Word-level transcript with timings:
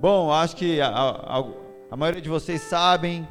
Bom, 0.00 0.32
acho 0.32 0.56
que 0.56 0.80
a, 0.80 0.88
a, 0.88 1.44
a, 1.90 1.96
maioria 1.96 2.20
de 2.20 2.28
vocês 2.28 2.60
sabem, 2.62 3.26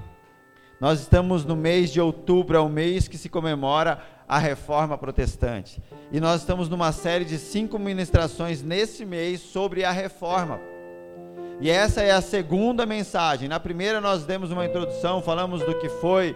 nós 0.80 1.02
estamos 1.02 1.46
no 1.46 1.56
mês 1.56 1.92
de 1.92 2.00
outubro, 2.00 2.58
é 2.58 2.60
o 2.60 2.70
mês 2.70 3.08
que 3.08 3.18
se 3.18 3.30
comemora 3.30 4.02
a 4.28 4.38
reforma 4.38 4.98
protestante. 4.98 5.82
E 6.12 6.20
nós 6.20 6.42
estamos 6.42 6.70
numa 6.70 6.92
série 6.92 7.26
de 7.26 7.38
cinco 7.38 7.78
ministrações 7.78 8.62
nesse 8.62 9.06
mês 9.06 9.42
sobre 9.42 9.84
a 9.84 9.92
reforma. 9.92 10.60
E 11.60 11.70
essa 11.70 12.02
é 12.02 12.12
a 12.12 12.22
segunda 12.22 12.86
mensagem. 12.86 13.48
Na 13.48 13.60
primeira 13.60 14.02
nós 14.02 14.26
demos 14.26 14.52
uma 14.52 14.66
introdução, 14.66 15.22
falamos 15.22 15.62
do 15.62 15.78
que 15.80 15.90
foi 15.90 16.36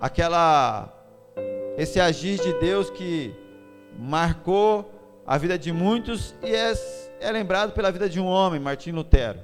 aquela 0.00 0.92
esse 1.76 2.00
agir 2.00 2.40
de 2.40 2.52
Deus 2.54 2.90
que 2.90 3.32
marcou 3.96 4.92
a 5.24 5.38
vida 5.38 5.56
de 5.56 5.72
muitos 5.72 6.34
e 6.42 6.52
é, 6.52 6.72
é 7.20 7.30
lembrado 7.30 7.72
pela 7.72 7.90
vida 7.90 8.08
de 8.08 8.20
um 8.20 8.26
homem, 8.26 8.60
Martim 8.60 8.92
Lutero. 8.92 9.40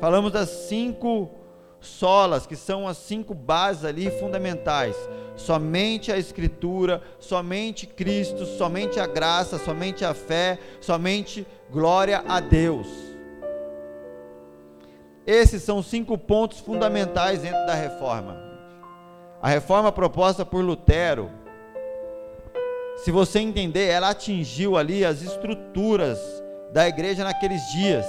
Falamos 0.00 0.32
das 0.32 0.48
cinco 0.48 1.30
solas, 1.80 2.46
que 2.46 2.56
são 2.56 2.86
as 2.86 2.96
cinco 2.96 3.34
bases 3.34 3.84
ali 3.84 4.10
fundamentais. 4.10 4.96
Somente 5.36 6.10
a 6.12 6.16
Escritura, 6.16 7.02
somente 7.18 7.86
Cristo, 7.86 8.44
somente 8.44 8.98
a 9.00 9.06
graça, 9.06 9.58
somente 9.58 10.04
a 10.04 10.14
fé, 10.14 10.58
somente 10.80 11.46
glória 11.70 12.22
a 12.26 12.40
Deus. 12.40 12.88
Esses 15.26 15.62
são 15.62 15.82
cinco 15.82 16.16
pontos 16.16 16.58
fundamentais 16.58 17.42
dentro 17.42 17.66
da 17.66 17.74
reforma. 17.74 18.36
A 19.40 19.48
reforma 19.48 19.92
proposta 19.92 20.44
por 20.44 20.64
Lutero 20.64 21.30
se 22.98 23.12
você 23.12 23.38
entender, 23.38 23.86
ela 23.86 24.10
atingiu 24.10 24.76
ali 24.76 25.04
as 25.04 25.22
estruturas 25.22 26.18
da 26.72 26.88
igreja 26.88 27.24
naqueles 27.24 27.60
dias. 27.72 28.06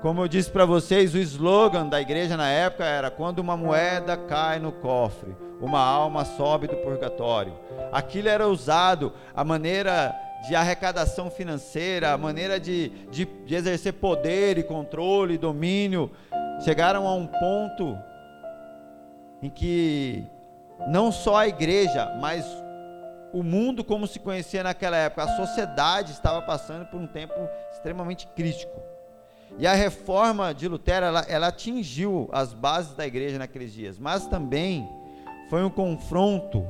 Como 0.00 0.20
eu 0.20 0.28
disse 0.28 0.50
para 0.50 0.64
vocês, 0.64 1.14
o 1.14 1.18
slogan 1.18 1.86
da 1.86 2.00
igreja 2.00 2.36
na 2.36 2.48
época 2.48 2.84
era: 2.84 3.10
quando 3.10 3.38
uma 3.38 3.56
moeda 3.56 4.16
cai 4.16 4.58
no 4.58 4.72
cofre, 4.72 5.36
uma 5.60 5.80
alma 5.80 6.24
sobe 6.24 6.66
do 6.66 6.76
purgatório. 6.76 7.56
Aquilo 7.92 8.28
era 8.28 8.48
usado, 8.48 9.12
a 9.34 9.44
maneira 9.44 10.12
de 10.48 10.56
arrecadação 10.56 11.30
financeira, 11.30 12.12
a 12.12 12.18
maneira 12.18 12.58
de, 12.58 12.88
de, 13.10 13.24
de 13.24 13.54
exercer 13.54 13.92
poder 13.92 14.58
e 14.58 14.64
controle, 14.64 15.38
domínio, 15.38 16.10
chegaram 16.64 17.06
a 17.06 17.14
um 17.14 17.28
ponto 17.28 17.96
em 19.40 19.48
que 19.48 20.24
não 20.88 21.12
só 21.12 21.36
a 21.36 21.48
igreja, 21.48 22.12
mas 22.20 22.44
o 23.32 23.42
mundo 23.42 23.82
como 23.82 24.06
se 24.06 24.18
conhecia 24.18 24.62
naquela 24.62 24.96
época, 24.96 25.24
a 25.24 25.36
sociedade 25.36 26.12
estava 26.12 26.42
passando 26.42 26.86
por 26.86 27.00
um 27.00 27.06
tempo 27.06 27.34
extremamente 27.72 28.26
crítico. 28.36 28.80
E 29.58 29.66
a 29.66 29.74
reforma 29.74 30.54
de 30.54 30.68
Lutero, 30.68 31.06
ela, 31.06 31.20
ela 31.28 31.46
atingiu 31.48 32.28
as 32.32 32.52
bases 32.52 32.94
da 32.94 33.06
igreja 33.06 33.38
naqueles 33.38 33.72
dias, 33.72 33.98
mas 33.98 34.26
também 34.26 34.88
foi 35.48 35.62
um 35.62 35.70
confronto 35.70 36.66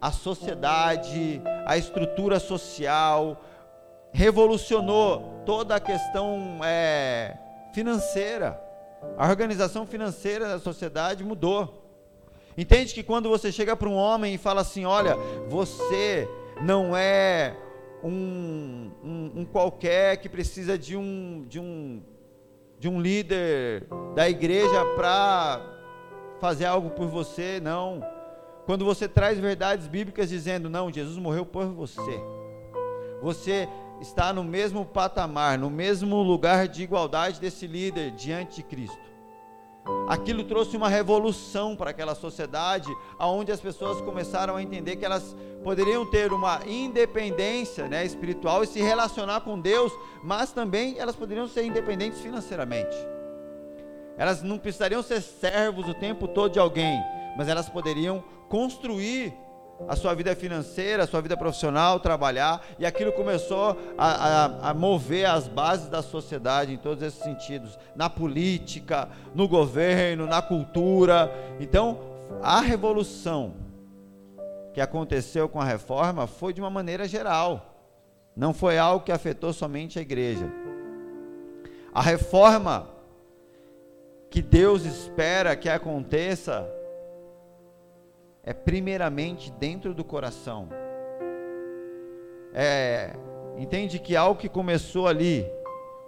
à 0.00 0.10
sociedade, 0.10 1.40
à 1.64 1.76
estrutura 1.76 2.40
social, 2.40 3.40
revolucionou 4.12 5.42
toda 5.44 5.76
a 5.76 5.80
questão 5.80 6.60
é, 6.64 7.36
financeira. 7.72 8.60
A 9.16 9.28
organização 9.28 9.86
financeira 9.86 10.48
da 10.48 10.58
sociedade 10.58 11.22
mudou. 11.22 11.85
Entende 12.56 12.94
que 12.94 13.02
quando 13.02 13.28
você 13.28 13.52
chega 13.52 13.76
para 13.76 13.88
um 13.88 13.94
homem 13.94 14.34
e 14.34 14.38
fala 14.38 14.62
assim: 14.62 14.84
olha, 14.84 15.16
você 15.46 16.28
não 16.62 16.96
é 16.96 17.54
um, 18.02 18.90
um, 19.04 19.32
um, 19.36 19.44
qualquer 19.44 20.16
que 20.16 20.28
precisa 20.28 20.78
de 20.78 20.96
um, 20.96 21.44
de 21.46 21.60
um, 21.60 22.02
de 22.78 22.88
um 22.88 23.00
líder 23.00 23.86
da 24.14 24.28
igreja 24.28 24.84
para 24.94 25.60
fazer 26.40 26.64
algo 26.64 26.90
por 26.90 27.08
você, 27.08 27.60
não. 27.60 28.02
Quando 28.64 28.84
você 28.84 29.06
traz 29.06 29.38
verdades 29.38 29.86
bíblicas 29.86 30.30
dizendo: 30.30 30.70
não, 30.70 30.90
Jesus 30.90 31.18
morreu 31.18 31.44
por 31.44 31.66
você, 31.66 32.18
você 33.20 33.68
está 34.00 34.32
no 34.32 34.44
mesmo 34.44 34.84
patamar, 34.84 35.58
no 35.58 35.70
mesmo 35.70 36.22
lugar 36.22 36.68
de 36.68 36.82
igualdade 36.82 37.40
desse 37.40 37.66
líder 37.66 38.12
diante 38.12 38.56
de 38.56 38.62
Cristo. 38.62 39.15
Aquilo 40.08 40.44
trouxe 40.44 40.76
uma 40.76 40.88
revolução 40.88 41.76
para 41.76 41.90
aquela 41.90 42.14
sociedade, 42.14 42.88
aonde 43.18 43.52
as 43.52 43.60
pessoas 43.60 44.00
começaram 44.00 44.56
a 44.56 44.62
entender 44.62 44.96
que 44.96 45.04
elas 45.04 45.36
poderiam 45.62 46.04
ter 46.06 46.32
uma 46.32 46.60
independência 46.66 47.88
né, 47.88 48.04
espiritual 48.04 48.62
e 48.62 48.66
se 48.66 48.80
relacionar 48.80 49.40
com 49.40 49.60
Deus, 49.60 49.92
mas 50.22 50.52
também 50.52 50.98
elas 50.98 51.16
poderiam 51.16 51.48
ser 51.48 51.64
independentes 51.64 52.20
financeiramente. 52.20 52.96
Elas 54.16 54.42
não 54.42 54.58
precisariam 54.58 55.02
ser 55.02 55.20
servos 55.20 55.88
o 55.88 55.94
tempo 55.94 56.26
todo 56.26 56.52
de 56.52 56.58
alguém, 56.58 56.98
mas 57.36 57.48
elas 57.48 57.68
poderiam 57.68 58.24
construir 58.48 59.34
a 59.88 59.94
sua 59.94 60.14
vida 60.14 60.34
financeira, 60.34 61.04
a 61.04 61.06
sua 61.06 61.20
vida 61.20 61.36
profissional, 61.36 62.00
trabalhar, 62.00 62.64
e 62.78 62.86
aquilo 62.86 63.12
começou 63.12 63.76
a, 63.96 64.06
a, 64.06 64.70
a, 64.70 64.74
mover 64.74 65.26
as 65.26 65.46
bases 65.46 65.88
da 65.88 66.02
sociedade 66.02 66.72
em 66.72 66.76
todos 66.76 67.02
esses 67.02 67.22
sentidos, 67.22 67.78
na 67.94 68.08
política, 68.08 69.08
no 69.34 69.46
governo, 69.46 70.26
na 70.26 70.40
cultura. 70.40 71.30
Então, 71.60 72.00
a 72.42 72.60
revolução 72.60 73.54
que 74.72 74.80
aconteceu 74.80 75.48
com 75.48 75.60
a 75.60 75.64
reforma 75.64 76.26
foi 76.26 76.52
de 76.52 76.60
uma 76.60 76.70
maneira 76.70 77.06
geral, 77.06 77.74
não 78.36 78.52
foi 78.52 78.78
algo 78.78 79.04
que 79.04 79.12
afetou 79.12 79.52
somente 79.52 79.98
a 79.98 80.02
igreja. 80.02 80.50
A 81.94 82.02
reforma 82.02 82.90
que 84.28 84.42
Deus 84.42 84.84
espera 84.84 85.56
que 85.56 85.68
aconteça 85.68 86.70
é 88.46 88.54
primeiramente 88.54 89.50
dentro 89.50 89.92
do 89.92 90.04
coração. 90.04 90.68
É, 92.54 93.14
entende 93.58 93.98
que 93.98 94.14
algo 94.14 94.40
que 94.40 94.48
começou 94.48 95.08
ali, 95.08 95.44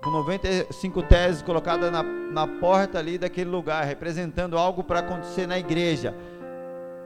com 0.03 0.11
95 0.11 1.03
teses 1.03 1.43
colocadas 1.43 1.91
na, 1.91 2.05
na 2.05 2.47
porta 2.47 3.01
ali 3.01 3.19
daquele 3.19 3.51
lugar, 3.51 3.85
representando 3.85 4.57
algo 4.57 4.85
para 4.85 5.01
acontecer 5.01 5.49
na 5.49 5.59
igreja, 5.59 6.15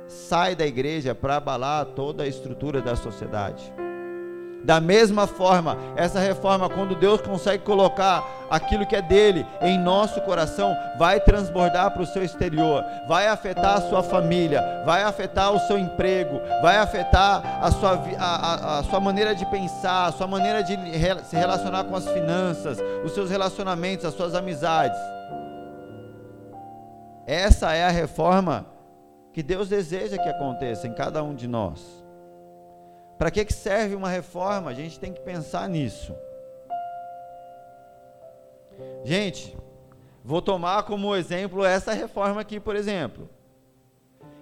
sai 0.06 0.54
da 0.54 0.66
igreja 0.66 1.14
para 1.14 1.36
abalar 1.36 1.86
toda 1.86 2.24
a 2.24 2.28
estrutura 2.28 2.82
da 2.82 2.94
sociedade. 2.94 3.72
Da 4.64 4.80
mesma 4.80 5.26
forma, 5.26 5.76
essa 5.96 6.20
reforma, 6.20 6.68
quando 6.68 6.94
Deus 6.94 7.20
consegue 7.20 7.64
colocar 7.64 8.24
aquilo 8.48 8.86
que 8.86 8.94
é 8.94 9.02
dele 9.02 9.44
em 9.60 9.78
nosso 9.78 10.20
coração, 10.20 10.76
vai 10.98 11.18
transbordar 11.18 11.90
para 11.90 12.02
o 12.02 12.06
seu 12.06 12.22
exterior, 12.22 12.84
vai 13.08 13.26
afetar 13.26 13.78
a 13.78 13.80
sua 13.80 14.02
família, 14.02 14.82
vai 14.84 15.02
afetar 15.02 15.52
o 15.52 15.58
seu 15.60 15.76
emprego, 15.76 16.40
vai 16.60 16.76
afetar 16.76 17.42
a 17.60 17.70
sua, 17.72 18.00
a, 18.18 18.24
a, 18.24 18.78
a 18.78 18.82
sua 18.84 19.00
maneira 19.00 19.34
de 19.34 19.44
pensar, 19.46 20.06
a 20.06 20.12
sua 20.12 20.26
maneira 20.26 20.62
de 20.62 20.76
se 21.24 21.34
relacionar 21.34 21.84
com 21.84 21.96
as 21.96 22.06
finanças, 22.08 22.78
os 23.04 23.12
seus 23.12 23.30
relacionamentos, 23.30 24.04
as 24.04 24.14
suas 24.14 24.34
amizades. 24.34 24.98
Essa 27.26 27.72
é 27.72 27.84
a 27.84 27.90
reforma 27.90 28.66
que 29.32 29.42
Deus 29.42 29.68
deseja 29.68 30.18
que 30.18 30.28
aconteça 30.28 30.86
em 30.86 30.92
cada 30.92 31.22
um 31.22 31.34
de 31.34 31.48
nós. 31.48 32.01
Para 33.22 33.30
que, 33.30 33.44
que 33.44 33.52
serve 33.52 33.94
uma 33.94 34.08
reforma? 34.08 34.68
A 34.68 34.74
gente 34.74 34.98
tem 34.98 35.12
que 35.12 35.20
pensar 35.20 35.68
nisso. 35.68 36.12
Gente, 39.04 39.56
vou 40.24 40.42
tomar 40.42 40.82
como 40.82 41.14
exemplo 41.14 41.64
essa 41.64 41.92
reforma 41.92 42.40
aqui, 42.40 42.58
por 42.58 42.74
exemplo. 42.74 43.30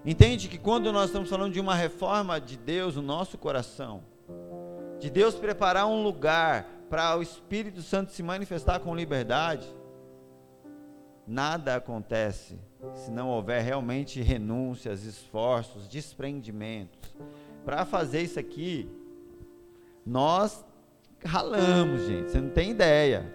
Entende 0.03 0.49
que 0.49 0.57
quando 0.57 0.91
nós 0.95 1.11
estamos 1.11 1.29
falando 1.29 1.53
de 1.53 1.61
uma 1.61 1.75
reforma 1.75 2.41
de 2.41 2.57
Deus 2.57 2.97
no 2.97 3.03
nosso 3.03 3.37
coração, 3.37 4.03
de 4.99 5.11
Deus 5.11 5.35
preparar 5.35 5.87
um 5.87 6.03
lugar 6.03 6.67
para 6.89 7.19
o 7.19 7.23
Espírito 7.23 7.83
Santo 7.83 8.13
se 8.13 8.23
manifestar 8.23 8.81
com 8.81 8.97
liberdade, 8.97 9.69
nada 11.27 11.77
acontece 11.77 12.59
se 12.95 13.11
não 13.11 13.29
houver 13.29 13.63
realmente 13.63 14.23
renúncias, 14.23 15.05
esforços, 15.05 15.87
desprendimentos 15.87 17.15
para 17.65 17.85
fazer 17.85 18.23
isso 18.23 18.39
aqui, 18.39 18.89
nós 20.05 20.65
ralamos, 21.25 22.07
gente. 22.07 22.31
Você 22.31 22.41
não 22.41 22.51
tem 22.51 22.71
ideia. 22.71 23.33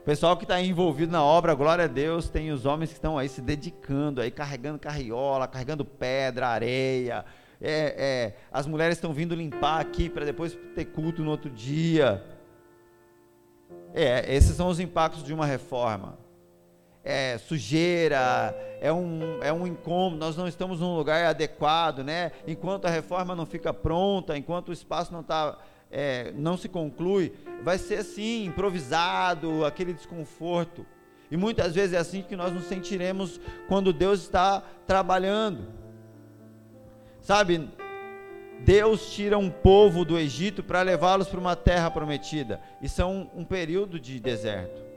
O 0.00 0.04
pessoal 0.04 0.36
que 0.36 0.44
está 0.44 0.60
envolvido 0.60 1.12
na 1.12 1.22
obra, 1.22 1.54
glória 1.54 1.84
a 1.84 1.88
Deus, 1.88 2.28
tem 2.28 2.50
os 2.50 2.64
homens 2.64 2.90
que 2.90 2.96
estão 2.96 3.18
aí 3.18 3.28
se 3.28 3.42
dedicando, 3.42 4.20
aí 4.20 4.30
carregando 4.30 4.78
carriola, 4.78 5.46
carregando 5.46 5.84
pedra, 5.84 6.48
areia. 6.48 7.24
É, 7.60 7.94
é, 7.98 8.36
as 8.50 8.66
mulheres 8.66 8.96
estão 8.96 9.12
vindo 9.12 9.34
limpar 9.34 9.80
aqui 9.80 10.08
para 10.08 10.24
depois 10.24 10.58
ter 10.74 10.86
culto 10.86 11.22
no 11.22 11.30
outro 11.30 11.50
dia. 11.50 12.24
É, 13.92 14.34
esses 14.34 14.56
são 14.56 14.68
os 14.68 14.80
impactos 14.80 15.22
de 15.22 15.34
uma 15.34 15.44
reforma 15.44 16.29
é, 17.04 17.38
sujeira, 17.38 18.54
é 18.80 18.92
um, 18.92 19.42
é 19.42 19.52
um 19.52 19.66
incômodo, 19.66 20.18
nós 20.18 20.36
não 20.36 20.46
estamos 20.46 20.80
num 20.80 20.96
lugar 20.96 21.24
adequado, 21.26 22.04
né? 22.04 22.32
Enquanto 22.46 22.86
a 22.86 22.90
reforma 22.90 23.34
não 23.34 23.46
fica 23.46 23.72
pronta, 23.72 24.36
enquanto 24.36 24.68
o 24.68 24.72
espaço 24.72 25.12
não 25.12 25.20
está 25.20 25.58
é, 25.90 26.32
não 26.36 26.56
se 26.56 26.68
conclui, 26.68 27.32
vai 27.62 27.76
ser 27.76 27.96
assim, 27.96 28.44
improvisado, 28.44 29.64
aquele 29.64 29.92
desconforto. 29.92 30.86
E 31.30 31.36
muitas 31.36 31.74
vezes 31.74 31.94
é 31.94 31.98
assim 31.98 32.22
que 32.22 32.36
nós 32.36 32.52
nos 32.52 32.64
sentiremos 32.64 33.40
quando 33.68 33.92
Deus 33.92 34.20
está 34.20 34.62
trabalhando. 34.86 35.68
Sabe, 37.20 37.68
Deus 38.60 39.12
tira 39.12 39.38
um 39.38 39.50
povo 39.50 40.04
do 40.04 40.18
Egito 40.18 40.62
para 40.62 40.82
levá-los 40.82 41.28
para 41.28 41.40
uma 41.40 41.56
terra 41.56 41.90
prometida. 41.90 42.60
Isso 42.80 43.00
é 43.00 43.04
um, 43.04 43.28
um 43.34 43.44
período 43.44 43.98
de 43.98 44.18
deserto. 44.18 44.89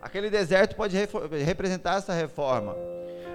Aquele 0.00 0.30
deserto 0.30 0.76
pode 0.76 0.96
representar 1.44 1.98
essa 1.98 2.12
reforma. 2.12 2.74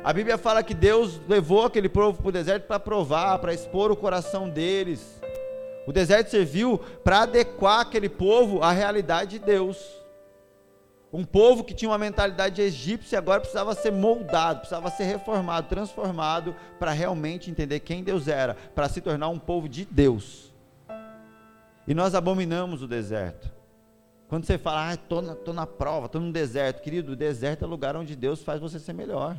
A 0.03 0.11
Bíblia 0.11 0.37
fala 0.37 0.63
que 0.63 0.73
Deus 0.73 1.19
levou 1.27 1.65
aquele 1.65 1.89
povo 1.89 2.17
para 2.17 2.29
o 2.29 2.31
deserto 2.31 2.65
para 2.65 2.79
provar, 2.79 3.39
para 3.39 3.53
expor 3.53 3.91
o 3.91 3.95
coração 3.95 4.49
deles. 4.49 5.21
O 5.85 5.93
deserto 5.93 6.31
serviu 6.31 6.79
para 7.03 7.21
adequar 7.21 7.81
aquele 7.81 8.09
povo 8.09 8.63
à 8.63 8.71
realidade 8.71 9.39
de 9.39 9.45
Deus. 9.45 9.77
Um 11.13 11.23
povo 11.23 11.63
que 11.63 11.73
tinha 11.73 11.89
uma 11.89 11.97
mentalidade 11.97 12.61
egípcia 12.61 13.19
agora 13.19 13.39
precisava 13.39 13.73
ser 13.73 13.91
moldado, 13.91 14.59
precisava 14.59 14.89
ser 14.89 15.05
reformado, 15.05 15.69
transformado 15.69 16.55
para 16.77 16.91
realmente 16.91 17.49
entender 17.49 17.79
quem 17.79 18.03
Deus 18.03 18.27
era, 18.27 18.55
para 18.73 18.89
se 18.89 18.99
tornar 18.99 19.29
um 19.29 19.39
povo 19.39 19.69
de 19.69 19.85
Deus. 19.85 20.53
E 21.87 21.93
nós 21.93 22.15
abominamos 22.15 22.81
o 22.81 22.87
deserto. 22.87 23.49
Quando 24.27 24.45
você 24.45 24.57
fala, 24.57 24.89
ah, 24.89 24.93
estou 24.95 25.21
na, 25.21 25.35
tô 25.35 25.53
na 25.53 25.67
prova, 25.67 26.07
estou 26.07 26.19
no 26.19 26.31
deserto, 26.31 26.81
querido, 26.81 27.11
o 27.11 27.15
deserto 27.15 27.63
é 27.63 27.67
o 27.67 27.69
lugar 27.69 27.95
onde 27.95 28.15
Deus 28.15 28.41
faz 28.41 28.59
você 28.59 28.79
ser 28.79 28.93
melhor. 28.93 29.37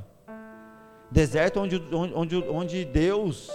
Deserto 1.11 1.61
onde, 1.61 1.83
onde, 1.93 2.37
onde 2.37 2.85
Deus 2.85 3.51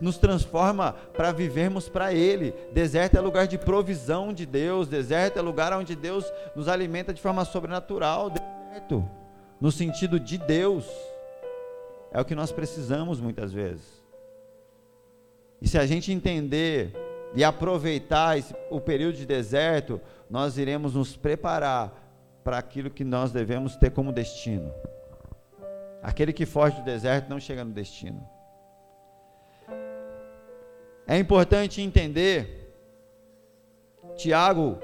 nos 0.00 0.16
transforma 0.16 0.92
para 1.14 1.30
vivermos 1.30 1.88
para 1.88 2.12
Ele. 2.12 2.54
Deserto 2.72 3.16
é 3.16 3.20
lugar 3.20 3.46
de 3.46 3.58
provisão 3.58 4.32
de 4.32 4.46
Deus. 4.46 4.88
Deserto 4.88 5.38
é 5.38 5.42
lugar 5.42 5.72
onde 5.74 5.94
Deus 5.94 6.24
nos 6.56 6.68
alimenta 6.68 7.12
de 7.12 7.20
forma 7.20 7.44
sobrenatural. 7.44 8.30
Deserto, 8.30 9.06
no 9.60 9.70
sentido 9.70 10.18
de 10.18 10.38
Deus, 10.38 10.86
é 12.12 12.20
o 12.20 12.24
que 12.24 12.34
nós 12.34 12.50
precisamos 12.50 13.20
muitas 13.20 13.52
vezes. 13.52 14.00
E 15.60 15.68
se 15.68 15.76
a 15.76 15.84
gente 15.84 16.10
entender 16.10 16.92
e 17.34 17.44
aproveitar 17.44 18.38
esse, 18.38 18.54
o 18.70 18.80
período 18.80 19.16
de 19.16 19.26
deserto, 19.26 20.00
nós 20.28 20.58
iremos 20.58 20.94
nos 20.94 21.16
preparar 21.16 21.92
para 22.42 22.58
aquilo 22.58 22.90
que 22.90 23.04
nós 23.04 23.30
devemos 23.30 23.76
ter 23.76 23.90
como 23.90 24.12
destino. 24.12 24.72
Aquele 26.02 26.32
que 26.32 26.46
foge 26.46 26.76
do 26.76 26.84
deserto 26.84 27.28
não 27.28 27.38
chega 27.38 27.64
no 27.64 27.72
destino. 27.72 28.26
É 31.06 31.18
importante 31.18 31.82
entender, 31.82 32.72
Tiago, 34.16 34.78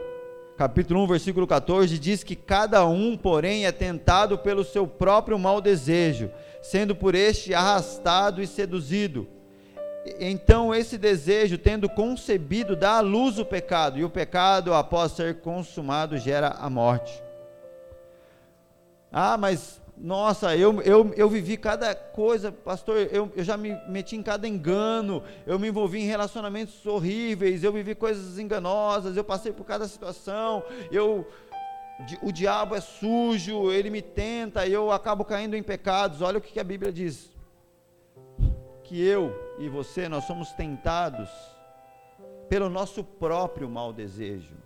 capítulo 0.56 1.02
1, 1.04 1.06
versículo 1.06 1.46
14, 1.46 1.99
diz 1.99 2.25
que 2.25 2.34
cada 2.34 2.84
um, 2.87 3.16
porém, 3.16 3.66
é 3.66 3.72
tentado 3.72 4.38
pelo 4.38 4.64
seu 4.64 4.87
próprio 4.87 5.38
mau 5.38 5.60
desejo, 5.60 6.31
sendo 6.62 6.96
por 6.96 7.14
este 7.14 7.54
arrastado 7.54 8.42
e 8.42 8.46
seduzido. 8.46 9.28
Então, 10.19 10.75
esse 10.75 10.97
desejo, 10.97 11.58
tendo 11.58 11.88
concebido, 11.88 12.76
dá 12.76 12.99
à 12.99 13.00
luz 13.00 13.38
o 13.38 13.44
pecado, 13.44 13.99
e 13.99 14.05
o 14.05 14.11
pecado, 14.11 14.73
após 14.73 15.12
ser 15.12 15.41
consumado, 15.41 16.17
gera 16.19 16.49
a 16.49 16.70
morte. 16.70 17.23
Ah, 19.11 19.37
mas 19.37 19.81
nossa, 19.97 20.55
eu, 20.55 20.82
eu, 20.82 21.12
eu 21.17 21.29
vivi 21.29 21.56
cada 21.56 21.94
coisa, 21.94 22.53
pastor, 22.53 23.08
eu, 23.11 23.32
eu 23.35 23.43
já 23.43 23.56
me 23.56 23.75
meti 23.88 24.14
em 24.14 24.23
cada 24.23 24.47
engano, 24.47 25.23
eu 25.47 25.58
me 25.58 25.69
envolvi 25.69 26.00
em 26.00 26.06
relacionamentos 26.06 26.85
horríveis, 26.85 27.64
eu 27.64 27.73
vivi 27.73 27.94
coisas 27.94 28.38
enganosas, 28.38 29.17
eu 29.17 29.25
passei 29.25 29.52
por 29.52 29.64
cada 29.64 29.88
situação, 29.88 30.62
eu 30.91 31.26
o 32.23 32.31
diabo 32.31 32.75
é 32.75 32.81
sujo, 32.81 33.73
ele 33.73 33.88
me 33.88 34.02
tenta, 34.02 34.67
eu 34.67 34.93
acabo 34.93 35.25
caindo 35.25 35.56
em 35.56 35.62
pecados. 35.62 36.20
Olha 36.20 36.37
o 36.37 36.43
que 36.43 36.61
a 36.61 36.64
Bíblia 36.64 36.93
diz: 36.93 37.31
que 38.85 39.02
eu 39.02 39.45
e 39.58 39.69
você 39.69 40.08
nós 40.08 40.25
somos 40.25 40.53
tentados 40.53 41.29
pelo 42.49 42.69
nosso 42.69 43.03
próprio 43.03 43.69
mau 43.69 43.93
desejo 43.93 44.56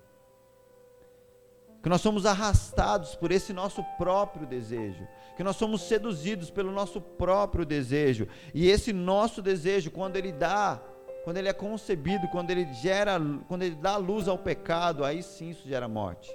que 1.82 1.88
nós 1.88 2.00
somos 2.00 2.26
arrastados 2.26 3.14
por 3.14 3.32
esse 3.32 3.52
nosso 3.52 3.82
próprio 3.96 4.46
desejo, 4.46 5.06
que 5.36 5.42
nós 5.42 5.56
somos 5.56 5.82
seduzidos 5.82 6.50
pelo 6.50 6.70
nosso 6.70 7.00
próprio 7.00 7.64
desejo. 7.64 8.28
E 8.52 8.68
esse 8.68 8.92
nosso 8.92 9.40
desejo, 9.40 9.90
quando 9.90 10.16
ele 10.16 10.30
dá, 10.30 10.80
quando 11.24 11.38
ele 11.38 11.48
é 11.48 11.52
concebido, 11.52 12.28
quando 12.28 12.50
ele 12.50 12.70
gera, 12.74 13.18
quando 13.48 13.62
ele 13.62 13.74
dá 13.74 13.96
luz 13.96 14.28
ao 14.28 14.36
pecado, 14.36 15.04
aí 15.04 15.22
sim 15.22 15.50
isso 15.50 15.66
gera 15.66 15.88
morte. 15.88 16.30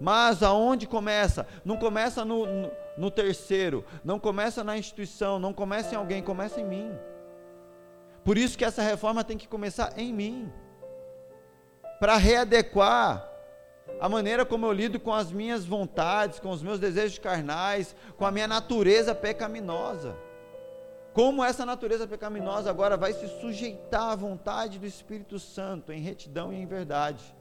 Mas 0.00 0.42
aonde 0.42 0.86
começa? 0.86 1.46
Não 1.64 1.76
começa 1.76 2.24
no, 2.24 2.46
no, 2.46 2.70
no 2.96 3.10
terceiro, 3.10 3.84
não 4.04 4.18
começa 4.18 4.64
na 4.64 4.78
instituição, 4.78 5.38
não 5.38 5.52
começa 5.52 5.94
em 5.94 5.98
alguém, 5.98 6.22
começa 6.22 6.60
em 6.60 6.64
mim. 6.64 6.92
Por 8.28 8.36
isso 8.36 8.58
que 8.58 8.64
essa 8.66 8.82
reforma 8.82 9.24
tem 9.24 9.38
que 9.38 9.48
começar 9.48 9.98
em 9.98 10.12
mim. 10.12 10.52
Para 11.98 12.18
readequar 12.18 13.26
a 13.98 14.06
maneira 14.06 14.44
como 14.44 14.66
eu 14.66 14.72
lido 14.72 15.00
com 15.00 15.14
as 15.14 15.32
minhas 15.32 15.64
vontades, 15.64 16.38
com 16.38 16.50
os 16.50 16.62
meus 16.62 16.78
desejos 16.78 17.18
carnais, 17.18 17.96
com 18.18 18.26
a 18.26 18.30
minha 18.30 18.46
natureza 18.46 19.14
pecaminosa. 19.14 20.14
Como 21.14 21.42
essa 21.42 21.64
natureza 21.64 22.06
pecaminosa 22.06 22.68
agora 22.68 22.98
vai 22.98 23.14
se 23.14 23.26
sujeitar 23.40 24.10
à 24.10 24.14
vontade 24.14 24.78
do 24.78 24.84
Espírito 24.84 25.38
Santo 25.38 25.90
em 25.90 26.02
retidão 26.02 26.52
e 26.52 26.56
em 26.56 26.66
verdade. 26.66 27.34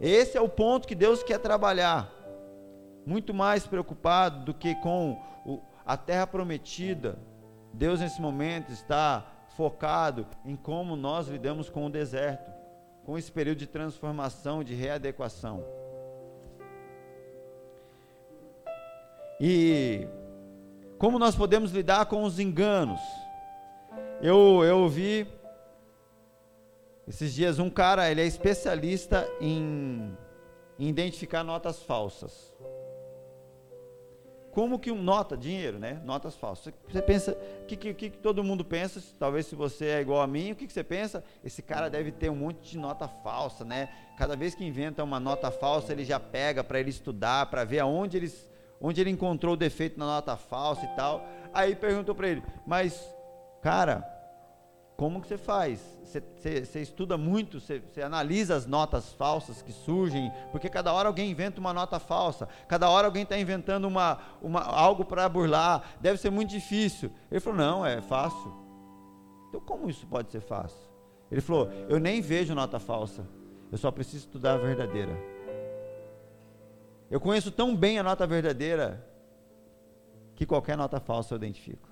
Esse 0.00 0.38
é 0.38 0.40
o 0.40 0.48
ponto 0.48 0.86
que 0.86 0.94
Deus 0.94 1.24
quer 1.24 1.40
trabalhar. 1.40 2.08
Muito 3.04 3.34
mais 3.34 3.66
preocupado 3.66 4.44
do 4.44 4.54
que 4.54 4.76
com 4.76 5.20
a 5.84 5.96
terra 5.96 6.28
prometida. 6.28 7.18
Deus 7.74 7.98
nesse 7.98 8.20
momento 8.20 8.70
está 8.70 9.31
focado 9.56 10.26
em 10.44 10.56
como 10.56 10.96
nós 10.96 11.28
lidamos 11.28 11.68
com 11.68 11.86
o 11.86 11.90
deserto 11.90 12.52
com 13.04 13.18
esse 13.18 13.30
período 13.30 13.58
de 13.58 13.66
transformação, 13.66 14.62
de 14.62 14.74
readequação. 14.74 15.64
E 19.40 20.06
como 20.98 21.18
nós 21.18 21.34
podemos 21.34 21.72
lidar 21.72 22.06
com 22.06 22.22
os 22.22 22.38
enganos? 22.38 23.00
Eu, 24.20 24.62
eu 24.62 24.78
ouvi 24.78 25.26
esses 27.08 27.34
dias 27.34 27.58
um 27.58 27.68
cara, 27.68 28.08
ele 28.08 28.20
é 28.20 28.26
especialista 28.26 29.28
em, 29.40 30.16
em 30.78 30.88
identificar 30.88 31.42
notas 31.42 31.82
falsas. 31.82 32.54
Como 34.52 34.78
que 34.78 34.90
um 34.90 35.02
nota, 35.02 35.34
dinheiro, 35.34 35.78
né? 35.78 35.98
Notas 36.04 36.36
falsas. 36.36 36.74
Você 36.86 37.00
pensa, 37.00 37.32
o 37.62 37.66
que, 37.66 37.74
que, 37.74 37.94
que, 37.94 38.10
todo 38.10 38.44
mundo 38.44 38.62
pensa? 38.62 39.02
Talvez 39.18 39.46
se 39.46 39.54
você 39.54 39.86
é 39.86 40.00
igual 40.02 40.20
a 40.20 40.26
mim, 40.26 40.52
o 40.52 40.54
que, 40.54 40.66
que 40.66 40.72
você 40.72 40.84
pensa? 40.84 41.24
Esse 41.42 41.62
cara 41.62 41.88
deve 41.88 42.12
ter 42.12 42.30
um 42.30 42.36
monte 42.36 42.72
de 42.72 42.78
nota 42.78 43.08
falsa, 43.08 43.64
né? 43.64 43.88
Cada 44.18 44.36
vez 44.36 44.54
que 44.54 44.62
inventa 44.62 45.02
uma 45.02 45.18
nota 45.18 45.50
falsa, 45.50 45.92
ele 45.92 46.04
já 46.04 46.20
pega 46.20 46.62
para 46.62 46.78
ele 46.78 46.90
estudar, 46.90 47.46
para 47.46 47.64
ver 47.64 47.78
aonde 47.78 48.18
ele, 48.18 48.30
onde 48.78 49.00
ele 49.00 49.08
encontrou 49.08 49.54
o 49.54 49.56
defeito 49.56 49.98
na 49.98 50.04
nota 50.04 50.36
falsa 50.36 50.84
e 50.84 50.96
tal. 50.96 51.26
Aí 51.54 51.74
perguntou 51.74 52.14
para 52.14 52.28
ele, 52.28 52.42
mas, 52.66 53.08
cara, 53.62 54.06
como 55.02 55.20
que 55.20 55.26
você 55.26 55.36
faz? 55.36 55.80
Você, 56.04 56.80
estuda 56.80 57.18
muito, 57.18 57.58
você, 57.58 57.80
você, 57.80 58.02
analisa 58.02 58.54
as 58.54 58.66
notas 58.66 59.12
falsas 59.14 59.60
que 59.60 59.72
surgem, 59.72 60.30
porque 60.52 60.68
cada 60.68 60.92
hora 60.92 61.08
alguém 61.08 61.28
inventa 61.28 61.58
uma 61.58 61.72
nota 61.72 61.98
falsa, 61.98 62.48
cada 62.68 62.88
hora 62.88 63.08
alguém 63.08 63.24
está 63.24 63.36
inventando 63.36 63.86
uma, 63.86 64.20
uma, 64.40 64.60
algo 64.60 65.04
para 65.04 65.28
burlar, 65.28 65.96
deve 66.00 66.20
ser 66.20 66.30
muito 66.30 66.50
difícil. 66.50 67.10
Ele 67.32 67.40
falou: 67.40 67.58
não, 67.58 67.84
é 67.84 68.00
fácil. 68.00 68.54
Então, 69.48 69.60
como 69.60 69.90
isso 69.90 70.06
pode 70.06 70.30
ser 70.30 70.40
fácil? 70.40 70.78
Ele 71.32 71.40
falou: 71.40 71.68
eu 71.88 71.98
nem 71.98 72.20
vejo 72.20 72.54
nota 72.54 72.78
falsa, 72.78 73.26
eu 73.72 73.78
só 73.78 73.90
preciso 73.90 74.18
estudar 74.18 74.54
a 74.54 74.58
verdadeira. 74.58 75.18
Eu 77.10 77.18
conheço 77.18 77.50
tão 77.50 77.74
bem 77.74 77.98
a 77.98 78.04
nota 78.04 78.24
verdadeira 78.24 79.04
que 80.36 80.46
qualquer 80.46 80.76
nota 80.76 81.00
falsa 81.00 81.34
eu 81.34 81.38
identifico. 81.38 81.91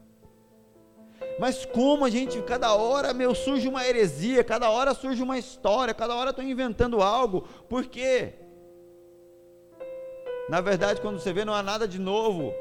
Mas 1.38 1.64
como 1.64 2.04
a 2.04 2.10
gente, 2.10 2.40
cada 2.42 2.75
hora, 2.75 3.14
meu, 3.14 3.34
surge 3.34 3.66
uma 3.68 3.87
heresia, 3.87 4.44
cada 4.44 4.70
hora 4.70 4.94
surge 4.94 5.22
uma 5.22 5.38
história, 5.38 5.94
cada 5.94 6.14
hora 6.14 6.30
estou 6.30 6.44
inventando 6.44 7.00
algo. 7.00 7.42
Por 7.68 7.87
quê? 7.87 8.34
Na 10.49 10.60
verdade, 10.60 11.00
quando 11.00 11.18
você 11.18 11.32
vê, 11.32 11.44
não 11.44 11.54
há 11.54 11.62
nada 11.62 11.87
de 11.87 11.99
novo 11.99 12.52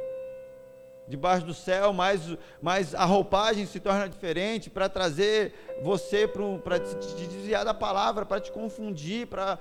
debaixo 1.09 1.43
do 1.43 1.55
céu, 1.55 1.91
mas, 1.91 2.21
mas 2.61 2.93
a 2.93 3.03
roupagem 3.03 3.65
se 3.65 3.79
torna 3.79 4.07
diferente 4.07 4.69
para 4.69 4.87
trazer 4.87 5.53
você 5.81 6.27
para 6.63 6.79
te 6.79 7.25
desviar 7.27 7.65
da 7.65 7.73
palavra, 7.73 8.27
para 8.27 8.39
te 8.39 8.51
confundir, 8.51 9.25
para 9.25 9.57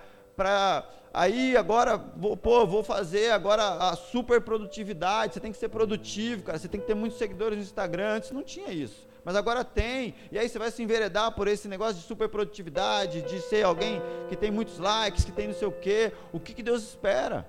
aí 1.13 1.57
agora, 1.57 1.97
vou, 2.17 2.37
pô, 2.37 2.67
vou 2.67 2.83
fazer 2.83 3.31
agora 3.31 3.63
a 3.63 3.97
super 3.97 4.41
produtividade, 4.41 5.35
você 5.35 5.41
tem 5.41 5.53
que 5.53 5.59
ser 5.59 5.69
produtivo, 5.69 6.45
cara, 6.45 6.59
você 6.59 6.69
tem 6.69 6.81
que 6.81 6.87
ter 6.87 6.95
muitos 6.95 7.19
seguidores 7.19 7.59
no 7.59 7.65
Instagram, 7.65 8.17
antes 8.17 8.31
não 8.31 8.43
tinha 8.43 8.71
isso. 8.71 9.07
mas 9.25 9.37
agora 9.37 9.65
tem. 9.65 10.15
E 10.33 10.39
aí 10.39 10.49
você 10.49 10.59
vai 10.59 10.71
se 10.71 10.83
enveredar 10.83 11.33
por 11.33 11.49
esse 11.49 11.69
negócio 11.69 11.97
de 11.97 12.03
superprodutividade, 12.03 13.23
de 13.23 13.41
ser 13.41 13.65
alguém 13.65 14.01
que 14.29 14.37
tem 14.37 14.51
muitos 14.51 14.79
likes, 14.79 15.25
que 15.25 15.33
tem 15.33 15.49
não 15.49 15.55
sei 15.55 15.69
o 15.69 15.73
quê. 15.73 16.13
O 16.33 16.41
que, 16.41 16.55
que 16.55 16.63
Deus 16.63 16.83
espera? 16.83 17.47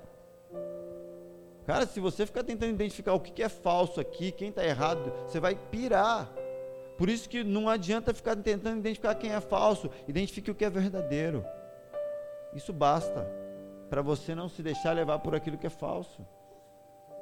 Cara, 1.66 1.86
se 1.86 2.00
você 2.00 2.26
ficar 2.26 2.44
tentando 2.44 2.72
identificar 2.72 3.14
o 3.14 3.20
que, 3.20 3.32
que 3.32 3.44
é 3.44 3.48
falso 3.48 4.02
aqui, 4.02 4.32
quem 4.32 4.50
está 4.50 4.66
errado, 4.66 5.14
você 5.28 5.40
vai 5.40 5.56
pirar. 5.56 6.28
Por 6.98 7.08
isso 7.08 7.30
que 7.30 7.44
não 7.44 7.70
adianta 7.70 8.14
ficar 8.14 8.36
tentando 8.36 8.80
identificar 8.80 9.14
quem 9.16 9.32
é 9.32 9.40
falso, 9.40 9.90
identifique 10.08 10.52
o 10.52 10.56
que 10.56 10.66
é 10.66 10.70
verdadeiro. 10.70 11.46
Isso 12.54 12.74
basta 12.74 13.28
para 13.90 14.02
você 14.02 14.36
não 14.36 14.48
se 14.50 14.62
deixar 14.62 14.94
levar 14.94 15.20
por 15.20 15.36
aquilo 15.36 15.58
que 15.58 15.68
é 15.68 15.70
falso. 15.70 16.26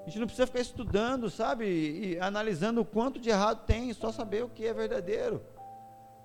A 0.01 0.09
gente 0.09 0.19
não 0.19 0.27
precisa 0.27 0.47
ficar 0.47 0.61
estudando, 0.61 1.29
sabe? 1.29 1.65
E 1.65 2.19
analisando 2.19 2.81
o 2.81 2.85
quanto 2.85 3.19
de 3.19 3.29
errado 3.29 3.65
tem, 3.65 3.91
só 3.93 4.11
saber 4.11 4.43
o 4.43 4.49
que 4.49 4.65
é 4.65 4.73
verdadeiro. 4.73 5.41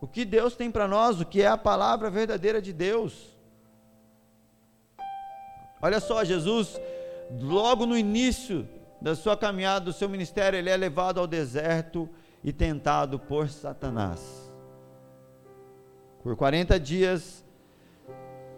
O 0.01 0.07
que 0.07 0.25
Deus 0.25 0.55
tem 0.55 0.71
para 0.71 0.87
nós, 0.87 1.21
o 1.21 1.27
que 1.27 1.43
é 1.43 1.49
a 1.49 1.59
palavra 1.59 2.11
verdadeira 2.11 2.63
de 2.63 2.73
Deus. 2.73 3.37
Olha 5.81 5.99
só, 5.99 6.23
Jesus, 6.23 6.81
logo 7.41 7.87
no 7.87 7.97
início 7.97 8.69
da 9.01 9.17
sua 9.17 9.37
caminhada, 9.37 9.87
do 9.87 9.93
seu 9.93 10.09
ministério, 10.09 10.57
ele 10.57 10.71
é 10.71 10.77
levado 10.77 11.19
ao 11.19 11.27
deserto 11.27 12.09
e 12.45 12.53
tentado 12.53 13.19
por 13.19 13.49
Satanás. 13.49 14.53
Por 16.23 16.37
40 16.37 16.79
dias, 16.79 17.42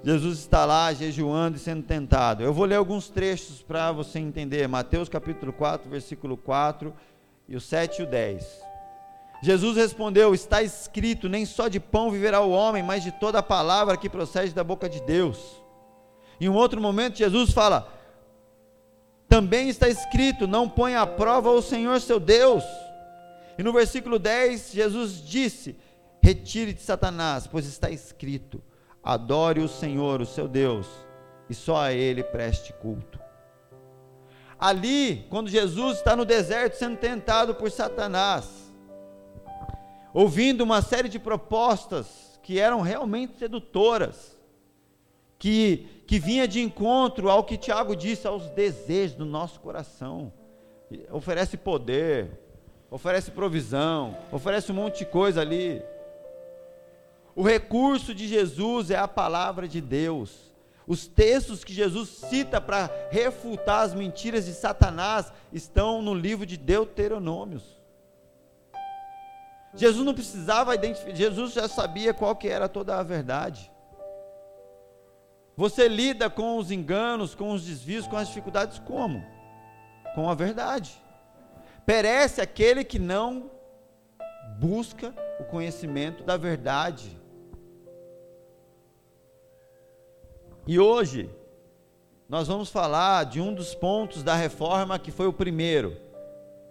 Jesus 0.04 0.40
está 0.40 0.66
lá 0.66 0.92
jejuando 0.92 1.56
e 1.56 1.60
sendo 1.60 1.82
tentado. 1.82 2.42
Eu 2.42 2.52
vou 2.52 2.66
ler 2.66 2.74
alguns 2.74 3.08
trechos 3.08 3.62
para 3.62 3.90
você 3.90 4.18
entender. 4.18 4.68
Mateus 4.68 5.08
capítulo 5.08 5.50
4, 5.50 5.88
versículo 5.88 6.36
4 6.36 6.92
e 7.48 7.56
o 7.56 7.60
7 7.60 8.00
e 8.00 8.02
o 8.02 8.06
10. 8.06 8.44
Jesus 9.42 9.78
respondeu: 9.78 10.34
Está 10.34 10.62
escrito: 10.62 11.26
Nem 11.26 11.46
só 11.46 11.68
de 11.68 11.80
pão 11.80 12.10
viverá 12.10 12.42
o 12.42 12.50
homem, 12.50 12.82
mas 12.82 13.02
de 13.02 13.12
toda 13.12 13.38
a 13.38 13.42
palavra 13.42 13.96
que 13.96 14.10
procede 14.10 14.52
da 14.52 14.62
boca 14.62 14.90
de 14.90 15.00
Deus. 15.00 15.38
Em 16.38 16.50
um 16.50 16.54
outro 16.54 16.82
momento, 16.82 17.16
Jesus 17.16 17.50
fala: 17.52 17.90
Também 19.26 19.70
está 19.70 19.88
escrito: 19.88 20.46
Não 20.46 20.68
ponha 20.68 21.00
à 21.00 21.06
prova 21.06 21.50
o 21.50 21.62
Senhor 21.62 21.98
seu 22.02 22.20
Deus. 22.20 22.62
E 23.56 23.62
no 23.62 23.72
versículo 23.72 24.18
10, 24.18 24.72
Jesus 24.74 25.26
disse: 25.26 25.78
Retire 26.22 26.74
de 26.74 26.82
Satanás, 26.82 27.46
pois 27.46 27.64
está 27.64 27.88
escrito: 27.88 28.62
Adore 29.04 29.60
o 29.60 29.68
Senhor, 29.68 30.20
o 30.20 30.26
seu 30.26 30.48
Deus, 30.48 30.88
e 31.48 31.54
só 31.54 31.76
a 31.76 31.92
Ele 31.92 32.22
preste 32.22 32.72
culto. 32.72 33.20
Ali, 34.58 35.26
quando 35.28 35.50
Jesus 35.50 35.98
está 35.98 36.16
no 36.16 36.24
deserto 36.24 36.76
sendo 36.76 36.96
tentado 36.96 37.54
por 37.54 37.70
Satanás, 37.70 38.72
ouvindo 40.12 40.62
uma 40.62 40.80
série 40.80 41.08
de 41.08 41.18
propostas 41.18 42.40
que 42.42 42.58
eram 42.58 42.80
realmente 42.80 43.36
sedutoras, 43.38 44.38
que, 45.38 45.86
que 46.06 46.18
vinha 46.18 46.48
de 46.48 46.62
encontro 46.62 47.28
ao 47.28 47.44
que 47.44 47.58
Tiago 47.58 47.94
disse, 47.94 48.26
aos 48.26 48.48
desejos 48.50 49.16
do 49.16 49.26
nosso 49.26 49.60
coração. 49.60 50.32
Oferece 51.10 51.56
poder, 51.56 52.40
oferece 52.90 53.30
provisão, 53.30 54.16
oferece 54.32 54.72
um 54.72 54.76
monte 54.76 55.00
de 55.00 55.06
coisa 55.06 55.40
ali. 55.40 55.82
O 57.36 57.42
recurso 57.42 58.14
de 58.14 58.28
Jesus 58.28 58.90
é 58.90 58.96
a 58.96 59.08
palavra 59.08 59.66
de 59.66 59.80
Deus. 59.80 60.52
Os 60.86 61.06
textos 61.06 61.64
que 61.64 61.72
Jesus 61.72 62.10
cita 62.10 62.60
para 62.60 62.90
refutar 63.10 63.80
as 63.80 63.94
mentiras 63.94 64.44
de 64.44 64.52
Satanás 64.52 65.32
estão 65.52 66.02
no 66.02 66.14
livro 66.14 66.44
de 66.44 66.56
Deuteronômios. 66.56 67.62
Jesus 69.74 70.04
não 70.04 70.14
precisava 70.14 70.74
identificar, 70.74 71.16
Jesus 71.16 71.52
já 71.52 71.66
sabia 71.66 72.14
qual 72.14 72.36
que 72.36 72.48
era 72.48 72.68
toda 72.68 72.96
a 72.96 73.02
verdade. 73.02 73.72
Você 75.56 75.88
lida 75.88 76.28
com 76.28 76.58
os 76.58 76.70
enganos, 76.70 77.34
com 77.34 77.52
os 77.52 77.64
desvios, 77.64 78.06
com 78.06 78.16
as 78.16 78.28
dificuldades 78.28 78.78
como? 78.80 79.24
Com 80.14 80.28
a 80.28 80.34
verdade. 80.34 81.02
Perece 81.86 82.40
aquele 82.40 82.84
que 82.84 82.98
não 82.98 83.50
busca 84.58 85.14
o 85.40 85.44
conhecimento 85.44 86.22
da 86.22 86.36
verdade. 86.36 87.23
E 90.66 90.78
hoje, 90.78 91.28
nós 92.26 92.48
vamos 92.48 92.70
falar 92.70 93.24
de 93.24 93.38
um 93.38 93.52
dos 93.52 93.74
pontos 93.74 94.22
da 94.22 94.34
reforma 94.34 94.98
que 94.98 95.10
foi 95.10 95.26
o 95.26 95.32
primeiro, 95.32 95.94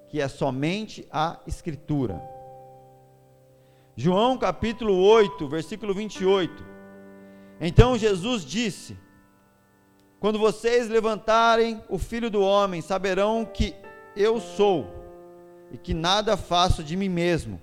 que 0.09 0.19
é 0.19 0.27
somente 0.27 1.07
a 1.11 1.39
Escritura. 1.45 2.19
João 3.95 4.35
capítulo 4.35 4.95
8, 4.97 5.47
versículo 5.47 5.93
28. 5.93 6.65
Então 7.61 7.95
Jesus 7.95 8.43
disse: 8.43 8.97
Quando 10.19 10.39
vocês 10.39 10.89
levantarem 10.89 11.83
o 11.87 11.99
filho 11.99 12.31
do 12.31 12.41
homem, 12.41 12.81
saberão 12.81 13.45
que 13.45 13.75
eu 14.15 14.41
sou, 14.41 14.87
e 15.71 15.77
que 15.77 15.93
nada 15.93 16.35
faço 16.35 16.83
de 16.83 16.97
mim 16.97 17.09
mesmo, 17.09 17.61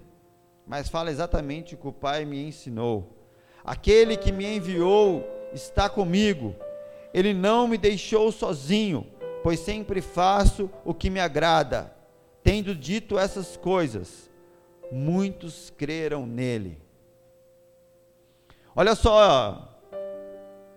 mas 0.64 0.88
falo 0.88 1.08
exatamente 1.08 1.74
o 1.74 1.78
que 1.78 1.88
o 1.88 1.92
Pai 1.92 2.24
me 2.24 2.40
ensinou. 2.46 3.16
Aquele 3.64 4.16
que 4.16 4.30
me 4.30 4.46
enviou 4.46 5.39
está 5.52 5.88
comigo. 5.88 6.54
Ele 7.12 7.34
não 7.34 7.66
me 7.66 7.76
deixou 7.76 8.30
sozinho, 8.30 9.06
pois 9.42 9.60
sempre 9.60 10.00
faço 10.00 10.70
o 10.84 10.94
que 10.94 11.10
me 11.10 11.20
agrada. 11.20 11.94
Tendo 12.42 12.74
dito 12.74 13.18
essas 13.18 13.56
coisas, 13.56 14.30
muitos 14.90 15.72
creram 15.76 16.26
nele. 16.26 16.78
Olha 18.74 18.94
só, 18.94 19.78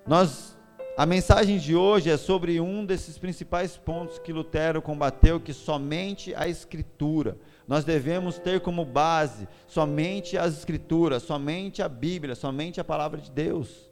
nós 0.05 0.53
a 0.95 1.07
mensagem 1.07 1.57
de 1.57 1.75
hoje 1.75 2.11
é 2.11 2.17
sobre 2.17 2.61
um 2.61 2.85
desses 2.85 3.17
principais 3.17 3.75
pontos 3.75 4.19
que 4.19 4.31
Lutero 4.31 4.79
combateu, 4.79 5.39
que 5.39 5.51
somente 5.51 6.35
a 6.35 6.47
escritura. 6.47 7.35
Nós 7.67 7.83
devemos 7.83 8.37
ter 8.37 8.61
como 8.61 8.85
base 8.85 9.47
somente 9.65 10.37
as 10.37 10.55
escrituras, 10.55 11.23
somente 11.23 11.81
a 11.81 11.89
Bíblia, 11.89 12.35
somente 12.35 12.79
a 12.79 12.83
palavra 12.83 13.19
de 13.19 13.31
Deus. 13.31 13.89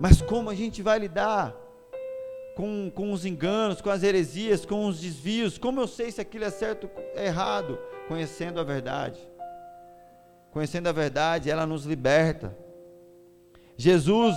Mas 0.00 0.22
como 0.22 0.50
a 0.50 0.54
gente 0.54 0.82
vai 0.82 0.98
lidar 0.98 1.54
com, 2.54 2.90
com 2.90 3.12
os 3.12 3.24
enganos, 3.24 3.80
com 3.80 3.90
as 3.90 4.02
heresias, 4.02 4.64
com 4.64 4.86
os 4.86 5.00
desvios? 5.00 5.58
Como 5.58 5.80
eu 5.80 5.88
sei 5.88 6.10
se 6.10 6.20
aquilo 6.20 6.44
é 6.44 6.50
certo 6.50 6.88
é 7.14 7.26
errado? 7.26 7.78
Conhecendo 8.06 8.60
a 8.60 8.64
verdade. 8.64 9.20
Conhecendo 10.50 10.88
a 10.88 10.92
verdade, 10.92 11.50
ela 11.50 11.66
nos 11.66 11.84
liberta. 11.84 12.56
Jesus, 13.76 14.34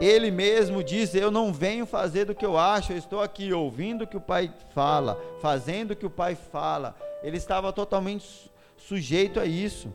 ele 0.00 0.30
mesmo 0.30 0.82
diz: 0.82 1.14
Eu 1.14 1.30
não 1.30 1.52
venho 1.52 1.84
fazer 1.84 2.24
do 2.24 2.34
que 2.34 2.46
eu 2.46 2.56
acho, 2.56 2.92
eu 2.92 2.96
estou 2.96 3.20
aqui 3.20 3.52
ouvindo 3.52 4.04
o 4.04 4.06
que 4.06 4.16
o 4.16 4.20
Pai 4.20 4.52
fala, 4.70 5.20
fazendo 5.40 5.92
o 5.92 5.96
que 5.96 6.06
o 6.06 6.10
Pai 6.10 6.34
fala. 6.34 6.96
Ele 7.22 7.36
estava 7.36 7.72
totalmente 7.72 8.50
sujeito 8.76 9.38
a 9.38 9.44
isso. 9.44 9.92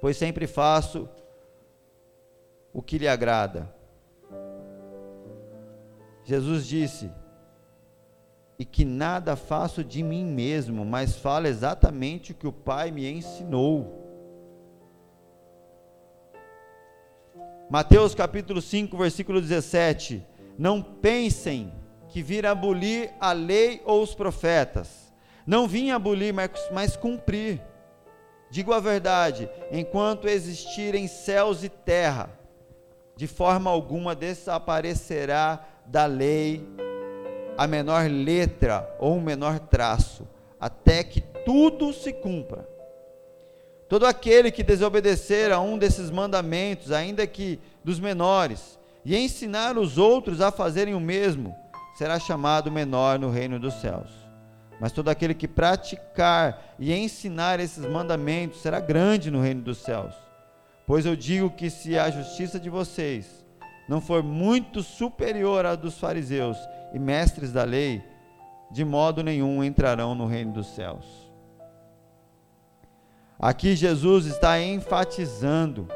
Pois 0.00 0.16
sempre 0.16 0.46
faço 0.46 1.08
o 2.74 2.82
que 2.82 2.98
lhe 2.98 3.06
agrada. 3.06 3.72
Jesus 6.24 6.66
disse: 6.66 7.10
E 8.58 8.64
que 8.64 8.84
nada 8.84 9.36
faço 9.36 9.84
de 9.84 10.02
mim 10.02 10.24
mesmo, 10.24 10.84
mas 10.84 11.16
falo 11.16 11.46
exatamente 11.46 12.32
o 12.32 12.34
que 12.34 12.48
o 12.48 12.52
Pai 12.52 12.90
me 12.90 13.08
ensinou. 13.08 14.02
Mateus 17.70 18.14
capítulo 18.14 18.60
5, 18.60 18.96
versículo 18.96 19.40
17: 19.40 20.26
Não 20.58 20.82
pensem 20.82 21.72
que 22.08 22.22
vir 22.22 22.44
abolir 22.44 23.12
a 23.20 23.32
lei 23.32 23.80
ou 23.84 24.02
os 24.02 24.14
profetas. 24.14 25.12
Não 25.46 25.68
vim 25.68 25.90
abolir, 25.90 26.32
mas, 26.32 26.50
mas 26.72 26.96
cumprir. 26.96 27.60
Digo 28.50 28.72
a 28.72 28.80
verdade: 28.80 29.48
enquanto 29.70 30.28
existirem 30.28 31.06
céus 31.06 31.62
e 31.62 31.68
terra, 31.68 32.30
de 33.16 33.26
forma 33.26 33.70
alguma 33.70 34.14
desaparecerá 34.14 35.64
da 35.86 36.06
lei 36.06 36.66
a 37.56 37.66
menor 37.66 38.08
letra 38.10 38.88
ou 38.98 39.16
o 39.16 39.20
menor 39.20 39.58
traço, 39.58 40.26
até 40.58 41.04
que 41.04 41.20
tudo 41.20 41.92
se 41.92 42.12
cumpra. 42.12 42.68
Todo 43.88 44.06
aquele 44.06 44.50
que 44.50 44.62
desobedecer 44.62 45.52
a 45.52 45.60
um 45.60 45.78
desses 45.78 46.10
mandamentos, 46.10 46.90
ainda 46.90 47.26
que 47.26 47.60
dos 47.84 48.00
menores, 48.00 48.78
e 49.04 49.16
ensinar 49.16 49.76
os 49.76 49.98
outros 49.98 50.40
a 50.40 50.50
fazerem 50.50 50.94
o 50.94 51.00
mesmo, 51.00 51.54
será 51.96 52.18
chamado 52.18 52.72
menor 52.72 53.18
no 53.18 53.30
reino 53.30 53.60
dos 53.60 53.74
céus. 53.74 54.10
Mas 54.80 54.90
todo 54.90 55.08
aquele 55.08 55.34
que 55.34 55.46
praticar 55.46 56.74
e 56.78 56.92
ensinar 56.92 57.60
esses 57.60 57.84
mandamentos 57.84 58.60
será 58.60 58.80
grande 58.80 59.30
no 59.30 59.40
reino 59.40 59.62
dos 59.62 59.78
céus. 59.78 60.23
Pois 60.86 61.06
eu 61.06 61.16
digo 61.16 61.50
que 61.50 61.70
se 61.70 61.98
a 61.98 62.10
justiça 62.10 62.60
de 62.60 62.68
vocês 62.68 63.44
não 63.88 64.00
for 64.00 64.22
muito 64.22 64.82
superior 64.82 65.64
à 65.64 65.74
dos 65.74 65.98
fariseus 65.98 66.58
e 66.92 66.98
mestres 66.98 67.52
da 67.52 67.64
lei, 67.64 68.02
de 68.70 68.84
modo 68.84 69.22
nenhum 69.22 69.62
entrarão 69.62 70.14
no 70.14 70.26
reino 70.26 70.52
dos 70.52 70.66
céus. 70.68 71.04
Aqui 73.38 73.74
Jesus 73.76 74.26
está 74.26 74.60
enfatizando 74.60 75.88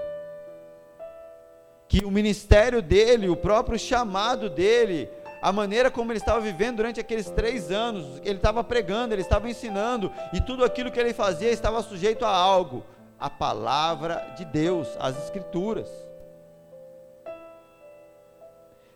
que 1.88 2.04
o 2.04 2.10
ministério 2.10 2.82
dele, 2.82 3.28
o 3.28 3.36
próprio 3.36 3.78
chamado 3.78 4.50
dele, 4.50 5.08
a 5.40 5.50
maneira 5.52 5.90
como 5.90 6.12
ele 6.12 6.18
estava 6.18 6.40
vivendo 6.40 6.76
durante 6.76 7.00
aqueles 7.00 7.30
três 7.30 7.70
anos, 7.70 8.20
ele 8.24 8.36
estava 8.36 8.62
pregando, 8.62 9.14
ele 9.14 9.22
estava 9.22 9.48
ensinando, 9.48 10.12
e 10.32 10.40
tudo 10.40 10.64
aquilo 10.64 10.90
que 10.90 11.00
ele 11.00 11.14
fazia 11.14 11.50
estava 11.50 11.82
sujeito 11.82 12.24
a 12.24 12.30
algo, 12.30 12.84
a 13.18 13.28
palavra 13.28 14.34
de 14.36 14.44
Deus, 14.44 14.88
as 15.00 15.16
Escrituras. 15.24 15.88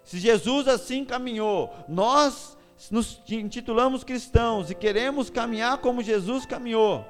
Se 0.05 0.19
Jesus 0.19 0.69
assim 0.69 1.05
caminhou, 1.05 1.73
nós 1.89 2.57
nos 2.91 3.23
intitulamos 3.29 4.05
cristãos 4.05 4.71
e 4.71 4.75
queremos 4.75 5.31
caminhar 5.31 5.79
como 5.79 6.03
Jesus 6.03 6.45
caminhou, 6.45 7.05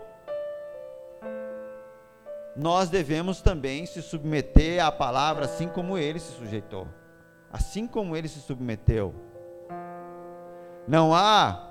nós 2.54 2.90
devemos 2.90 3.40
também 3.40 3.86
se 3.86 4.02
submeter 4.02 4.84
à 4.84 4.92
palavra 4.92 5.46
assim 5.46 5.68
como 5.68 5.96
ele 5.96 6.20
se 6.20 6.32
sujeitou, 6.32 6.86
assim 7.50 7.86
como 7.86 8.16
ele 8.16 8.28
se 8.28 8.40
submeteu. 8.40 9.14
Não 10.86 11.14
há 11.14 11.70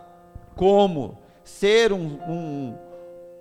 como 0.56 1.20
ser 1.44 1.94
um, 1.94 2.20
um, 2.28 2.78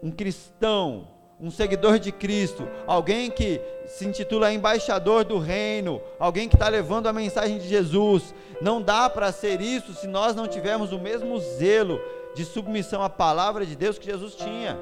um 0.02 0.10
cristão 0.10 1.08
um 1.40 1.50
seguidor 1.50 1.98
de 1.98 2.12
Cristo, 2.12 2.68
alguém 2.86 3.30
que 3.30 3.60
se 3.86 4.06
intitula 4.06 4.52
embaixador 4.52 5.24
do 5.24 5.38
reino, 5.38 6.00
alguém 6.18 6.48
que 6.48 6.54
está 6.54 6.68
levando 6.68 7.06
a 7.06 7.12
mensagem 7.12 7.58
de 7.58 7.66
Jesus. 7.66 8.34
Não 8.60 8.82
dá 8.82 9.08
para 9.08 9.32
ser 9.32 9.60
isso 9.60 9.94
se 9.94 10.06
nós 10.06 10.36
não 10.36 10.46
tivermos 10.46 10.92
o 10.92 10.98
mesmo 10.98 11.38
zelo 11.38 11.98
de 12.34 12.44
submissão 12.44 13.02
à 13.02 13.08
palavra 13.08 13.64
de 13.64 13.74
Deus 13.74 13.98
que 13.98 14.10
Jesus 14.10 14.34
tinha. 14.34 14.78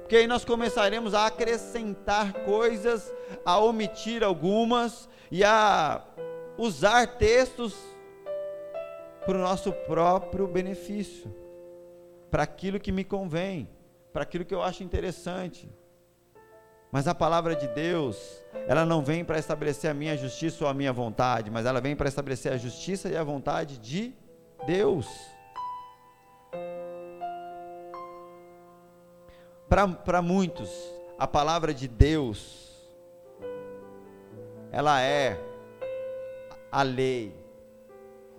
Porque 0.00 0.16
aí 0.16 0.26
nós 0.26 0.44
começaremos 0.44 1.14
a 1.14 1.26
acrescentar 1.26 2.32
coisas, 2.44 3.14
a 3.44 3.58
omitir 3.58 4.24
algumas 4.24 5.08
e 5.30 5.44
a 5.44 6.02
usar 6.58 7.16
textos 7.16 7.74
para 9.24 9.38
o 9.38 9.40
nosso 9.40 9.72
próprio 9.72 10.46
benefício, 10.46 11.34
para 12.30 12.42
aquilo 12.42 12.78
que 12.78 12.92
me 12.92 13.04
convém 13.04 13.68
para 14.14 14.22
aquilo 14.22 14.44
que 14.44 14.54
eu 14.54 14.62
acho 14.62 14.84
interessante. 14.84 15.68
Mas 16.92 17.08
a 17.08 17.14
palavra 17.14 17.56
de 17.56 17.66
Deus, 17.66 18.16
ela 18.68 18.86
não 18.86 19.02
vem 19.02 19.24
para 19.24 19.40
estabelecer 19.40 19.90
a 19.90 19.94
minha 19.94 20.16
justiça 20.16 20.62
ou 20.62 20.70
a 20.70 20.72
minha 20.72 20.92
vontade, 20.92 21.50
mas 21.50 21.66
ela 21.66 21.80
vem 21.80 21.96
para 21.96 22.08
estabelecer 22.08 22.52
a 22.52 22.56
justiça 22.56 23.08
e 23.08 23.16
a 23.16 23.24
vontade 23.24 23.76
de 23.76 24.14
Deus. 24.64 25.08
Para 29.68 30.22
muitos, 30.22 30.70
a 31.18 31.26
palavra 31.26 31.74
de 31.74 31.88
Deus, 31.88 32.72
ela 34.70 35.02
é 35.02 35.36
a 36.70 36.82
lei, 36.82 37.34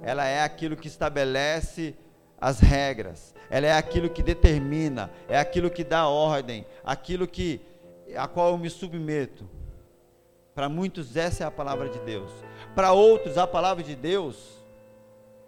ela 0.01 0.25
é 0.25 0.41
aquilo 0.41 0.77
que 0.77 0.87
estabelece 0.87 1.97
as 2.45 2.59
regras, 2.59 3.33
ela 3.49 3.65
é 3.65 3.73
aquilo 3.73 4.07
que 4.07 4.21
determina, 4.21 5.09
é 5.27 5.35
aquilo 5.35 5.67
que 5.67 5.83
dá 5.83 6.07
ordem, 6.07 6.63
aquilo 6.83 7.27
que 7.27 7.59
a 8.15 8.27
qual 8.27 8.51
eu 8.51 8.57
me 8.59 8.69
submeto. 8.69 9.49
Para 10.53 10.69
muitos 10.69 11.17
essa 11.17 11.43
é 11.43 11.47
a 11.47 11.49
palavra 11.49 11.89
de 11.89 11.97
Deus. 12.01 12.29
Para 12.75 12.91
outros 12.91 13.39
a 13.39 13.47
palavra 13.47 13.83
de 13.83 13.95
Deus 13.95 14.63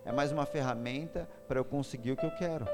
é 0.03 0.11
mais 0.11 0.31
uma 0.31 0.47
ferramenta 0.47 1.29
para 1.47 1.59
eu 1.59 1.63
conseguir 1.63 2.13
o 2.13 2.17
que 2.17 2.25
eu 2.25 2.31
quero. 2.31 2.67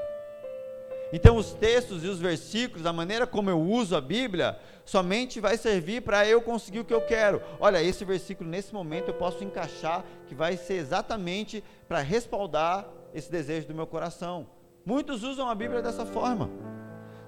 Então 1.12 1.36
os 1.36 1.52
textos 1.52 2.02
e 2.02 2.08
os 2.08 2.18
versículos, 2.18 2.86
a 2.86 2.94
maneira 2.94 3.26
como 3.26 3.50
eu 3.50 3.60
uso 3.60 3.94
a 3.94 4.00
Bíblia, 4.00 4.58
somente 4.86 5.38
vai 5.38 5.58
servir 5.58 6.00
para 6.00 6.26
eu 6.26 6.40
conseguir 6.40 6.80
o 6.80 6.84
que 6.86 6.94
eu 6.94 7.02
quero. 7.02 7.42
Olha, 7.60 7.82
esse 7.82 8.06
versículo 8.06 8.48
nesse 8.48 8.72
momento 8.72 9.08
eu 9.08 9.14
posso 9.14 9.44
encaixar 9.44 10.02
que 10.26 10.34
vai 10.34 10.56
ser 10.56 10.76
exatamente 10.76 11.62
para 11.86 12.00
respaldar 12.00 12.88
esse 13.14 13.30
desejo 13.30 13.68
do 13.68 13.74
meu 13.74 13.86
coração. 13.86 14.48
Muitos 14.84 15.22
usam 15.22 15.48
a 15.48 15.54
Bíblia 15.54 15.80
dessa 15.80 16.04
forma, 16.04 16.50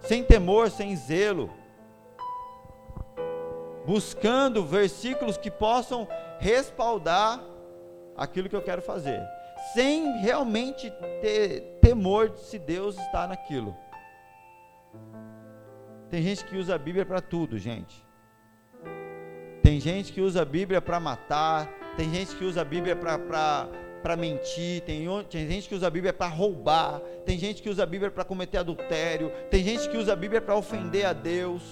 sem 0.00 0.22
temor, 0.24 0.70
sem 0.70 0.94
zelo, 0.96 1.48
buscando 3.86 4.66
versículos 4.66 5.38
que 5.38 5.50
possam 5.50 6.06
respaldar 6.38 7.40
aquilo 8.16 8.48
que 8.48 8.56
eu 8.56 8.62
quero 8.62 8.82
fazer, 8.82 9.22
sem 9.72 10.18
realmente 10.18 10.90
ter 11.22 11.78
temor 11.80 12.30
de 12.30 12.40
se 12.40 12.58
Deus 12.58 12.98
está 12.98 13.26
naquilo. 13.28 13.74
Tem 16.10 16.22
gente 16.22 16.44
que 16.44 16.56
usa 16.56 16.74
a 16.74 16.78
Bíblia 16.78 17.06
para 17.06 17.20
tudo, 17.20 17.58
gente. 17.58 18.04
Tem 19.62 19.80
gente 19.80 20.12
que 20.12 20.20
usa 20.20 20.42
a 20.42 20.44
Bíblia 20.44 20.80
para 20.80 21.00
matar, 21.00 21.68
tem 21.96 22.12
gente 22.12 22.36
que 22.36 22.44
usa 22.44 22.60
a 22.60 22.64
Bíblia 22.64 22.94
para 22.94 23.66
para 24.06 24.16
mentir, 24.16 24.82
tem, 24.82 25.04
tem, 25.24 25.48
gente 25.48 25.68
que 25.68 25.74
usa 25.74 25.88
a 25.88 25.90
Bíblia 25.90 26.12
para 26.12 26.28
roubar, 26.28 27.00
tem 27.24 27.36
gente 27.36 27.60
que 27.60 27.68
usa 27.68 27.82
a 27.82 27.86
Bíblia 27.86 28.08
para 28.08 28.24
cometer 28.24 28.56
adultério, 28.56 29.32
tem 29.50 29.64
gente 29.64 29.88
que 29.88 29.96
usa 29.96 30.12
a 30.12 30.16
Bíblia 30.16 30.40
para 30.40 30.54
ofender 30.54 31.04
a 31.04 31.12
Deus. 31.12 31.64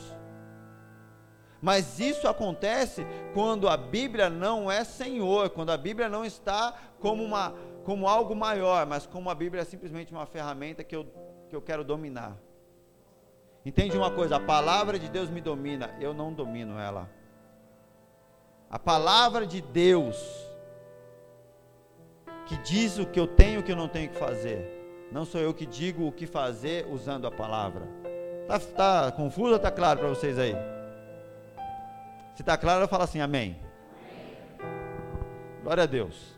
Mas 1.63 2.01
isso 2.01 2.27
acontece 2.27 3.07
quando 3.33 3.69
a 3.69 3.77
Bíblia 3.77 4.29
não 4.29 4.69
é 4.69 4.83
Senhor, 4.83 5.49
quando 5.51 5.71
a 5.71 5.77
Bíblia 5.77 6.09
não 6.09 6.25
está 6.25 6.75
como, 6.99 7.23
uma, 7.23 7.55
como 7.85 8.09
algo 8.09 8.35
maior, 8.35 8.85
mas 8.85 9.07
como 9.07 9.31
a 9.31 9.35
Bíblia 9.37 9.63
é 9.63 9.65
simplesmente 9.65 10.13
uma 10.13 10.27
ferramenta 10.27 10.83
que 10.83 10.97
eu, 10.97 11.07
que 11.49 11.55
eu 11.55 11.63
quero 11.63 11.85
dominar. 11.85 12.37
Entende 13.65 13.97
uma 13.97 14.11
coisa? 14.11 14.39
A 14.39 14.41
palavra 14.41 14.99
de 14.99 15.09
Deus 15.09 15.31
me 15.31 15.41
domina, 15.41 15.97
eu 16.01 16.13
não 16.13 16.33
domino 16.33 16.81
ela. 16.81 17.09
A 18.69 18.79
palavra 18.81 19.47
de 19.47 19.61
Deus 19.61 20.53
que 22.47 22.57
diz 22.59 22.99
o 22.99 23.07
que 23.07 23.19
eu 23.19 23.27
tenho 23.27 23.55
e 23.55 23.59
o 23.59 23.63
que 23.63 23.73
eu 23.73 23.77
não 23.77 23.89
tenho 23.89 24.09
que 24.09 24.19
fazer. 24.19 25.07
Não 25.11 25.25
sou 25.25 25.41
eu 25.41 25.55
que 25.55 25.67
digo 25.67 26.07
o 26.07 26.13
que 26.13 26.27
fazer 26.27 26.87
usando 26.91 27.27
a 27.27 27.31
palavra. 27.31 27.89
Está 28.43 28.59
tá 28.59 29.13
confuso 29.13 29.51
ou 29.51 29.57
está 29.57 29.71
claro 29.71 30.01
para 30.01 30.09
vocês 30.09 30.39
aí? 30.39 30.55
Se 32.35 32.43
está 32.43 32.57
claro, 32.57 32.83
eu 32.83 32.89
falo 32.89 33.05
assim, 33.05 33.21
amém. 33.21 33.57
Glória 35.63 35.85
a 35.85 35.87
Deus. 35.87 36.35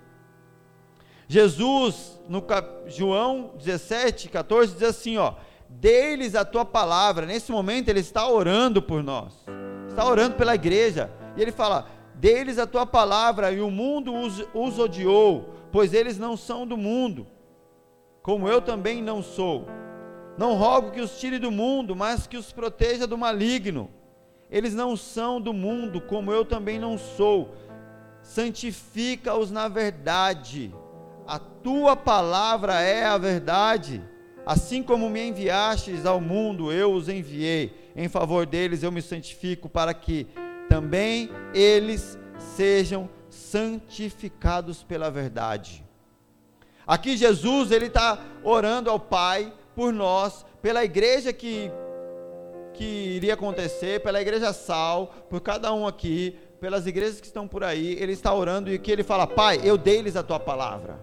Jesus, 1.28 2.20
no 2.28 2.44
João 2.86 3.52
17, 3.56 4.28
14, 4.28 4.74
diz 4.74 4.82
assim: 4.84 5.16
ó, 5.16 5.34
dê-lhes 5.68 6.34
a 6.34 6.44
tua 6.44 6.64
palavra. 6.64 7.26
Nesse 7.26 7.50
momento, 7.50 7.88
ele 7.88 8.00
está 8.00 8.28
orando 8.28 8.80
por 8.80 9.02
nós, 9.02 9.34
está 9.88 10.06
orando 10.06 10.36
pela 10.36 10.54
igreja. 10.54 11.10
E 11.36 11.42
ele 11.42 11.50
fala: 11.50 11.88
dê-lhes 12.14 12.58
a 12.58 12.66
tua 12.66 12.86
palavra, 12.86 13.50
e 13.50 13.60
o 13.60 13.70
mundo 13.70 14.14
os, 14.14 14.44
os 14.54 14.78
odiou, 14.78 15.55
pois 15.72 15.92
eles 15.92 16.18
não 16.18 16.36
são 16.36 16.66
do 16.66 16.76
mundo, 16.76 17.26
como 18.22 18.48
eu 18.48 18.60
também 18.60 19.02
não 19.02 19.22
sou. 19.22 19.66
Não 20.36 20.54
rogo 20.54 20.90
que 20.90 21.00
os 21.00 21.18
tire 21.18 21.38
do 21.38 21.50
mundo, 21.50 21.96
mas 21.96 22.26
que 22.26 22.36
os 22.36 22.52
proteja 22.52 23.06
do 23.06 23.16
maligno. 23.16 23.90
Eles 24.50 24.74
não 24.74 24.96
são 24.96 25.40
do 25.40 25.52
mundo, 25.52 26.00
como 26.00 26.30
eu 26.32 26.44
também 26.44 26.78
não 26.78 26.98
sou. 26.98 27.54
Santifica-os 28.22 29.50
na 29.50 29.68
verdade. 29.68 30.74
A 31.26 31.38
tua 31.38 31.96
palavra 31.96 32.80
é 32.80 33.04
a 33.04 33.18
verdade. 33.18 34.02
Assim 34.44 34.82
como 34.82 35.10
me 35.10 35.26
enviastes 35.26 36.06
ao 36.06 36.20
mundo, 36.20 36.70
eu 36.70 36.92
os 36.92 37.08
enviei. 37.08 37.92
Em 37.96 38.08
favor 38.08 38.46
deles 38.46 38.82
eu 38.82 38.92
me 38.92 39.02
santifico, 39.02 39.68
para 39.68 39.92
que 39.92 40.26
também 40.68 41.30
eles 41.52 42.18
sejam 42.38 43.08
santificados 43.36 44.82
pela 44.82 45.10
verdade. 45.10 45.84
Aqui 46.86 47.16
Jesus 47.16 47.70
ele 47.70 47.86
está 47.86 48.18
orando 48.42 48.90
ao 48.90 48.98
Pai 48.98 49.52
por 49.74 49.92
nós, 49.92 50.44
pela 50.62 50.84
igreja 50.84 51.32
que 51.32 51.70
que 52.76 52.84
iria 52.84 53.32
acontecer, 53.32 54.02
pela 54.02 54.20
igreja 54.20 54.52
Sal, 54.52 55.06
por 55.30 55.40
cada 55.40 55.72
um 55.72 55.86
aqui, 55.86 56.38
pelas 56.60 56.86
igrejas 56.86 57.20
que 57.20 57.26
estão 57.26 57.48
por 57.48 57.64
aí, 57.64 57.94
ele 57.94 58.12
está 58.12 58.32
orando 58.32 58.70
e 58.70 58.78
que 58.78 58.90
ele 58.90 59.02
fala: 59.02 59.26
Pai, 59.26 59.60
eu 59.64 59.78
dei-lhes 59.78 60.14
a 60.14 60.22
tua 60.22 60.38
palavra. 60.38 61.00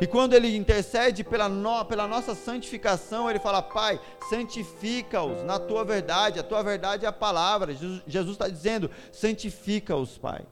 E 0.00 0.06
quando 0.06 0.32
ele 0.32 0.56
intercede 0.56 1.22
pela, 1.22 1.48
no, 1.48 1.84
pela 1.84 2.08
nossa 2.08 2.34
santificação, 2.34 3.28
ele 3.28 3.38
fala: 3.38 3.62
Pai, 3.62 4.00
santifica-os 4.30 5.42
na 5.44 5.58
tua 5.58 5.84
verdade, 5.84 6.38
a 6.40 6.42
tua 6.42 6.62
verdade 6.62 7.04
é 7.04 7.08
a 7.08 7.12
palavra. 7.12 7.74
Jesus 7.74 8.32
está 8.32 8.48
dizendo: 8.48 8.90
santifica-os, 9.10 10.18
Pai. 10.18 10.44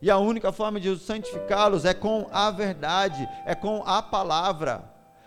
E 0.00 0.10
a 0.10 0.18
única 0.18 0.52
forma 0.52 0.78
de 0.78 0.96
santificá-los 0.98 1.84
é 1.84 1.94
com 1.94 2.28
a 2.30 2.50
verdade, 2.50 3.28
é 3.44 3.54
com 3.54 3.82
a 3.84 4.02
palavra. 4.02 4.84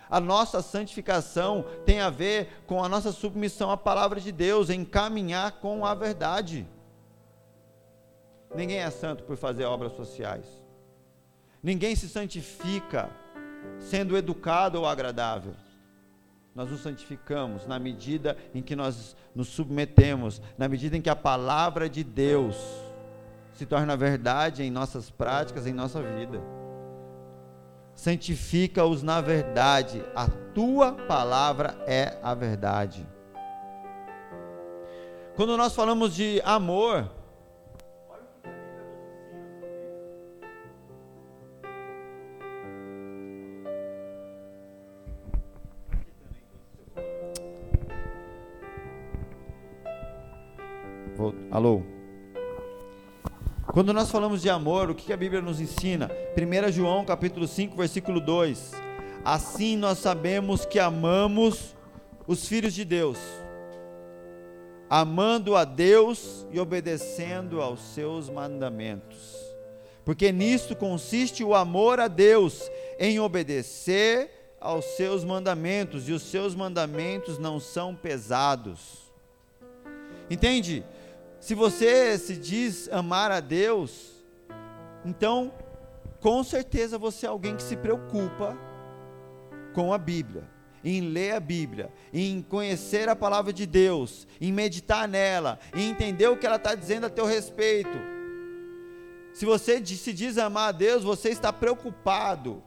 A 0.10 0.20
nossa 0.20 0.62
santificação 0.62 1.66
tem 1.86 2.00
a 2.00 2.10
ver 2.10 2.64
com 2.66 2.84
a 2.84 2.90
nossa 2.90 3.12
submissão 3.12 3.70
à 3.70 3.78
palavra 3.78 4.20
de 4.20 4.32
Deus, 4.32 4.70
em 4.70 4.84
caminhar 4.84 5.54
com 5.54 5.86
a 5.86 5.94
verdade. 5.94 6.68
Ninguém 8.56 8.80
é 8.80 8.90
santo 8.90 9.24
por 9.24 9.38
fazer 9.38 9.66
obras 9.66 9.94
sociais. 9.94 10.46
Ninguém 11.62 11.96
se 11.96 12.10
santifica 12.10 13.10
sendo 13.80 14.18
educado 14.18 14.80
ou 14.80 14.86
agradável. 14.86 15.54
nós 16.56 16.72
nos 16.72 16.82
santificamos 16.82 17.66
na 17.68 17.78
medida 17.78 18.36
em 18.54 18.62
que 18.62 18.76
nós 18.76 19.16
nos 19.36 19.48
submetemos, 19.50 20.42
na 20.58 20.68
medida 20.68 20.98
em 20.98 21.02
que 21.02 21.10
a 21.10 21.16
palavra 21.16 21.88
de 21.88 22.04
Deus 22.04 22.58
se 23.60 23.66
torna 23.66 23.98
verdade 23.98 24.64
em 24.64 24.72
nossas 24.72 25.12
práticas, 25.12 25.68
em 25.68 25.74
nossa 25.74 26.02
vida. 26.02 26.42
Santifica-os 27.94 29.04
na 29.04 29.20
verdade, 29.20 30.02
a 30.16 30.30
tua 30.56 30.94
palavra 30.94 31.78
é 31.86 32.18
a 32.24 32.34
verdade. 32.34 33.06
Quando 35.36 35.58
nós 35.58 35.76
falamos 35.76 36.16
de 36.16 36.42
amor, 36.46 37.12
Quando 53.80 53.94
nós 53.94 54.12
falamos 54.12 54.42
de 54.42 54.50
amor, 54.50 54.90
o 54.90 54.94
que 54.94 55.14
a 55.14 55.16
Bíblia 55.16 55.42
nos 55.42 55.62
ensina? 55.62 56.12
1 56.36 56.70
João 56.70 57.06
capítulo 57.06 57.48
5, 57.48 57.78
versículo 57.78 58.20
2. 58.20 58.74
Assim 59.24 59.78
nós 59.78 60.00
sabemos 60.00 60.66
que 60.66 60.78
amamos 60.78 61.78
os 62.28 62.46
filhos 62.46 62.74
de 62.74 62.84
Deus, 62.84 63.18
amando 64.90 65.56
a 65.56 65.64
Deus 65.64 66.46
e 66.52 66.60
obedecendo 66.60 67.62
aos 67.62 67.80
seus 67.80 68.30
mandamentos. 68.30 69.34
Porque 70.04 70.30
nisto 70.30 70.76
consiste 70.76 71.42
o 71.42 71.56
amor 71.56 72.02
a 72.02 72.10
Deus, 72.10 72.70
em 73.00 73.18
obedecer 73.22 74.58
aos 74.60 74.84
seus 74.98 75.24
mandamentos, 75.24 76.10
e 76.10 76.12
os 76.12 76.24
seus 76.24 76.54
mandamentos 76.54 77.40
não 77.40 77.62
são 77.62 77.96
pesados. 77.96 79.10
Entende? 80.30 80.84
Se 81.40 81.56
você 81.56 82.18
se 82.18 82.36
diz 82.36 82.90
amar 82.92 83.32
a 83.32 83.40
Deus, 83.40 84.24
então 85.06 85.54
com 86.20 86.44
certeza 86.44 86.98
você 86.98 87.26
é 87.26 87.30
alguém 87.30 87.56
que 87.56 87.64
se 87.64 87.78
preocupa 87.78 88.58
com 89.74 89.94
a 89.94 89.98
Bíblia, 89.98 90.44
em 90.84 91.00
ler 91.02 91.32
a 91.32 91.40
Bíblia, 91.40 91.92
em 92.14 92.42
conhecer 92.42 93.08
a 93.08 93.16
palavra 93.16 93.54
de 93.54 93.66
Deus, 93.66 94.28
em 94.42 94.52
meditar 94.52 95.08
nela, 95.08 95.60
em 95.74 95.90
entender 95.90 96.28
o 96.28 96.38
que 96.38 96.46
ela 96.46 96.58
está 96.58 96.76
dizendo 96.76 97.06
a 97.06 97.10
teu 97.10 97.26
respeito. 97.26 97.98
Se 99.34 99.46
você 99.46 99.84
se 99.86 100.12
diz 100.12 100.38
amar 100.38 100.70
a 100.70 100.72
Deus, 100.74 101.04
você 101.04 101.30
está 101.30 101.54
preocupado, 101.54 102.62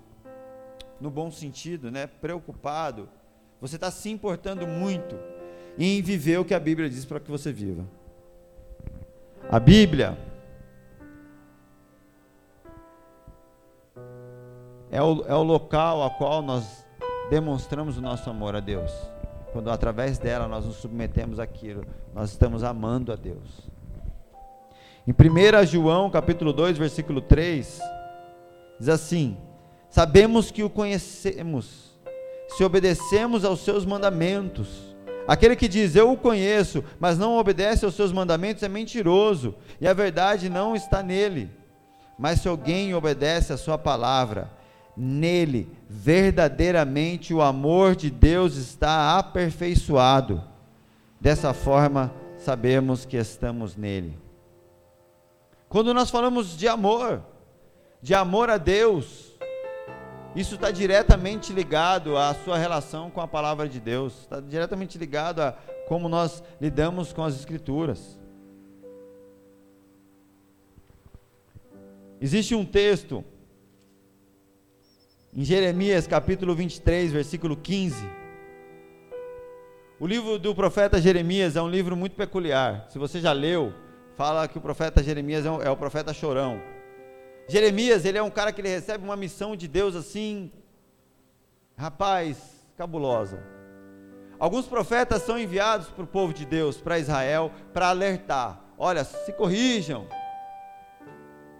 no 0.98 1.10
bom 1.10 1.30
sentido, 1.30 1.90
né? 1.90 2.06
Preocupado. 2.06 3.08
Você 3.60 3.74
está 3.74 3.90
se 3.90 4.08
importando 4.08 4.66
muito 4.66 5.18
em 5.76 6.00
viver 6.00 6.38
o 6.38 6.44
que 6.44 6.54
a 6.54 6.60
Bíblia 6.60 6.88
diz 6.88 7.04
para 7.04 7.20
que 7.20 7.30
você 7.30 7.52
viva. 7.52 7.86
A 9.50 9.60
Bíblia 9.60 10.16
é 14.90 15.02
o, 15.02 15.24
é 15.26 15.34
o 15.34 15.42
local 15.42 16.02
a 16.02 16.10
qual 16.10 16.42
nós 16.42 16.86
demonstramos 17.30 17.96
o 17.96 18.00
nosso 18.00 18.28
amor 18.28 18.54
a 18.54 18.60
Deus. 18.60 18.92
Quando 19.52 19.70
através 19.70 20.18
dela 20.18 20.48
nós 20.48 20.64
nos 20.64 20.76
submetemos 20.76 21.38
àquilo, 21.38 21.84
nós 22.14 22.30
estamos 22.30 22.62
amando 22.62 23.12
a 23.12 23.16
Deus. 23.16 23.70
Em 25.06 25.12
1 25.12 25.66
João, 25.66 26.10
capítulo 26.10 26.52
2, 26.52 26.78
versículo 26.78 27.20
3, 27.20 27.80
diz 28.78 28.88
assim: 28.88 29.36
Sabemos 29.90 30.50
que 30.50 30.62
o 30.62 30.70
conhecemos, 30.70 31.98
se 32.48 32.62
obedecemos 32.62 33.44
aos 33.44 33.60
seus 33.60 33.84
mandamentos. 33.84 34.91
Aquele 35.26 35.56
que 35.56 35.68
diz 35.68 35.94
eu 35.94 36.12
o 36.12 36.16
conheço, 36.16 36.84
mas 36.98 37.18
não 37.18 37.36
obedece 37.36 37.84
aos 37.84 37.94
seus 37.94 38.12
mandamentos 38.12 38.62
é 38.62 38.68
mentiroso, 38.68 39.54
e 39.80 39.86
a 39.86 39.92
verdade 39.92 40.48
não 40.48 40.74
está 40.74 41.02
nele. 41.02 41.50
Mas 42.18 42.40
se 42.40 42.48
alguém 42.48 42.94
obedece 42.94 43.52
a 43.52 43.56
sua 43.56 43.78
palavra, 43.78 44.50
nele 44.96 45.70
verdadeiramente 45.88 47.32
o 47.32 47.40
amor 47.40 47.96
de 47.96 48.10
Deus 48.10 48.56
está 48.56 49.18
aperfeiçoado. 49.18 50.42
Dessa 51.20 51.54
forma, 51.54 52.12
sabemos 52.38 53.04
que 53.04 53.16
estamos 53.16 53.76
nele. 53.76 54.18
Quando 55.68 55.94
nós 55.94 56.10
falamos 56.10 56.56
de 56.56 56.68
amor, 56.68 57.22
de 58.02 58.14
amor 58.14 58.50
a 58.50 58.58
Deus, 58.58 59.31
isso 60.34 60.54
está 60.54 60.70
diretamente 60.70 61.52
ligado 61.52 62.16
à 62.16 62.34
sua 62.34 62.56
relação 62.56 63.10
com 63.10 63.20
a 63.20 63.28
palavra 63.28 63.68
de 63.68 63.78
Deus, 63.78 64.20
está 64.20 64.40
diretamente 64.40 64.96
ligado 64.96 65.40
a 65.40 65.52
como 65.86 66.08
nós 66.08 66.42
lidamos 66.60 67.12
com 67.12 67.22
as 67.22 67.34
Escrituras. 67.34 68.18
Existe 72.20 72.54
um 72.54 72.64
texto 72.64 73.22
em 75.34 75.44
Jeremias 75.44 76.06
capítulo 76.06 76.54
23, 76.54 77.12
versículo 77.12 77.56
15. 77.56 78.02
O 80.00 80.06
livro 80.06 80.38
do 80.38 80.54
profeta 80.54 81.00
Jeremias 81.00 81.56
é 81.56 81.62
um 81.62 81.68
livro 81.68 81.96
muito 81.96 82.16
peculiar. 82.16 82.86
Se 82.88 82.98
você 82.98 83.20
já 83.20 83.32
leu, 83.32 83.72
fala 84.16 84.48
que 84.48 84.56
o 84.56 84.60
profeta 84.60 85.02
Jeremias 85.02 85.44
é, 85.44 85.48
é 85.48 85.70
o 85.70 85.76
profeta 85.76 86.14
chorão. 86.14 86.60
Jeremias, 87.52 88.06
ele 88.06 88.16
é 88.16 88.22
um 88.22 88.30
cara 88.30 88.50
que 88.50 88.62
ele 88.62 88.70
recebe 88.70 89.04
uma 89.04 89.14
missão 89.14 89.54
de 89.54 89.68
Deus 89.68 89.94
assim, 89.94 90.50
rapaz, 91.76 92.38
cabulosa. 92.78 93.44
Alguns 94.38 94.66
profetas 94.66 95.20
são 95.20 95.38
enviados 95.38 95.88
para 95.88 96.02
o 96.02 96.06
povo 96.06 96.32
de 96.32 96.46
Deus, 96.46 96.78
para 96.78 96.98
Israel, 96.98 97.52
para 97.74 97.90
alertar: 97.90 98.58
olha, 98.78 99.04
se 99.04 99.34
corrijam, 99.34 100.06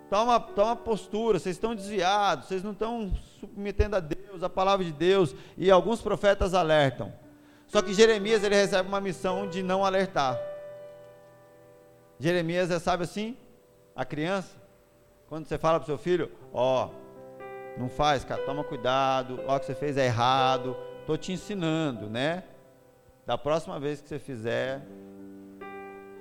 toma, 0.09 0.41
toma 0.41 0.75
postura, 0.75 1.39
vocês 1.39 1.57
estão 1.57 1.75
desviados, 1.75 2.49
vocês 2.49 2.63
não 2.63 2.73
estão 2.73 3.13
submetendo 3.39 3.95
a 3.95 4.01
Deus, 4.01 4.43
a 4.43 4.49
palavra 4.49 4.87
de 4.87 4.93
Deus, 4.93 5.37
e 5.59 5.71
alguns 5.71 6.01
profetas 6.01 6.55
alertam. 6.55 7.13
Só 7.67 7.83
que 7.83 7.93
Jeremias 7.93 8.43
ele 8.43 8.55
recebe 8.55 8.89
uma 8.89 9.01
missão 9.01 9.47
de 9.47 9.63
não 9.63 9.85
alertar. 9.85 10.41
Jeremias 12.19 12.71
é, 12.71 12.79
sabe 12.79 13.05
assim, 13.05 13.37
a 13.95 14.07
criança 14.07 14.62
quando 15.33 15.47
você 15.47 15.57
fala 15.57 15.81
para 15.81 15.85
o 15.85 15.87
seu 15.87 15.97
filho, 15.97 16.31
ó, 16.53 16.91
não 17.79 17.89
faz, 17.89 18.23
cara, 18.23 18.43
toma 18.43 18.63
cuidado, 18.63 19.41
ó, 19.47 19.57
o 19.57 19.61
que 19.61 19.65
você 19.65 19.75
fez 19.75 19.97
é 19.97 20.05
errado, 20.05 20.77
estou 21.01 21.17
te 21.17 21.33
ensinando, 21.33 22.11
né? 22.11 22.45
Da 23.25 23.39
próxima 23.39 23.81
vez 23.81 24.03
que 24.03 24.11
você 24.11 24.19
fizer, 24.19 24.83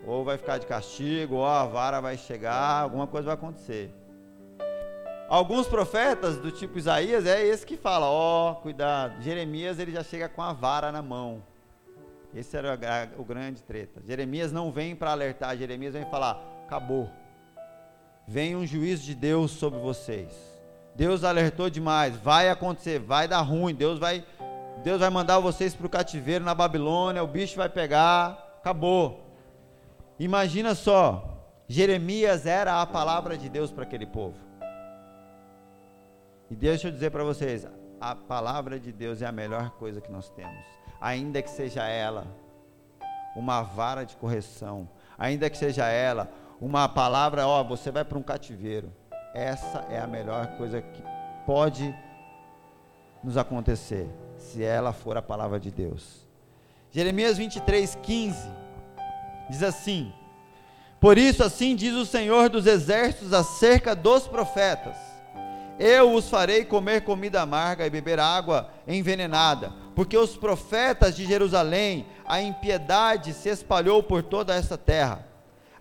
ou 0.08 0.24
vai 0.24 0.38
ficar 0.38 0.60
de 0.60 0.65
castigo, 0.65 1.36
ou 1.36 1.45
a 1.45 1.65
vara 1.65 2.00
vai 2.00 2.15
chegar, 2.15 2.84
alguma 2.84 3.06
coisa 3.06 3.26
vai 3.26 3.34
acontecer. 3.34 3.93
Alguns 5.28 5.67
profetas 5.67 6.38
do 6.38 6.50
tipo 6.50 6.78
Isaías 6.78 7.26
é 7.26 7.45
esse 7.45 7.65
que 7.65 7.76
fala, 7.76 8.06
ó, 8.06 8.54
cuidado. 8.54 9.21
Jeremias 9.21 9.78
ele 9.78 9.91
já 9.91 10.06
chega 10.06 10.30
com 10.30 10.41
a 10.41 10.54
vara 10.54 10.89
na 10.89 11.02
mão. 11.02 11.43
Esse 12.34 12.56
era 12.56 12.80
o 13.17 13.26
grande 13.26 13.62
treta. 13.62 14.02
Jeremias 14.08 14.54
não 14.54 14.71
vem 14.71 14.95
para 14.95 15.12
alertar, 15.12 15.58
Jeremias 15.58 15.95
vem 15.95 16.06
falar, 16.06 16.41
acabou 16.63 17.10
vem 18.32 18.56
um 18.56 18.65
juízo 18.65 19.04
de 19.04 19.13
Deus 19.13 19.52
sobre 19.52 19.78
vocês. 19.80 20.30
Deus 20.96 21.26
alertou 21.26 21.70
demais, 21.70 22.15
vai 22.15 22.50
acontecer, 22.50 22.98
vai 22.98 23.28
dar 23.28 23.41
ruim, 23.41 23.76
Deus 23.76 24.00
vai 24.00 24.24
Deus 24.84 25.02
vai 25.02 25.10
mandar 25.10 25.38
vocês 25.39 25.76
para 25.76 25.86
o 25.86 25.89
cativeiro 25.89 26.44
na 26.44 26.56
Babilônia, 26.56 27.22
o 27.22 27.28
bicho 27.28 27.58
vai 27.58 27.70
pegar, 27.70 28.56
acabou. 28.58 29.22
Imagina 30.17 30.74
só, 30.74 31.46
Jeremias 31.67 32.46
era 32.46 32.82
a 32.82 32.86
palavra 32.86 33.38
de 33.38 33.50
Deus 33.50 33.70
para 33.70 33.84
aquele 33.84 34.06
povo. 34.06 34.38
E 36.50 36.56
deixa 36.56 36.88
eu 36.88 36.91
dizer 36.91 37.12
para 37.12 37.24
vocês, 37.24 37.67
a 38.00 38.15
palavra 38.15 38.80
de 38.80 38.91
Deus 38.91 39.22
é 39.22 39.28
a 39.28 39.32
melhor 39.32 39.72
coisa 39.72 40.02
que 40.02 40.12
nós 40.12 40.30
temos, 40.30 40.65
ainda 41.00 41.41
que 41.41 41.50
seja 41.50 41.86
ela 41.86 42.26
uma 43.36 43.62
vara 43.62 44.04
de 44.04 44.15
correção, 44.15 44.89
ainda 45.17 45.50
que 45.50 45.58
seja 45.58 45.88
ela 45.88 46.32
uma 46.62 46.88
palavra, 46.88 47.47
ó, 47.47 47.63
você 47.63 47.89
vai 47.89 48.06
para 48.06 48.19
um 48.19 48.21
cativeiro. 48.21 48.93
Essa 49.34 49.84
é 49.89 50.00
a 50.00 50.06
melhor 50.06 50.45
coisa 50.58 50.80
que 50.80 51.02
pode 51.43 51.93
nos 53.24 53.36
acontecer, 53.36 54.08
se 54.38 54.63
ela 54.63 54.93
for 54.93 55.17
a 55.17 55.21
palavra 55.21 55.60
de 55.60 55.71
Deus. 55.71 56.28
Jeremias 56.91 57.38
23, 57.38 57.95
15 58.04 58.50
diz 59.50 59.63
assim: 59.63 60.13
Por 61.00 61.17
isso, 61.17 61.43
assim 61.43 61.76
diz 61.76 61.95
o 61.95 62.06
Senhor 62.06 62.47
dos 62.47 62.67
exércitos 62.67 63.34
acerca 63.34 63.95
dos 63.95 64.28
profetas: 64.28 64.95
Eu 65.80 66.13
os 66.13 66.30
farei 66.30 66.63
comer 66.63 67.04
comida 67.04 67.41
amarga 67.41 67.88
e 67.88 67.89
beber 67.89 68.19
água 68.19 68.69
envenenada, 68.88 69.74
porque 69.95 70.17
os 70.17 70.38
profetas 70.38 71.15
de 71.15 71.26
Jerusalém, 71.26 72.06
a 72.26 72.39
impiedade 72.39 73.34
se 73.34 73.50
espalhou 73.50 74.04
por 74.04 74.21
toda 74.21 74.54
essa 74.54 74.78
terra 74.78 75.31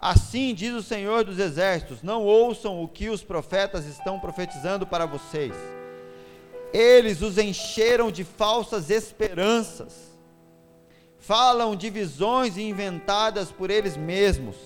Assim 0.00 0.54
diz 0.54 0.72
o 0.72 0.82
Senhor 0.82 1.24
dos 1.24 1.38
Exércitos: 1.38 2.02
não 2.02 2.24
ouçam 2.24 2.82
o 2.82 2.88
que 2.88 3.10
os 3.10 3.22
profetas 3.22 3.84
estão 3.84 4.18
profetizando 4.18 4.86
para 4.86 5.04
vocês. 5.04 5.54
Eles 6.72 7.20
os 7.20 7.36
encheram 7.36 8.10
de 8.10 8.24
falsas 8.24 8.88
esperanças. 8.90 10.08
falam 11.18 11.76
de 11.76 11.90
visões 11.90 12.56
inventadas 12.56 13.52
por 13.52 13.70
eles 13.70 13.96
mesmos 13.96 14.56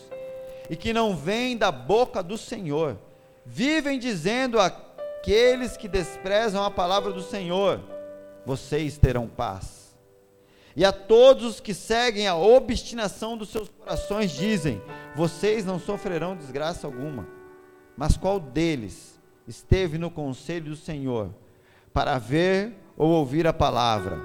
e 0.71 0.77
que 0.77 0.93
não 0.93 1.17
vêm 1.17 1.57
da 1.57 1.73
boca 1.73 2.23
do 2.23 2.39
Senhor. 2.39 2.97
Vivem 3.45 3.99
dizendo 3.99 4.61
àqueles 4.61 5.77
que 5.77 5.89
desprezam 5.89 6.63
a 6.63 6.71
palavra 6.71 7.13
do 7.13 7.23
Senhor: 7.23 7.81
vocês 8.47 8.97
terão 8.97 9.27
paz. 9.27 9.84
E 10.77 10.85
a 10.85 10.93
todos 10.93 11.45
os 11.45 11.61
que 11.61 11.73
seguem 11.73 12.27
a 12.27 12.35
obstinação 12.35 13.37
dos 13.37 13.49
seus 13.51 13.69
corações 13.69 14.33
dizem: 14.33 14.83
vocês 15.15 15.65
não 15.65 15.79
sofrerão 15.79 16.37
desgraça 16.37 16.87
alguma. 16.87 17.27
Mas 17.97 18.17
qual 18.17 18.41
deles 18.41 19.21
esteve 19.47 19.99
no 19.99 20.11
conselho 20.11 20.71
do 20.71 20.77
Senhor 20.77 21.31
para 21.93 22.19
ver 22.19 22.75
ou 22.97 23.09
ouvir 23.11 23.47
a 23.47 23.53
palavra? 23.53 24.19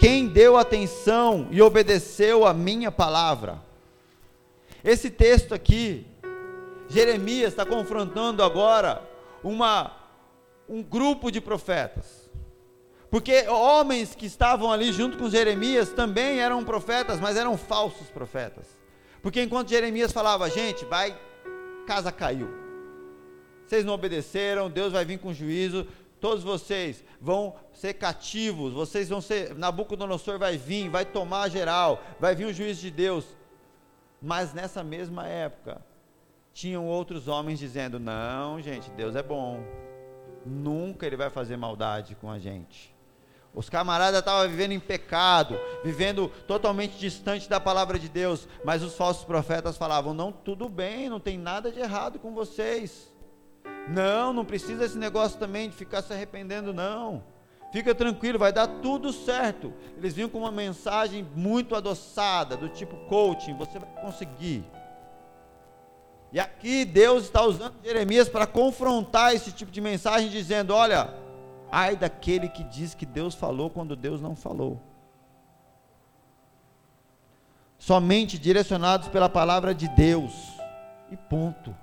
Quem 0.00 0.26
deu 0.26 0.56
atenção 0.56 1.46
e 1.50 1.60
obedeceu 1.60 2.46
a 2.46 2.54
minha 2.54 2.90
palavra? 2.90 3.62
Esse 4.82 5.10
texto 5.10 5.54
aqui, 5.54 6.06
Jeremias 6.88 7.52
está 7.52 7.64
confrontando 7.64 8.42
agora 8.42 9.02
uma, 9.44 9.92
um 10.68 10.82
grupo 10.82 11.30
de 11.30 11.40
profetas. 11.40 12.21
Porque 13.12 13.46
homens 13.46 14.14
que 14.14 14.24
estavam 14.24 14.72
ali 14.72 14.90
junto 14.90 15.18
com 15.18 15.28
Jeremias 15.28 15.90
também 15.90 16.38
eram 16.38 16.64
profetas, 16.64 17.20
mas 17.20 17.36
eram 17.36 17.58
falsos 17.58 18.08
profetas. 18.08 18.64
Porque 19.20 19.42
enquanto 19.42 19.68
Jeremias 19.68 20.10
falava, 20.10 20.48
gente, 20.48 20.86
vai, 20.86 21.14
casa 21.86 22.10
caiu. 22.10 22.48
Vocês 23.66 23.84
não 23.84 23.92
obedeceram, 23.92 24.70
Deus 24.70 24.94
vai 24.94 25.04
vir 25.04 25.18
com 25.18 25.30
juízo, 25.30 25.86
todos 26.22 26.42
vocês 26.42 27.04
vão 27.20 27.54
ser 27.74 27.92
cativos, 27.92 28.72
vocês 28.72 29.10
vão 29.10 29.20
ser, 29.20 29.54
Nabucodonosor 29.56 30.38
vai 30.38 30.56
vir, 30.56 30.88
vai 30.88 31.04
tomar 31.04 31.50
geral, 31.50 32.02
vai 32.18 32.34
vir 32.34 32.46
o 32.46 32.52
juízo 32.52 32.80
de 32.80 32.90
Deus. 32.90 33.26
Mas 34.22 34.54
nessa 34.54 34.82
mesma 34.82 35.26
época, 35.26 35.84
tinham 36.54 36.86
outros 36.86 37.28
homens 37.28 37.58
dizendo: 37.58 38.00
não, 38.00 38.58
gente, 38.58 38.90
Deus 38.92 39.14
é 39.14 39.22
bom, 39.22 39.62
nunca 40.46 41.06
Ele 41.06 41.16
vai 41.18 41.28
fazer 41.28 41.58
maldade 41.58 42.14
com 42.14 42.30
a 42.30 42.38
gente. 42.38 42.91
Os 43.54 43.68
camaradas 43.68 44.20
estavam 44.20 44.48
vivendo 44.48 44.72
em 44.72 44.80
pecado, 44.80 45.58
vivendo 45.84 46.28
totalmente 46.46 46.98
distante 46.98 47.48
da 47.50 47.60
palavra 47.60 47.98
de 47.98 48.08
Deus, 48.08 48.48
mas 48.64 48.82
os 48.82 48.96
falsos 48.96 49.24
profetas 49.24 49.76
falavam: 49.76 50.14
não, 50.14 50.32
tudo 50.32 50.68
bem, 50.68 51.10
não 51.10 51.20
tem 51.20 51.36
nada 51.36 51.70
de 51.70 51.78
errado 51.78 52.18
com 52.18 52.32
vocês. 52.32 53.12
Não, 53.88 54.32
não 54.32 54.44
precisa 54.44 54.84
esse 54.84 54.96
negócio 54.96 55.38
também 55.38 55.68
de 55.68 55.76
ficar 55.76 56.02
se 56.02 56.12
arrependendo, 56.12 56.72
não. 56.72 57.22
Fica 57.72 57.94
tranquilo, 57.94 58.38
vai 58.38 58.52
dar 58.52 58.66
tudo 58.66 59.12
certo. 59.12 59.72
Eles 59.96 60.14
vinham 60.14 60.28
com 60.28 60.38
uma 60.38 60.52
mensagem 60.52 61.26
muito 61.34 61.74
adoçada, 61.74 62.56
do 62.56 62.70
tipo 62.70 62.96
coaching: 63.06 63.54
você 63.54 63.78
vai 63.78 63.90
conseguir. 64.00 64.64
E 66.32 66.40
aqui 66.40 66.86
Deus 66.86 67.24
está 67.24 67.42
usando 67.42 67.74
Jeremias 67.84 68.30
para 68.30 68.46
confrontar 68.46 69.34
esse 69.34 69.52
tipo 69.52 69.70
de 69.70 69.80
mensagem, 69.82 70.30
dizendo: 70.30 70.74
olha 70.74 71.21
Ai 71.74 71.96
daquele 71.96 72.50
que 72.50 72.62
diz 72.62 72.94
que 72.94 73.06
Deus 73.06 73.34
falou 73.34 73.70
quando 73.70 73.96
Deus 73.96 74.20
não 74.20 74.36
falou. 74.36 74.78
Somente 77.78 78.38
direcionados 78.38 79.08
pela 79.08 79.26
palavra 79.26 79.74
de 79.74 79.88
Deus. 79.88 80.32
E 81.10 81.16
ponto. 81.16 81.74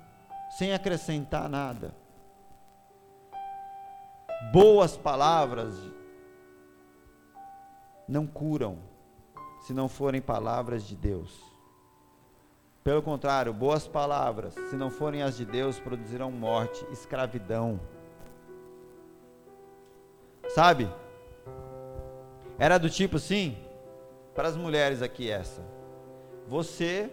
Sem 0.48 0.72
acrescentar 0.72 1.48
nada. 1.48 1.92
Boas 4.52 4.96
palavras 4.96 5.74
não 8.06 8.28
curam 8.28 8.78
se 9.60 9.74
não 9.74 9.88
forem 9.88 10.20
palavras 10.20 10.84
de 10.84 10.94
Deus. 10.94 11.36
Pelo 12.84 13.02
contrário, 13.02 13.52
boas 13.52 13.86
palavras, 13.86 14.54
se 14.70 14.76
não 14.76 14.88
forem 14.88 15.22
as 15.22 15.36
de 15.36 15.44
Deus, 15.44 15.78
produzirão 15.78 16.30
morte, 16.30 16.84
escravidão. 16.90 17.78
Sabe? 20.54 20.90
Era 22.58 22.76
do 22.76 22.90
tipo 22.90 23.16
assim, 23.16 23.56
para 24.34 24.48
as 24.48 24.56
mulheres 24.56 25.00
aqui 25.00 25.30
essa. 25.30 25.62
Você 26.48 27.10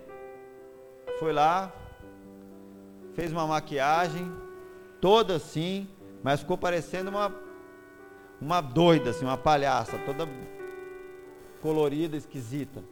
foi 1.20 1.32
lá, 1.32 1.72
fez 3.14 3.32
uma 3.32 3.46
maquiagem 3.46 4.32
toda 5.00 5.36
assim, 5.36 5.88
mas 6.24 6.40
ficou 6.40 6.58
parecendo 6.58 7.10
uma 7.10 7.34
uma 8.40 8.62
doida 8.62 9.10
assim, 9.10 9.26
uma 9.26 9.38
palhaça, 9.38 9.98
toda 10.00 10.28
colorida, 11.62 12.16
esquisita. 12.16 12.84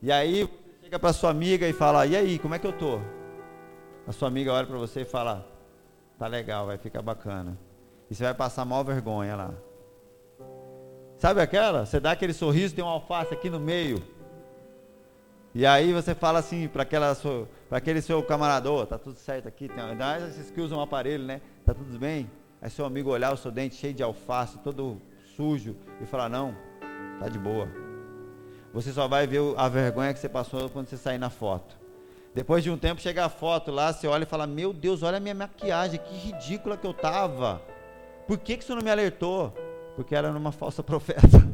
E 0.00 0.12
aí 0.12 0.44
você 0.44 0.84
chega 0.84 0.98
para 0.98 1.12
sua 1.12 1.30
amiga 1.30 1.66
e 1.68 1.72
fala: 1.72 2.06
"E 2.06 2.16
aí, 2.16 2.38
como 2.38 2.54
é 2.54 2.58
que 2.58 2.66
eu 2.66 2.72
tô?" 2.72 3.00
A 4.06 4.12
sua 4.12 4.28
amiga 4.28 4.52
olha 4.52 4.66
para 4.66 4.78
você 4.78 5.00
e 5.02 5.04
fala: 5.04 5.46
"Tá 6.18 6.26
legal, 6.26 6.66
vai 6.66 6.78
ficar 6.78 7.02
bacana." 7.02 7.65
E 8.10 8.14
você 8.14 8.24
vai 8.24 8.34
passar 8.34 8.64
mal 8.64 8.84
vergonha 8.84 9.36
lá. 9.36 9.54
Sabe 11.18 11.40
aquela? 11.40 11.86
Você 11.86 11.98
dá 11.98 12.12
aquele 12.12 12.32
sorriso, 12.32 12.74
tem 12.74 12.84
um 12.84 12.88
alface 12.88 13.32
aqui 13.32 13.48
no 13.48 13.58
meio. 13.58 14.02
E 15.54 15.64
aí 15.64 15.92
você 15.92 16.14
fala 16.14 16.38
assim 16.38 16.68
para 16.68 16.82
aquele 17.70 18.02
seu 18.02 18.22
camarada, 18.22 18.70
oh, 18.70 18.84
tá 18.84 18.98
tudo 18.98 19.16
certo 19.16 19.48
aqui, 19.48 19.68
tem, 19.68 19.82
ainda 19.82 20.18
esses 20.18 20.50
que 20.50 20.60
usam 20.60 20.78
um 20.78 20.82
aparelho, 20.82 21.24
né? 21.24 21.40
Tá 21.64 21.72
tudo 21.72 21.98
bem? 21.98 22.30
Aí 22.60 22.68
seu 22.68 22.84
amigo 22.84 23.10
olhar 23.10 23.32
o 23.32 23.38
seu 23.38 23.50
dente 23.50 23.74
cheio 23.74 23.94
de 23.94 24.02
alface, 24.02 24.58
todo 24.58 25.00
sujo, 25.34 25.74
e 25.98 26.04
falar, 26.04 26.28
não, 26.28 26.54
tá 27.18 27.28
de 27.28 27.38
boa. 27.38 27.68
Você 28.74 28.92
só 28.92 29.08
vai 29.08 29.26
ver 29.26 29.40
a 29.56 29.66
vergonha 29.66 30.12
que 30.12 30.20
você 30.20 30.28
passou 30.28 30.68
quando 30.68 30.88
você 30.88 30.98
sair 30.98 31.16
na 31.16 31.30
foto. 31.30 31.74
Depois 32.34 32.62
de 32.62 32.70
um 32.70 32.76
tempo 32.76 33.00
chega 33.00 33.24
a 33.24 33.30
foto 33.30 33.70
lá, 33.70 33.90
você 33.94 34.06
olha 34.06 34.24
e 34.24 34.26
fala, 34.26 34.46
meu 34.46 34.74
Deus, 34.74 35.02
olha 35.02 35.16
a 35.16 35.20
minha 35.20 35.34
maquiagem, 35.34 35.98
que 35.98 36.14
ridícula 36.14 36.76
que 36.76 36.86
eu 36.86 36.92
tava. 36.92 37.62
Por 38.26 38.38
que, 38.38 38.56
que 38.56 38.64
você 38.64 38.74
não 38.74 38.82
me 38.82 38.90
alertou? 38.90 39.52
Porque 39.94 40.14
era 40.14 40.30
uma 40.30 40.52
falsa 40.52 40.82
profeta. 40.84 41.46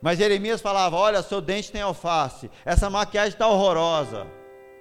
Mas 0.00 0.18
Jeremias 0.18 0.60
falava: 0.60 0.96
Olha, 0.96 1.22
seu 1.22 1.40
dente 1.40 1.70
tem 1.70 1.80
alface, 1.80 2.50
essa 2.64 2.90
maquiagem 2.90 3.32
está 3.32 3.46
horrorosa. 3.46 4.26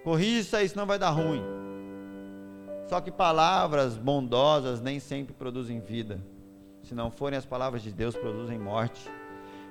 Corrija 0.04 0.40
isso 0.40 0.56
aí, 0.56 0.68
senão 0.68 0.88
vai 0.88 0.98
dar 0.98 1.12
ruim. 1.12 1.44
Só 2.90 3.00
que 3.00 3.12
palavras 3.12 3.96
bondosas 3.96 4.82
nem 4.82 5.00
sempre 5.00 5.34
produzem 5.34 5.80
vida. 5.80 6.20
Se 6.84 6.96
não 6.96 7.12
forem 7.12 7.38
as 7.38 7.46
palavras 7.46 7.84
de 7.84 7.92
Deus, 7.92 8.16
produzem 8.16 8.58
morte. 8.58 9.08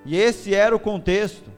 E 0.07 0.16
esse 0.16 0.55
era 0.55 0.75
o 0.75 0.81
contexto. 0.81 1.51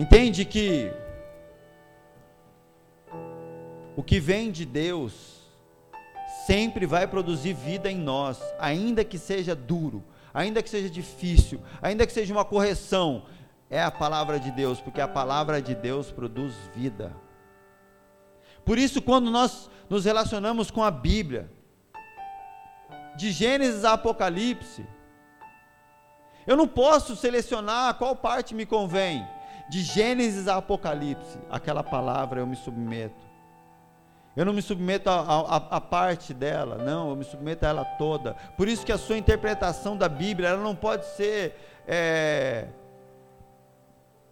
Entende 0.00 0.46
que 0.46 0.90
o 3.94 4.02
que 4.02 4.18
vem 4.18 4.50
de 4.50 4.64
Deus 4.64 5.42
sempre 6.46 6.86
vai 6.86 7.06
produzir 7.06 7.52
vida 7.52 7.90
em 7.90 7.98
nós, 7.98 8.40
ainda 8.58 9.04
que 9.04 9.18
seja 9.18 9.54
duro, 9.54 10.02
ainda 10.32 10.62
que 10.62 10.70
seja 10.70 10.88
difícil, 10.88 11.60
ainda 11.82 12.06
que 12.06 12.14
seja 12.14 12.32
uma 12.32 12.46
correção, 12.46 13.26
é 13.68 13.82
a 13.82 13.90
palavra 13.90 14.40
de 14.40 14.50
Deus, 14.50 14.80
porque 14.80 15.02
a 15.02 15.06
palavra 15.06 15.60
de 15.60 15.74
Deus 15.74 16.10
produz 16.10 16.54
vida. 16.74 17.14
Por 18.64 18.78
isso, 18.78 19.02
quando 19.02 19.30
nós 19.30 19.68
nos 19.86 20.06
relacionamos 20.06 20.70
com 20.70 20.82
a 20.82 20.90
Bíblia, 20.90 21.52
de 23.18 23.30
Gênesis 23.30 23.84
a 23.84 23.92
Apocalipse, 23.92 24.86
eu 26.46 26.56
não 26.56 26.66
posso 26.66 27.14
selecionar 27.14 27.98
qual 27.98 28.16
parte 28.16 28.54
me 28.54 28.64
convém 28.64 29.28
de 29.70 29.82
Gênesis 29.82 30.48
a 30.48 30.56
Apocalipse, 30.56 31.38
aquela 31.48 31.84
palavra 31.84 32.40
eu 32.40 32.46
me 32.46 32.56
submeto. 32.56 33.30
Eu 34.36 34.44
não 34.44 34.52
me 34.52 34.62
submeto 34.62 35.08
a, 35.08 35.80
parte 35.80 36.34
dela, 36.34 36.76
não, 36.76 37.10
eu 37.10 37.16
me 37.16 37.24
submeto 37.24 37.64
a 37.64 37.68
ela 37.68 37.84
toda. 37.84 38.34
Por 38.56 38.68
isso 38.68 38.84
que 38.84 38.90
a 38.90 38.98
sua 38.98 39.16
interpretação 39.16 39.96
da 39.96 40.08
Bíblia, 40.08 40.48
ela 40.48 40.62
não 40.62 40.74
pode 40.74 41.06
ser 41.06 41.56
é, 41.86 42.66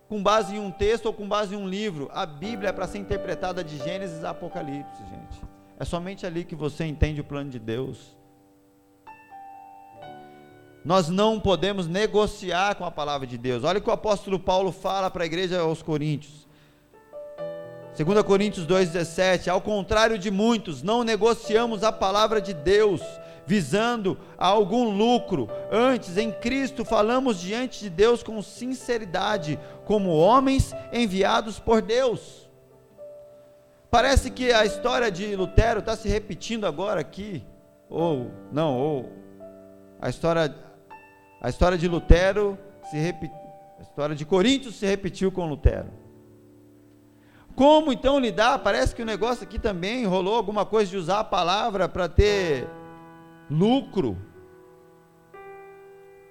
com 0.08 0.20
base 0.20 0.56
em 0.56 0.58
um 0.58 0.72
texto 0.72 1.06
ou 1.06 1.12
com 1.12 1.28
base 1.28 1.54
em 1.54 1.58
um 1.58 1.68
livro. 1.68 2.10
A 2.12 2.26
Bíblia 2.26 2.70
é 2.70 2.72
para 2.72 2.88
ser 2.88 2.98
interpretada 2.98 3.62
de 3.62 3.76
Gênesis 3.78 4.24
a 4.24 4.30
Apocalipse, 4.30 5.04
gente. 5.04 5.42
É 5.78 5.84
somente 5.84 6.26
ali 6.26 6.44
que 6.44 6.56
você 6.56 6.84
entende 6.84 7.20
o 7.20 7.24
plano 7.24 7.50
de 7.50 7.60
Deus. 7.60 8.17
Nós 10.84 11.08
não 11.08 11.40
podemos 11.40 11.86
negociar 11.86 12.74
com 12.76 12.84
a 12.84 12.90
palavra 12.90 13.26
de 13.26 13.36
Deus. 13.36 13.64
Olha 13.64 13.78
o 13.78 13.82
que 13.82 13.90
o 13.90 13.92
apóstolo 13.92 14.38
Paulo 14.38 14.72
fala 14.72 15.10
para 15.10 15.24
a 15.24 15.26
igreja 15.26 15.60
aos 15.60 15.82
Coríntios. 15.82 16.46
2 17.96 18.22
Coríntios 18.22 18.66
2,17: 18.66 19.48
Ao 19.48 19.60
contrário 19.60 20.18
de 20.18 20.30
muitos, 20.30 20.82
não 20.82 21.02
negociamos 21.02 21.82
a 21.82 21.90
palavra 21.90 22.40
de 22.40 22.54
Deus, 22.54 23.02
visando 23.44 24.16
a 24.38 24.46
algum 24.46 24.96
lucro. 24.96 25.48
Antes, 25.70 26.16
em 26.16 26.30
Cristo, 26.30 26.84
falamos 26.84 27.40
diante 27.40 27.80
de 27.80 27.90
Deus 27.90 28.22
com 28.22 28.40
sinceridade, 28.40 29.58
como 29.84 30.16
homens 30.16 30.72
enviados 30.92 31.58
por 31.58 31.82
Deus. 31.82 32.48
Parece 33.90 34.30
que 34.30 34.52
a 34.52 34.64
história 34.64 35.10
de 35.10 35.34
Lutero 35.34 35.80
está 35.80 35.96
se 35.96 36.08
repetindo 36.08 36.66
agora 36.66 37.00
aqui, 37.00 37.44
ou 37.88 38.30
não, 38.52 38.78
ou 38.78 39.10
a 40.00 40.08
história, 40.10 40.54
a 41.40 41.48
história 41.48 41.78
de 41.78 41.86
Lutero 41.86 42.58
se 42.90 42.96
repetiu, 42.96 43.36
a 43.78 43.82
história 43.82 44.16
de 44.16 44.24
Coríntios 44.24 44.76
se 44.76 44.86
repetiu 44.86 45.30
com 45.30 45.46
Lutero. 45.46 45.88
Como 47.54 47.92
então 47.92 48.18
lidar? 48.18 48.58
Parece 48.60 48.94
que 48.94 49.02
o 49.02 49.06
negócio 49.06 49.42
aqui 49.42 49.58
também 49.58 50.04
rolou 50.04 50.36
alguma 50.36 50.64
coisa 50.64 50.90
de 50.90 50.96
usar 50.96 51.20
a 51.20 51.24
palavra 51.24 51.88
para 51.88 52.08
ter 52.08 52.68
lucro. 53.50 54.16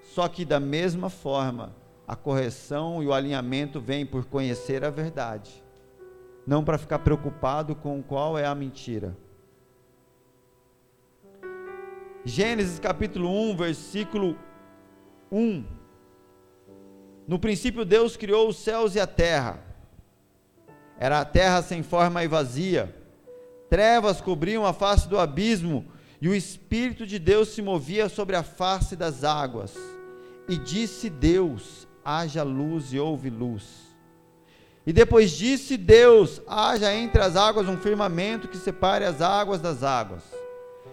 Só 0.01 0.27
que 0.27 0.45
da 0.45 0.59
mesma 0.59 1.09
forma, 1.09 1.75
a 2.07 2.15
correção 2.15 3.03
e 3.03 3.07
o 3.07 3.13
alinhamento 3.13 3.81
vêm 3.81 4.05
por 4.05 4.25
conhecer 4.25 4.85
a 4.85 4.89
verdade, 4.89 5.63
não 6.45 6.63
para 6.63 6.77
ficar 6.77 6.99
preocupado 6.99 7.75
com 7.75 8.01
qual 8.01 8.37
é 8.37 8.45
a 8.45 8.55
mentira. 8.55 9.15
Gênesis 12.23 12.79
capítulo 12.79 13.29
1, 13.51 13.57
versículo 13.57 14.37
1. 15.31 15.65
No 17.27 17.37
princípio 17.37 17.83
Deus 17.83 18.15
criou 18.15 18.47
os 18.47 18.57
céus 18.57 18.95
e 18.95 18.99
a 18.99 19.07
terra. 19.07 19.59
Era 20.99 21.19
a 21.19 21.25
terra 21.25 21.61
sem 21.61 21.83
forma 21.83 22.23
e 22.23 22.27
vazia. 22.27 22.95
Trevas 23.69 24.21
cobriam 24.21 24.65
a 24.65 24.73
face 24.73 25.07
do 25.07 25.19
abismo, 25.19 25.85
e 26.21 26.29
o 26.29 26.33
Espírito 26.33 27.05
de 27.05 27.19
Deus 27.19 27.49
se 27.49 27.61
movia 27.61 28.09
sobre 28.09 28.35
a 28.35 28.43
face 28.43 28.95
das 28.95 29.23
águas. 29.23 29.75
E 30.47 30.57
disse 30.57 31.09
Deus: 31.09 31.87
haja 32.03 32.43
luz 32.43 32.93
e 32.93 32.99
houve 32.99 33.29
luz. 33.29 33.87
E 34.85 34.93
depois 34.93 35.31
disse 35.31 35.75
Deus: 35.75 36.41
haja 36.47 36.93
entre 36.95 37.21
as 37.21 37.35
águas 37.35 37.67
um 37.67 37.77
firmamento 37.77 38.47
que 38.47 38.57
separe 38.57 39.03
as 39.03 39.21
águas 39.21 39.59
das 39.59 39.83
águas. 39.83 40.23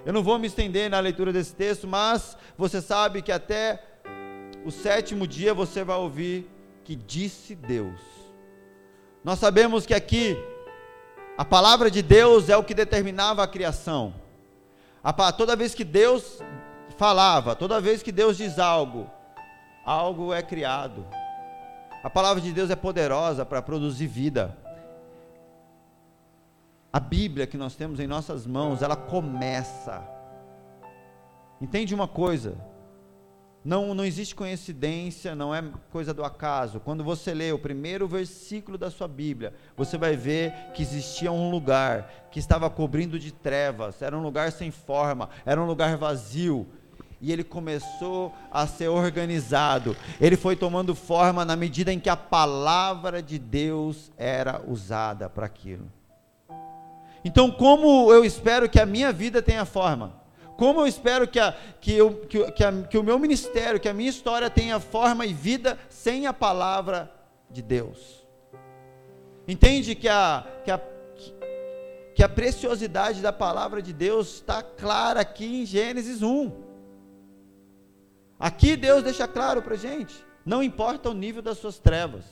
Eu 0.05 0.13
não 0.13 0.23
vou 0.23 0.39
me 0.39 0.49
estender 0.49 0.91
na 0.91 1.01
leitura 1.01 1.33
desse 1.33 1.55
texto, 1.55 1.87
mas 1.87 2.37
você 2.59 2.83
sabe 2.83 3.23
que 3.23 3.33
até 3.33 3.83
o 4.65 4.71
sétimo 4.71 5.27
dia 5.27 5.53
você 5.53 5.85
vai 5.85 5.97
ouvir 5.97 6.51
que 6.85 6.97
disse 6.97 7.55
Deus. 7.55 8.01
Nós 9.23 9.39
sabemos 9.39 9.85
que 9.85 9.95
aqui 9.95 10.37
a 11.37 11.45
palavra 11.45 11.91
de 11.91 12.03
Deus 12.03 12.49
é 12.49 12.57
o 12.57 12.65
que 12.65 12.75
determinava 12.75 13.43
a 13.43 13.47
criação. 13.47 14.15
Toda 15.37 15.55
vez 15.55 15.75
que 15.75 15.85
Deus 15.85 16.41
falava, 16.97 17.55
toda 17.55 17.81
vez 17.81 18.03
que 18.03 18.13
Deus 18.13 18.37
diz 18.37 18.59
algo, 18.59 19.11
algo 19.85 20.33
é 20.33 20.43
criado. 20.43 21.07
A 22.03 22.09
palavra 22.09 22.41
de 22.41 22.53
Deus 22.53 22.71
é 22.71 22.77
poderosa 22.77 23.45
para 23.45 23.61
produzir 23.61 24.07
vida. 24.07 24.57
A 26.93 27.01
Bíblia 27.01 27.47
que 27.47 27.57
nós 27.57 27.75
temos 27.75 27.99
em 27.99 28.07
nossas 28.07 28.47
mãos, 28.47 28.83
ela 28.83 28.97
começa. 28.97 30.07
Entende 31.61 31.95
uma 31.95 32.07
coisa? 32.07 32.57
Não, 33.65 33.95
não 33.95 34.05
existe 34.05 34.35
coincidência, 34.35 35.35
não 35.35 35.55
é 35.55 35.65
coisa 35.91 36.13
do 36.13 36.23
acaso. 36.23 36.81
Quando 36.81 37.03
você 37.03 37.33
lê 37.33 37.51
o 37.51 37.59
primeiro 37.59 38.07
versículo 38.07 38.77
da 38.77 38.91
sua 38.91 39.09
Bíblia, 39.09 39.55
você 39.75 39.97
vai 39.97 40.17
ver 40.17 40.53
que 40.75 40.83
existia 40.83 41.33
um 41.33 41.51
lugar 41.51 42.29
que 42.31 42.39
estava 42.39 42.69
cobrindo 42.69 43.19
de 43.19 43.33
trevas, 43.33 44.03
era 44.03 44.17
um 44.17 44.23
lugar 44.23 44.53
sem 44.53 44.71
forma, 44.71 45.31
era 45.47 45.59
um 45.59 45.65
lugar 45.65 45.97
vazio. 45.97 46.67
E 47.23 47.33
ele 47.33 47.43
começou 47.43 48.35
a 48.53 48.67
ser 48.67 48.89
organizado. 48.89 49.97
Ele 50.21 50.37
foi 50.37 50.57
tomando 50.57 50.95
forma 50.95 51.43
na 51.43 51.57
medida 51.57 51.91
em 51.91 51.99
que 51.99 52.11
a 52.11 52.17
palavra 52.17 53.23
de 53.23 53.39
Deus 53.39 54.13
era 54.19 54.61
usada 54.69 55.31
para 55.31 55.47
aquilo. 55.47 55.91
Então, 57.25 57.51
como 57.51 58.13
eu 58.13 58.27
espero 58.27 58.69
que 58.69 58.79
a 58.79 58.85
minha 58.85 59.11
vida 59.11 59.41
tenha 59.41 59.65
forma? 59.65 60.24
Como 60.57 60.81
eu 60.81 60.87
espero 60.87 61.27
que, 61.27 61.41
a, 61.41 61.57
que, 61.81 61.95
eu, 61.95 62.15
que, 62.27 62.53
que, 62.53 62.65
a, 62.65 62.73
que 62.83 62.99
o 62.99 63.03
meu 63.03 63.19
ministério, 63.19 63.81
que 63.81 63.89
a 63.89 63.95
minha 63.95 64.11
história 64.11 64.49
tenha 64.49 64.79
forma 64.79 65.27
e 65.27 65.33
vida 65.33 65.79
sem 65.89 66.27
a 66.27 66.33
palavra 66.33 67.13
de 67.51 67.61
Deus? 67.61 68.25
Entende 69.49 69.95
que 69.95 70.09
a, 70.09 70.47
que 70.65 70.71
a, 70.71 70.81
que 72.15 72.23
a 72.23 72.29
preciosidade 72.29 73.21
da 73.21 73.33
palavra 73.33 73.83
de 73.83 73.93
Deus 73.93 74.35
está 74.35 74.63
clara 74.63 75.21
aqui 75.21 75.63
em 75.63 75.67
Gênesis 75.67 76.23
1. 76.23 76.53
Aqui 78.39 78.77
Deus 78.77 79.03
deixa 79.03 79.27
claro 79.27 79.61
para 79.61 79.75
a 79.75 79.79
gente: 79.79 80.15
não 80.47 80.63
importa 80.63 81.11
o 81.11 81.15
nível 81.15 81.43
das 81.43 81.59
suas 81.59 81.79
trevas, 81.79 82.25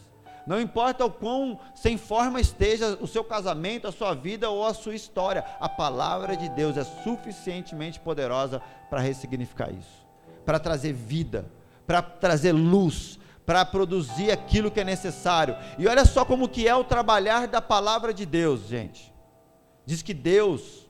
não 0.47 0.61
importa 0.61 1.05
o 1.05 1.11
quão 1.11 1.59
sem 1.75 1.97
forma 1.97 2.41
esteja 2.41 2.99
o 3.01 3.07
seu 3.07 3.23
casamento, 3.23 3.87
a 3.87 3.93
sua 3.93 4.15
vida 4.15 4.51
ou 4.51 4.67
a 4.67 4.75
sua 4.75 4.95
história, 4.95 5.45
a 5.61 5.69
palavra 5.69 6.37
de 6.37 6.49
Deus 6.49 6.77
é 6.77 6.85
suficientemente 6.85 8.01
poderosa 8.01 8.61
para 8.91 9.01
ressignificar 9.01 9.71
isso, 9.71 10.07
para 10.45 10.59
trazer 10.59 10.93
vida, 10.93 11.47
para 11.87 12.03
trazer 12.03 12.53
luz, 12.53 13.19
para 13.47 13.65
produzir 13.65 14.31
aquilo 14.31 14.71
que 14.71 14.81
é 14.81 14.85
necessário. 14.85 15.57
E 15.79 15.87
olha 15.87 16.05
só 16.05 16.25
como 16.25 16.49
que 16.49 16.67
é 16.67 16.75
o 16.75 16.85
trabalhar 16.85 17.47
da 17.47 17.61
palavra 17.61 18.13
de 18.13 18.27
Deus, 18.27 18.67
gente. 18.69 19.13
Diz 19.85 20.03
que 20.03 20.15
Deus 20.15 20.89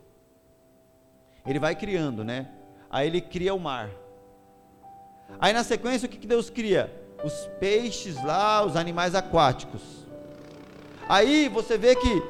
ele 1.46 1.58
vai 1.58 1.74
criando, 1.74 2.22
né? 2.22 2.48
Aí 2.90 3.06
ele 3.06 3.20
cria 3.20 3.54
o 3.54 3.58
mar. 3.58 3.90
Aí 5.40 5.52
na 5.52 5.64
sequência 5.64 6.06
o 6.06 6.08
que, 6.08 6.18
que 6.18 6.26
Deus 6.26 6.50
cria? 6.50 7.01
Os 7.24 7.48
peixes 7.58 8.22
lá, 8.22 8.64
os 8.64 8.76
animais 8.76 9.14
aquáticos. 9.14 9.82
Aí 11.08 11.48
você 11.48 11.76
vê 11.76 11.94
que 11.94 12.22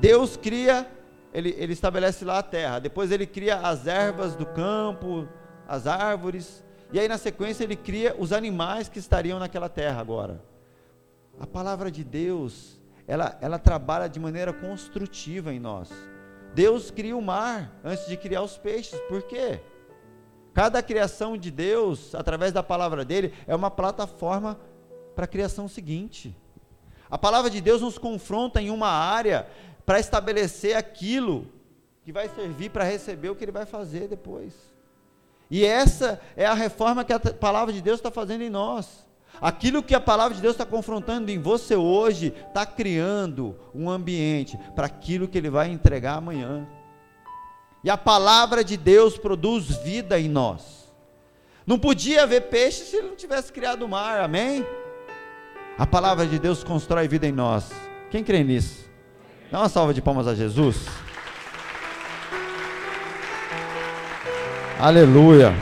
Deus 0.00 0.36
cria, 0.36 0.90
ele, 1.32 1.54
ele 1.58 1.72
estabelece 1.72 2.24
lá 2.24 2.38
a 2.38 2.42
terra, 2.42 2.78
depois 2.78 3.10
ele 3.10 3.26
cria 3.26 3.56
as 3.56 3.86
ervas 3.86 4.34
do 4.34 4.46
campo, 4.46 5.28
as 5.66 5.86
árvores, 5.86 6.64
e 6.92 6.98
aí 6.98 7.08
na 7.08 7.18
sequência 7.18 7.64
ele 7.64 7.76
cria 7.76 8.14
os 8.18 8.32
animais 8.32 8.88
que 8.88 8.98
estariam 8.98 9.38
naquela 9.38 9.68
terra 9.68 10.00
agora. 10.00 10.40
A 11.40 11.46
palavra 11.46 11.90
de 11.90 12.04
Deus, 12.04 12.80
ela, 13.06 13.36
ela 13.40 13.58
trabalha 13.58 14.08
de 14.08 14.20
maneira 14.20 14.52
construtiva 14.52 15.52
em 15.52 15.58
nós. 15.58 15.90
Deus 16.54 16.90
cria 16.90 17.16
o 17.16 17.22
mar 17.22 17.72
antes 17.82 18.06
de 18.06 18.16
criar 18.16 18.42
os 18.42 18.56
peixes, 18.56 18.98
por 19.08 19.22
quê? 19.22 19.60
Cada 20.54 20.80
criação 20.82 21.36
de 21.36 21.50
Deus, 21.50 22.14
através 22.14 22.52
da 22.52 22.62
palavra 22.62 23.04
dele, 23.04 23.34
é 23.46 23.54
uma 23.54 23.70
plataforma 23.70 24.58
para 25.14 25.24
a 25.24 25.28
criação 25.28 25.66
seguinte. 25.66 26.34
A 27.10 27.18
palavra 27.18 27.50
de 27.50 27.60
Deus 27.60 27.82
nos 27.82 27.98
confronta 27.98 28.62
em 28.62 28.70
uma 28.70 28.88
área 28.88 29.48
para 29.84 29.98
estabelecer 29.98 30.76
aquilo 30.76 31.46
que 32.04 32.12
vai 32.12 32.28
servir 32.28 32.70
para 32.70 32.84
receber 32.84 33.30
o 33.30 33.34
que 33.34 33.44
ele 33.44 33.52
vai 33.52 33.66
fazer 33.66 34.06
depois. 34.08 34.52
E 35.50 35.64
essa 35.64 36.20
é 36.36 36.46
a 36.46 36.54
reforma 36.54 37.04
que 37.04 37.12
a 37.12 37.18
palavra 37.18 37.72
de 37.72 37.82
Deus 37.82 37.98
está 37.98 38.10
fazendo 38.10 38.42
em 38.42 38.50
nós. 38.50 39.04
Aquilo 39.40 39.82
que 39.82 39.94
a 39.94 40.00
palavra 40.00 40.34
de 40.34 40.40
Deus 40.40 40.54
está 40.54 40.64
confrontando 40.64 41.30
em 41.30 41.38
você 41.38 41.74
hoje, 41.74 42.32
está 42.48 42.64
criando 42.64 43.56
um 43.74 43.90
ambiente 43.90 44.56
para 44.76 44.86
aquilo 44.86 45.26
que 45.26 45.36
ele 45.36 45.50
vai 45.50 45.70
entregar 45.70 46.18
amanhã. 46.18 46.66
E 47.84 47.90
a 47.90 47.98
palavra 47.98 48.64
de 48.64 48.78
Deus 48.78 49.18
produz 49.18 49.66
vida 49.76 50.18
em 50.18 50.26
nós. 50.26 50.62
Não 51.66 51.78
podia 51.78 52.22
haver 52.22 52.48
peixe 52.48 52.82
se 52.84 52.96
ele 52.96 53.08
não 53.08 53.16
tivesse 53.16 53.52
criado 53.52 53.84
o 53.84 53.88
mar, 53.88 54.20
amém? 54.20 54.66
A 55.78 55.86
palavra 55.86 56.26
de 56.26 56.38
Deus 56.38 56.64
constrói 56.64 57.06
vida 57.06 57.26
em 57.26 57.32
nós. 57.32 57.70
Quem 58.10 58.24
crê 58.24 58.42
nisso? 58.42 58.88
Dá 59.52 59.58
uma 59.58 59.68
salva 59.68 59.92
de 59.92 60.00
palmas 60.00 60.26
a 60.26 60.34
Jesus. 60.34 60.86
Aleluia. 64.80 65.54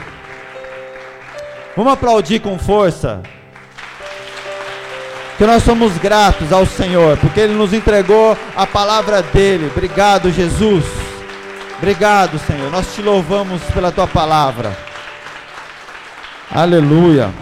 Vamos 1.77 1.93
aplaudir 1.93 2.41
com 2.41 2.57
força. 2.57 3.21
Que 5.39 5.45
nós 5.45 5.65
somos 5.65 5.99
gratos 5.99 6.53
ao 6.53 6.67
Senhor, 6.67 7.19
porque 7.19 7.41
Ele 7.41 7.55
nos 7.55 7.73
entregou 7.73 8.37
a 8.55 8.67
palavra 8.67 9.23
dele. 9.23 9.67
Obrigado, 9.67 10.31
Jesus. 10.31 11.01
Obrigado, 11.83 12.39
Senhor. 12.39 12.70
Nós 12.70 12.95
te 12.95 13.03
louvamos 13.03 13.61
pela 13.74 13.91
tua 13.91 14.07
palavra. 14.07 14.70
Aleluia. 16.49 17.35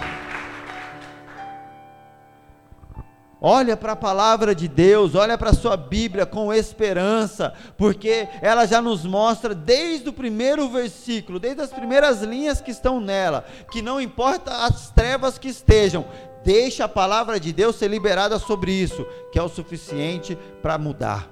Olha 3.38 3.76
para 3.76 3.92
a 3.92 3.96
palavra 3.96 4.54
de 4.54 4.66
Deus, 4.66 5.14
olha 5.14 5.36
para 5.36 5.50
a 5.50 5.54
sua 5.54 5.76
Bíblia 5.76 6.24
com 6.24 6.54
esperança, 6.54 7.52
porque 7.76 8.28
ela 8.40 8.64
já 8.64 8.80
nos 8.80 9.04
mostra 9.04 9.54
desde 9.54 10.08
o 10.08 10.12
primeiro 10.12 10.70
versículo, 10.70 11.38
desde 11.38 11.60
as 11.60 11.70
primeiras 11.70 12.22
linhas 12.22 12.62
que 12.62 12.70
estão 12.70 12.98
nela, 12.98 13.44
que 13.70 13.82
não 13.82 14.00
importa 14.00 14.64
as 14.64 14.88
trevas 14.90 15.36
que 15.36 15.48
estejam, 15.48 16.06
deixa 16.42 16.86
a 16.86 16.88
palavra 16.88 17.38
de 17.38 17.52
Deus 17.52 17.76
ser 17.76 17.88
liberada 17.88 18.38
sobre 18.38 18.72
isso, 18.72 19.06
que 19.30 19.38
é 19.38 19.42
o 19.42 19.50
suficiente 19.50 20.34
para 20.62 20.78
mudar. 20.78 21.28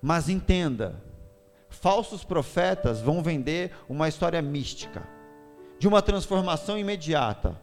Mas 0.00 0.30
entenda, 0.30 1.06
falsos 1.80 2.24
profetas 2.24 3.00
vão 3.00 3.22
vender 3.22 3.72
uma 3.88 4.08
história 4.08 4.40
mística, 4.42 5.06
de 5.78 5.86
uma 5.86 6.02
transformação 6.02 6.78
imediata. 6.78 7.60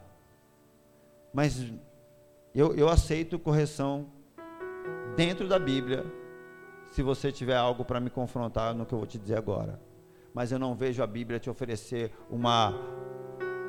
Mas 1.32 1.72
eu, 2.54 2.74
eu 2.74 2.88
aceito 2.88 3.38
correção 3.38 4.06
dentro 5.16 5.46
da 5.46 5.58
Bíblia 5.58 6.04
se 6.92 7.02
você 7.02 7.30
tiver 7.30 7.56
algo 7.56 7.84
para 7.84 8.00
me 8.00 8.08
confrontar 8.08 8.74
no 8.74 8.86
que 8.86 8.94
eu 8.94 8.98
vou 8.98 9.06
te 9.06 9.18
dizer 9.18 9.36
agora. 9.36 9.78
Mas 10.32 10.50
eu 10.50 10.58
não 10.58 10.74
vejo 10.74 11.02
a 11.02 11.06
Bíblia 11.06 11.38
te 11.38 11.50
oferecer 11.50 12.10
uma 12.30 12.72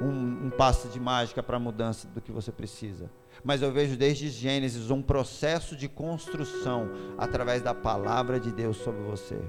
um, 0.01 0.45
um 0.45 0.49
passe 0.49 0.87
de 0.89 0.99
mágica 0.99 1.41
para 1.41 1.57
a 1.57 1.59
mudança 1.59 2.07
do 2.07 2.21
que 2.21 2.31
você 2.31 2.51
precisa. 2.51 3.09
Mas 3.43 3.61
eu 3.61 3.71
vejo 3.71 3.97
desde 3.97 4.29
Gênesis 4.29 4.89
um 4.89 5.01
processo 5.01 5.75
de 5.75 5.87
construção 5.87 6.89
através 7.17 7.61
da 7.61 7.73
palavra 7.73 8.39
de 8.39 8.51
Deus 8.51 8.77
sobre 8.77 9.01
você. 9.01 9.39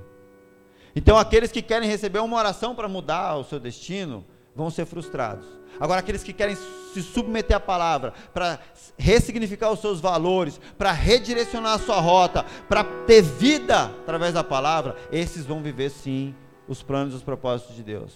Então, 0.94 1.16
aqueles 1.16 1.52
que 1.52 1.62
querem 1.62 1.88
receber 1.88 2.18
uma 2.20 2.36
oração 2.36 2.74
para 2.74 2.88
mudar 2.88 3.36
o 3.36 3.44
seu 3.44 3.60
destino 3.60 4.24
vão 4.54 4.70
ser 4.70 4.86
frustrados. 4.86 5.46
Agora, 5.78 6.00
aqueles 6.00 6.24
que 6.24 6.32
querem 6.32 6.56
se 6.92 7.02
submeter 7.02 7.56
à 7.56 7.60
palavra, 7.60 8.12
para 8.32 8.58
ressignificar 8.96 9.70
os 9.70 9.80
seus 9.80 10.00
valores, 10.00 10.60
para 10.76 10.90
redirecionar 10.90 11.74
a 11.74 11.78
sua 11.78 12.00
rota, 12.00 12.44
para 12.68 12.82
ter 13.06 13.22
vida 13.22 13.84
através 13.84 14.34
da 14.34 14.42
palavra, 14.42 14.96
esses 15.12 15.46
vão 15.46 15.62
viver 15.62 15.90
sim 15.90 16.34
os 16.66 16.82
planos 16.82 17.14
e 17.14 17.16
os 17.16 17.22
propósitos 17.22 17.76
de 17.76 17.82
Deus. 17.82 18.12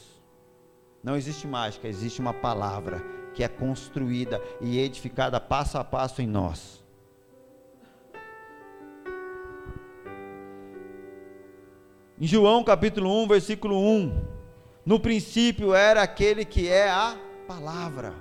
Não 1.02 1.16
existe 1.16 1.46
mágica, 1.46 1.86
existe 1.86 2.20
uma 2.20 2.34
palavra 2.34 3.02
que 3.34 3.44
é 3.44 3.48
construída 3.48 4.40
e 4.60 4.78
edificada 4.78 5.40
passo 5.40 5.78
a 5.78 5.84
passo 5.84 6.20
em 6.20 6.26
nós. 6.26 6.81
Em 12.20 12.26
João 12.26 12.62
capítulo 12.62 13.22
1, 13.22 13.28
versículo 13.28 13.78
1, 13.78 14.22
no 14.84 15.00
princípio 15.00 15.74
era 15.74 16.02
aquele 16.02 16.44
que 16.44 16.68
é 16.68 16.88
a 16.88 17.16
palavra. 17.48 18.14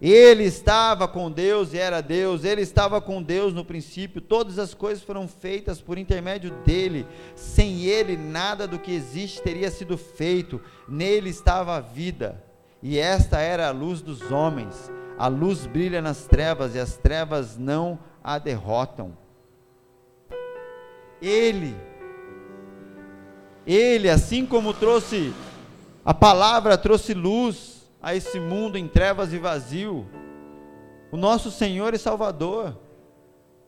Ele 0.00 0.44
estava 0.44 1.08
com 1.08 1.28
Deus 1.28 1.74
e 1.74 1.78
era 1.78 2.00
Deus, 2.00 2.44
ele 2.44 2.62
estava 2.62 3.00
com 3.00 3.20
Deus 3.20 3.52
no 3.52 3.64
princípio, 3.64 4.20
todas 4.20 4.56
as 4.56 4.72
coisas 4.72 5.02
foram 5.02 5.26
feitas 5.26 5.80
por 5.80 5.98
intermédio 5.98 6.52
dele, 6.64 7.04
sem 7.34 7.82
ele 7.84 8.16
nada 8.16 8.68
do 8.68 8.78
que 8.78 8.92
existe 8.92 9.42
teria 9.42 9.70
sido 9.70 9.98
feito, 9.98 10.60
nele 10.88 11.30
estava 11.30 11.76
a 11.76 11.80
vida, 11.80 12.42
e 12.80 12.96
esta 12.96 13.40
era 13.40 13.66
a 13.66 13.72
luz 13.72 14.00
dos 14.00 14.30
homens. 14.30 14.90
A 15.18 15.26
luz 15.26 15.66
brilha 15.66 16.00
nas 16.00 16.26
trevas 16.26 16.76
e 16.76 16.78
as 16.78 16.96
trevas 16.96 17.58
não 17.58 17.98
a 18.22 18.38
derrotam. 18.38 19.18
Ele, 21.20 21.74
ele, 23.74 24.08
assim 24.08 24.46
como 24.46 24.72
trouxe, 24.72 25.32
a 26.04 26.14
palavra 26.14 26.78
trouxe 26.78 27.12
luz, 27.12 27.78
a 28.00 28.14
esse 28.14 28.38
mundo 28.38 28.78
em 28.78 28.88
trevas 28.88 29.32
e 29.32 29.38
vazio. 29.38 30.06
O 31.10 31.16
nosso 31.16 31.50
Senhor 31.50 31.94
e 31.94 31.98
Salvador 31.98 32.78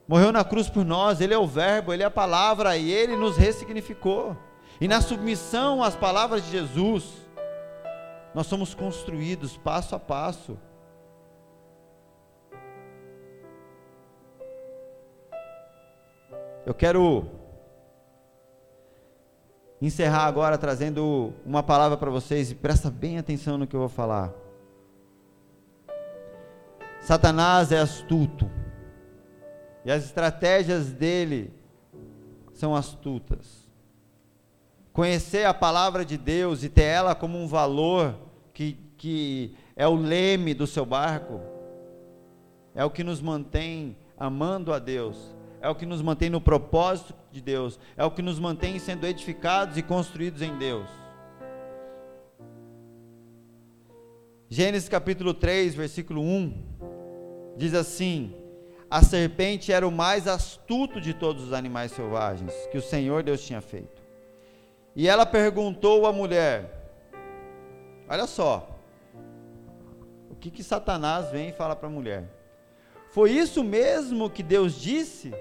morreu 0.06 0.32
na 0.32 0.44
cruz 0.44 0.68
por 0.68 0.84
nós, 0.84 1.20
Ele 1.20 1.34
é 1.34 1.38
o 1.38 1.46
Verbo, 1.46 1.92
Ele 1.92 2.02
é 2.02 2.06
a 2.06 2.10
palavra 2.10 2.76
e 2.76 2.90
Ele 2.90 3.16
nos 3.16 3.36
ressignificou. 3.36 4.36
E 4.80 4.88
na 4.88 5.00
submissão 5.00 5.82
às 5.82 5.94
palavras 5.94 6.44
de 6.44 6.50
Jesus, 6.50 7.04
nós 8.34 8.46
somos 8.46 8.74
construídos 8.74 9.56
passo 9.56 9.94
a 9.94 9.98
passo. 9.98 10.56
Eu 16.64 16.74
quero 16.74 17.39
encerrar 19.80 20.24
agora 20.26 20.58
trazendo 20.58 21.32
uma 21.44 21.62
palavra 21.62 21.96
para 21.96 22.10
vocês 22.10 22.50
e 22.50 22.54
presta 22.54 22.90
bem 22.90 23.18
atenção 23.18 23.56
no 23.56 23.66
que 23.66 23.74
eu 23.74 23.80
vou 23.80 23.88
falar. 23.88 24.32
Satanás 27.00 27.72
é 27.72 27.78
astuto 27.78 28.50
e 29.84 29.90
as 29.90 30.04
estratégias 30.04 30.92
dele 30.92 31.52
são 32.52 32.76
astutas. 32.76 33.66
Conhecer 34.92 35.46
a 35.46 35.54
palavra 35.54 36.04
de 36.04 36.18
Deus 36.18 36.62
e 36.62 36.68
ter 36.68 36.82
ela 36.82 37.14
como 37.14 37.38
um 37.38 37.46
valor 37.46 38.14
que, 38.52 38.76
que 38.98 39.54
é 39.74 39.88
o 39.88 39.94
leme 39.94 40.52
do 40.52 40.66
seu 40.66 40.84
barco, 40.84 41.40
é 42.74 42.84
o 42.84 42.90
que 42.90 43.02
nos 43.02 43.22
mantém 43.22 43.96
amando 44.18 44.74
a 44.74 44.78
Deus, 44.78 45.34
é 45.62 45.68
o 45.70 45.74
que 45.74 45.86
nos 45.86 46.02
mantém 46.02 46.28
no 46.28 46.40
propósito 46.40 47.14
de 47.30 47.40
Deus, 47.40 47.78
é 47.96 48.04
o 48.04 48.10
que 48.10 48.22
nos 48.22 48.38
mantém 48.38 48.78
sendo 48.78 49.06
edificados 49.06 49.76
e 49.76 49.82
construídos 49.82 50.42
em 50.42 50.56
Deus. 50.58 50.88
Gênesis 54.48 54.88
capítulo 54.88 55.32
3, 55.32 55.74
versículo 55.74 56.20
1, 56.22 57.54
diz 57.56 57.72
assim: 57.72 58.34
A 58.90 59.02
serpente 59.02 59.72
era 59.72 59.86
o 59.86 59.92
mais 59.92 60.26
astuto 60.26 61.00
de 61.00 61.14
todos 61.14 61.44
os 61.44 61.52
animais 61.52 61.92
selvagens 61.92 62.52
que 62.72 62.78
o 62.78 62.82
Senhor 62.82 63.22
Deus 63.22 63.44
tinha 63.44 63.60
feito. 63.60 64.02
E 64.96 65.08
ela 65.08 65.24
perguntou 65.24 66.04
à 66.04 66.12
mulher: 66.12 66.92
Olha 68.08 68.26
só, 68.26 68.76
o 70.28 70.34
que 70.34 70.50
que 70.50 70.64
Satanás 70.64 71.30
vem 71.30 71.50
e 71.50 71.52
fala 71.52 71.76
para 71.76 71.86
a 71.86 71.92
mulher? 71.92 72.24
Foi 73.10 73.30
isso 73.30 73.62
mesmo 73.62 74.28
que 74.28 74.42
Deus 74.42 74.80
disse? 74.80 75.32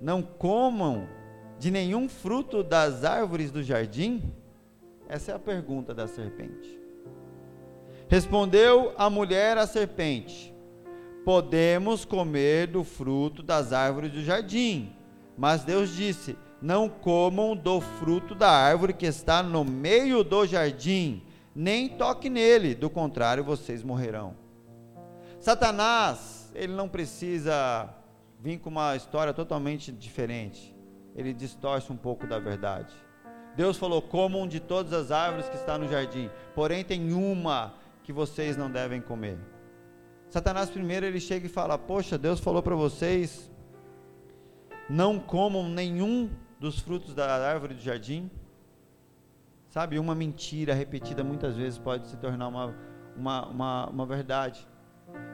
Não 0.00 0.22
comam 0.22 1.08
de 1.58 1.70
nenhum 1.70 2.08
fruto 2.08 2.62
das 2.62 3.04
árvores 3.04 3.50
do 3.50 3.62
jardim? 3.62 4.22
Essa 5.08 5.32
é 5.32 5.34
a 5.34 5.38
pergunta 5.38 5.94
da 5.94 6.06
serpente. 6.06 6.78
Respondeu 8.08 8.92
a 8.96 9.08
mulher 9.08 9.56
à 9.56 9.66
serpente: 9.66 10.54
Podemos 11.24 12.04
comer 12.04 12.68
do 12.68 12.84
fruto 12.84 13.42
das 13.42 13.72
árvores 13.72 14.12
do 14.12 14.22
jardim. 14.22 14.92
Mas 15.36 15.64
Deus 15.64 15.94
disse: 15.94 16.36
Não 16.60 16.88
comam 16.88 17.56
do 17.56 17.80
fruto 17.80 18.34
da 18.34 18.50
árvore 18.50 18.92
que 18.92 19.06
está 19.06 19.42
no 19.42 19.64
meio 19.64 20.22
do 20.22 20.46
jardim, 20.46 21.22
nem 21.54 21.88
toque 21.88 22.28
nele, 22.28 22.74
do 22.74 22.90
contrário 22.90 23.42
vocês 23.42 23.82
morrerão. 23.82 24.34
Satanás, 25.40 26.50
ele 26.54 26.72
não 26.72 26.88
precisa 26.88 27.88
vir 28.46 28.60
com 28.60 28.70
uma 28.70 28.94
história 28.94 29.34
totalmente 29.34 29.90
diferente. 29.90 30.72
Ele 31.16 31.34
distorce 31.34 31.92
um 31.92 31.96
pouco 31.96 32.28
da 32.28 32.38
verdade. 32.38 32.94
Deus 33.56 33.76
falou: 33.76 34.00
comam 34.00 34.46
de 34.46 34.60
todas 34.60 34.92
as 34.92 35.10
árvores 35.10 35.48
que 35.48 35.56
está 35.56 35.76
no 35.76 35.88
jardim, 35.88 36.30
porém 36.54 36.84
tem 36.84 37.12
uma 37.12 37.74
que 38.04 38.12
vocês 38.12 38.56
não 38.56 38.70
devem 38.70 39.00
comer. 39.00 39.36
Satanás 40.30 40.70
primeiro 40.70 41.04
ele 41.04 41.18
chega 41.18 41.46
e 41.46 41.48
fala: 41.48 41.76
Poxa, 41.76 42.16
Deus 42.16 42.38
falou 42.38 42.62
para 42.62 42.76
vocês 42.76 43.50
não 44.88 45.18
comam 45.18 45.68
nenhum 45.68 46.30
dos 46.60 46.78
frutos 46.78 47.12
da 47.12 47.26
árvore 47.44 47.74
do 47.74 47.82
jardim. 47.82 48.30
Sabe, 49.68 49.98
uma 49.98 50.14
mentira 50.14 50.72
repetida 50.72 51.24
muitas 51.24 51.56
vezes 51.56 51.76
pode 51.76 52.06
se 52.06 52.16
tornar 52.16 52.46
uma, 52.46 52.74
uma, 53.16 53.46
uma, 53.48 53.86
uma 53.90 54.06
verdade. 54.06 54.64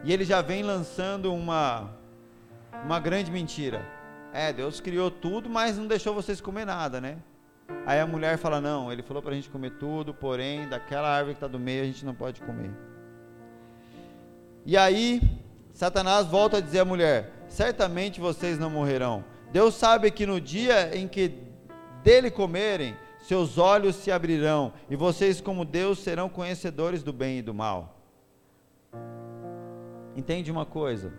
E 0.03 0.11
ele 0.11 0.25
já 0.25 0.41
vem 0.41 0.63
lançando 0.63 1.33
uma, 1.35 1.95
uma 2.85 2.99
grande 2.99 3.31
mentira. 3.31 3.85
É, 4.33 4.53
Deus 4.53 4.81
criou 4.81 5.11
tudo, 5.11 5.51
mas 5.51 5.77
não 5.77 5.87
deixou 5.87 6.15
vocês 6.15 6.41
comer 6.41 6.65
nada, 6.65 7.01
né? 7.01 7.19
Aí 7.87 8.01
a 8.01 8.07
mulher 8.07 8.39
fala: 8.39 8.61
Não, 8.61 8.93
ele 8.93 9.03
falou 9.03 9.23
para 9.23 9.33
a 9.33 9.35
gente 9.35 9.51
comer 9.51 9.73
tudo, 9.73 10.15
porém, 10.15 10.69
daquela 10.69 11.09
árvore 11.09 11.35
que 11.35 11.39
está 11.39 11.49
do 11.49 11.59
meio 11.59 11.83
a 11.83 11.87
gente 11.87 12.05
não 12.05 12.15
pode 12.15 12.41
comer. 12.41 12.71
E 14.65 14.77
aí, 14.77 15.21
Satanás 15.73 16.27
volta 16.27 16.59
a 16.59 16.61
dizer 16.61 16.81
à 16.81 16.85
mulher: 16.85 17.33
Certamente 17.49 18.21
vocês 18.21 18.59
não 18.59 18.71
morrerão. 18.71 19.25
Deus 19.53 19.75
sabe 19.75 20.11
que 20.11 20.25
no 20.25 20.41
dia 20.41 20.97
em 20.97 21.07
que 21.07 21.39
dele 22.03 22.31
comerem, 22.31 22.97
seus 23.21 23.59
olhos 23.59 23.97
se 23.97 24.11
abrirão, 24.11 24.73
e 24.89 24.97
vocês, 24.97 25.41
como 25.41 25.65
Deus, 25.65 25.99
serão 25.99 26.29
conhecedores 26.29 27.03
do 27.03 27.13
bem 27.13 27.39
e 27.39 27.43
do 27.43 27.53
mal. 27.53 28.01
Entende 30.17 30.51
uma 30.51 30.67
coisa? 30.67 31.13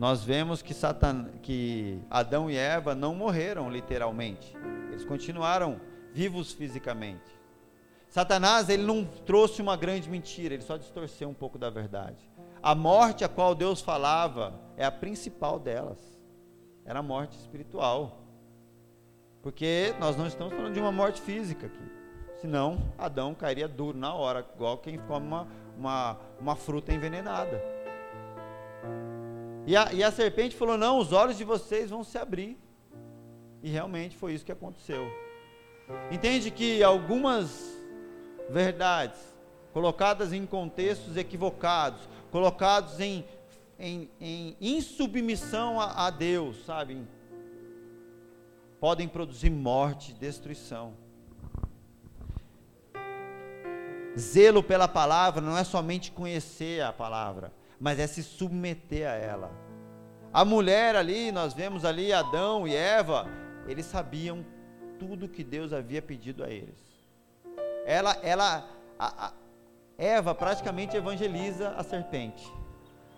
Nós 0.00 0.24
vemos 0.24 0.62
que, 0.62 0.72
Satan, 0.72 1.26
que 1.42 2.00
Adão 2.08 2.50
e 2.50 2.56
Eva 2.56 2.94
não 2.94 3.14
morreram 3.14 3.70
literalmente, 3.70 4.56
eles 4.88 5.04
continuaram 5.04 5.78
vivos 6.10 6.54
fisicamente. 6.54 7.38
Satanás 8.08 8.70
ele 8.70 8.82
não 8.82 9.04
trouxe 9.04 9.60
uma 9.60 9.76
grande 9.76 10.08
mentira, 10.08 10.54
ele 10.54 10.62
só 10.62 10.78
distorceu 10.78 11.28
um 11.28 11.34
pouco 11.34 11.58
da 11.58 11.68
verdade. 11.68 12.16
A 12.62 12.74
morte 12.74 13.24
a 13.24 13.28
qual 13.28 13.54
Deus 13.54 13.82
falava 13.82 14.58
é 14.74 14.86
a 14.86 14.90
principal 14.90 15.58
delas, 15.58 15.98
era 16.86 17.00
a 17.00 17.02
morte 17.02 17.36
espiritual. 17.36 18.22
Porque 19.42 19.94
nós 20.00 20.16
não 20.16 20.26
estamos 20.26 20.54
falando 20.54 20.72
de 20.72 20.80
uma 20.80 20.90
morte 20.90 21.20
física 21.20 21.66
aqui. 21.66 21.92
Senão, 22.40 22.78
Adão 22.96 23.34
cairia 23.34 23.68
duro 23.68 23.98
na 23.98 24.14
hora, 24.14 24.46
igual 24.54 24.78
quem 24.78 24.96
come 24.96 25.26
uma, 25.26 25.46
uma, 25.76 26.16
uma 26.40 26.56
fruta 26.56 26.90
envenenada. 26.90 27.62
E 29.70 29.76
a, 29.76 29.92
e 29.92 30.02
a 30.02 30.10
serpente 30.10 30.56
falou: 30.56 30.76
Não, 30.76 30.98
os 30.98 31.12
olhos 31.12 31.38
de 31.38 31.44
vocês 31.44 31.90
vão 31.90 32.02
se 32.02 32.18
abrir. 32.18 32.58
E 33.62 33.70
realmente 33.70 34.16
foi 34.16 34.34
isso 34.34 34.44
que 34.44 34.50
aconteceu. 34.50 35.06
Entende 36.10 36.50
que 36.50 36.82
algumas 36.82 37.70
verdades 38.48 39.20
colocadas 39.72 40.32
em 40.32 40.44
contextos 40.44 41.16
equivocados, 41.16 42.00
colocados 42.32 42.98
em, 42.98 43.24
em, 43.78 44.10
em 44.20 44.56
insubmissão 44.60 45.80
a, 45.80 46.06
a 46.06 46.10
Deus, 46.10 46.64
sabe? 46.64 47.06
podem 48.80 49.06
produzir 49.06 49.50
morte, 49.50 50.12
destruição. 50.14 50.94
Zelo 54.18 54.64
pela 54.64 54.88
palavra 54.88 55.40
não 55.40 55.56
é 55.56 55.62
somente 55.62 56.10
conhecer 56.10 56.82
a 56.82 56.92
palavra, 56.92 57.52
mas 57.80 57.98
é 57.98 58.06
se 58.06 58.22
submeter 58.22 59.08
a 59.08 59.14
ela. 59.14 59.50
A 60.32 60.44
mulher 60.44 60.94
ali, 60.94 61.32
nós 61.32 61.54
vemos 61.54 61.84
ali 61.84 62.12
Adão 62.12 62.68
e 62.68 62.76
Eva, 62.76 63.26
eles 63.66 63.86
sabiam 63.86 64.44
tudo 64.98 65.28
que 65.28 65.42
Deus 65.42 65.72
havia 65.72 66.02
pedido 66.02 66.44
a 66.44 66.50
eles. 66.50 66.78
Ela, 67.86 68.16
ela, 68.22 68.68
a, 68.98 69.28
a 69.28 69.32
Eva 69.96 70.34
praticamente 70.34 70.96
evangeliza 70.96 71.70
a 71.70 71.82
serpente. 71.82 72.46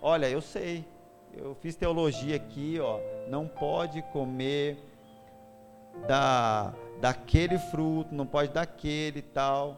Olha, 0.01 0.29
eu 0.29 0.41
sei, 0.41 0.85
eu 1.33 1.53
fiz 1.55 1.75
teologia 1.75 2.35
aqui, 2.35 2.79
ó, 2.79 2.99
não 3.29 3.47
pode 3.47 4.01
comer 4.13 4.77
da 6.07 6.73
daquele 6.99 7.57
fruto, 7.57 8.15
não 8.15 8.25
pode 8.25 8.53
daquele 8.53 9.21
tal. 9.21 9.77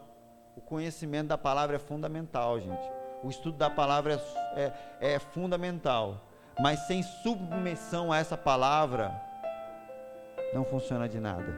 O 0.56 0.62
conhecimento 0.62 1.28
da 1.30 1.38
palavra 1.38 1.78
é 1.78 1.80
fundamental, 1.80 2.60
gente. 2.60 2.88
O 3.26 3.30
estudo 3.32 3.58
da 3.58 3.72
palavra 3.72 4.22
é, 4.56 4.62
é, 5.02 5.14
é 5.16 5.20
fundamental. 5.20 6.30
Mas 6.60 6.82
sem 6.82 7.02
submissão 7.02 8.12
a 8.12 8.20
essa 8.20 8.38
palavra, 8.38 9.20
não 10.54 10.64
funciona 10.64 11.10
de 11.10 11.20
nada. 11.20 11.52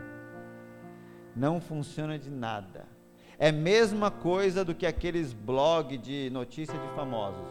Não 1.36 1.60
funciona 1.60 2.18
de 2.18 2.30
nada. 2.30 2.86
É 3.38 3.50
a 3.50 3.52
mesma 3.52 4.10
coisa 4.10 4.64
do 4.64 4.74
que 4.74 4.86
aqueles 4.86 5.34
blogs 5.34 6.02
de 6.02 6.30
notícia 6.30 6.74
de 6.74 6.88
famosos. 6.96 7.46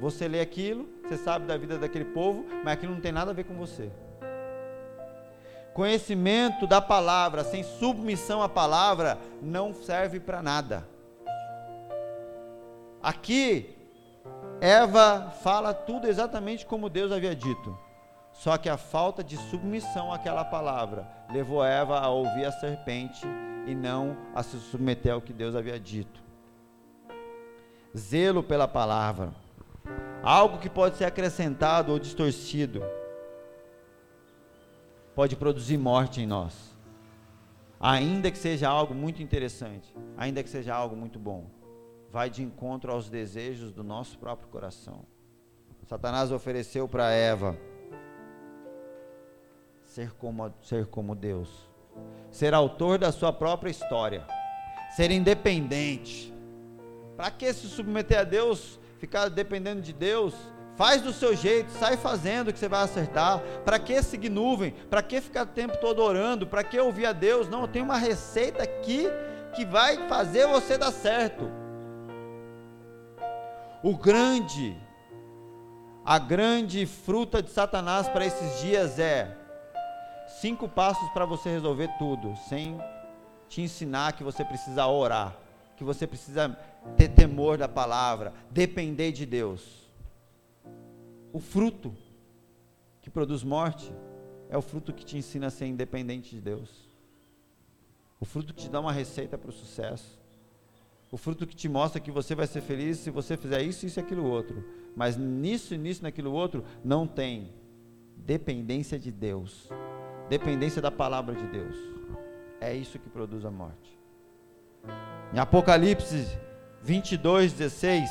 Você 0.00 0.26
lê 0.26 0.40
aquilo, 0.40 0.88
você 1.04 1.16
sabe 1.16 1.46
da 1.46 1.56
vida 1.56 1.78
daquele 1.78 2.06
povo, 2.06 2.44
mas 2.64 2.72
aquilo 2.72 2.94
não 2.94 3.00
tem 3.00 3.12
nada 3.12 3.30
a 3.30 3.34
ver 3.34 3.44
com 3.44 3.54
você. 3.54 3.92
Conhecimento 5.72 6.66
da 6.66 6.80
palavra 6.80 7.44
sem 7.44 7.62
submissão 7.62 8.42
à 8.42 8.48
palavra 8.48 9.20
não 9.40 9.72
serve 9.72 10.18
para 10.18 10.42
nada. 10.42 10.91
Aqui, 13.02 13.74
Eva 14.60 15.32
fala 15.42 15.74
tudo 15.74 16.06
exatamente 16.06 16.64
como 16.64 16.88
Deus 16.88 17.10
havia 17.10 17.34
dito. 17.34 17.76
Só 18.32 18.56
que 18.56 18.68
a 18.68 18.76
falta 18.76 19.22
de 19.22 19.36
submissão 19.36 20.12
àquela 20.12 20.44
palavra 20.44 21.06
levou 21.30 21.64
Eva 21.64 21.98
a 21.98 22.08
ouvir 22.08 22.44
a 22.44 22.52
serpente 22.52 23.26
e 23.66 23.74
não 23.74 24.16
a 24.34 24.42
se 24.42 24.58
submeter 24.58 25.12
ao 25.12 25.20
que 25.20 25.32
Deus 25.32 25.54
havia 25.54 25.78
dito. 25.78 26.22
Zelo 27.96 28.42
pela 28.42 28.66
palavra. 28.66 29.32
Algo 30.22 30.58
que 30.58 30.70
pode 30.70 30.96
ser 30.96 31.04
acrescentado 31.04 31.92
ou 31.92 31.98
distorcido 31.98 32.82
pode 35.14 35.36
produzir 35.36 35.76
morte 35.76 36.20
em 36.20 36.26
nós. 36.26 36.72
Ainda 37.78 38.30
que 38.30 38.38
seja 38.38 38.68
algo 38.68 38.94
muito 38.94 39.20
interessante, 39.20 39.92
ainda 40.16 40.42
que 40.42 40.48
seja 40.48 40.72
algo 40.72 40.94
muito 40.94 41.18
bom, 41.18 41.50
vai 42.12 42.28
de 42.28 42.42
encontro 42.42 42.92
aos 42.92 43.08
desejos 43.08 43.72
do 43.72 43.82
nosso 43.82 44.18
próprio 44.18 44.46
coração. 44.48 45.06
Satanás 45.88 46.30
ofereceu 46.30 46.86
para 46.86 47.10
Eva 47.10 47.56
ser 49.82 50.12
como, 50.12 50.52
ser 50.62 50.86
como 50.86 51.14
Deus, 51.14 51.48
ser 52.30 52.52
autor 52.52 52.98
da 52.98 53.10
sua 53.10 53.32
própria 53.32 53.70
história, 53.70 54.26
ser 54.94 55.10
independente. 55.10 56.32
Para 57.16 57.30
que 57.30 57.50
se 57.52 57.66
submeter 57.66 58.20
a 58.20 58.24
Deus, 58.24 58.78
ficar 58.98 59.28
dependendo 59.28 59.80
de 59.80 59.92
Deus? 59.92 60.34
Faz 60.76 61.02
do 61.02 61.12
seu 61.12 61.34
jeito, 61.34 61.70
sai 61.72 61.96
fazendo 61.96 62.52
que 62.52 62.58
você 62.58 62.68
vai 62.68 62.82
acertar. 62.82 63.40
Para 63.64 63.78
que 63.78 64.02
seguir 64.02 64.30
nuvem? 64.30 64.72
Para 64.90 65.02
que 65.02 65.20
ficar 65.20 65.44
o 65.44 65.50
tempo 65.50 65.78
todo 65.78 66.02
orando? 66.02 66.46
Para 66.46 66.64
que 66.64 66.78
ouvir 66.78 67.06
a 67.06 67.12
Deus? 67.12 67.48
Não, 67.48 67.62
eu 67.62 67.68
tenho 67.68 67.84
uma 67.84 67.98
receita 67.98 68.62
aqui 68.62 69.06
que 69.54 69.64
vai 69.64 70.08
fazer 70.08 70.46
você 70.46 70.78
dar 70.78 70.92
certo. 70.92 71.61
O 73.84 73.96
grande, 73.96 74.76
a 76.04 76.16
grande 76.16 76.86
fruta 76.86 77.42
de 77.42 77.50
Satanás 77.50 78.08
para 78.08 78.24
esses 78.24 78.60
dias 78.60 78.96
é 79.00 79.36
cinco 80.40 80.68
passos 80.68 81.08
para 81.10 81.26
você 81.26 81.50
resolver 81.50 81.88
tudo, 81.98 82.36
sem 82.48 82.78
te 83.48 83.60
ensinar 83.60 84.12
que 84.12 84.22
você 84.22 84.44
precisa 84.44 84.86
orar, 84.86 85.36
que 85.76 85.82
você 85.82 86.06
precisa 86.06 86.56
ter 86.96 87.08
temor 87.08 87.58
da 87.58 87.68
palavra, 87.68 88.32
depender 88.52 89.10
de 89.10 89.26
Deus. 89.26 89.90
O 91.32 91.40
fruto 91.40 91.92
que 93.00 93.10
produz 93.10 93.42
morte 93.42 93.92
é 94.48 94.56
o 94.56 94.62
fruto 94.62 94.92
que 94.92 95.04
te 95.04 95.18
ensina 95.18 95.48
a 95.48 95.50
ser 95.50 95.66
independente 95.66 96.36
de 96.36 96.40
Deus. 96.40 96.70
O 98.20 98.24
fruto 98.24 98.54
que 98.54 98.62
te 98.62 98.70
dá 98.70 98.78
uma 98.78 98.92
receita 98.92 99.36
para 99.36 99.50
o 99.50 99.52
sucesso. 99.52 100.21
O 101.12 101.18
fruto 101.18 101.46
que 101.46 101.54
te 101.54 101.68
mostra 101.68 102.00
que 102.00 102.10
você 102.10 102.34
vai 102.34 102.46
ser 102.46 102.62
feliz 102.62 102.98
se 102.98 103.10
você 103.10 103.36
fizer 103.36 103.62
isso, 103.62 103.84
isso 103.84 104.00
e 104.00 104.02
aquilo 104.02 104.24
outro. 104.24 104.64
Mas 104.96 105.14
nisso, 105.14 105.76
nisso, 105.76 106.02
naquilo 106.02 106.32
outro, 106.32 106.64
não 106.82 107.06
tem 107.06 107.52
dependência 108.16 108.98
de 108.98 109.12
Deus. 109.12 109.68
Dependência 110.30 110.80
da 110.80 110.90
palavra 110.90 111.34
de 111.34 111.46
Deus. 111.48 111.76
É 112.58 112.74
isso 112.74 112.98
que 112.98 113.10
produz 113.10 113.44
a 113.44 113.50
morte. 113.50 113.98
Em 115.34 115.38
Apocalipse 115.38 116.26
22, 116.82 117.52
16 117.52 118.10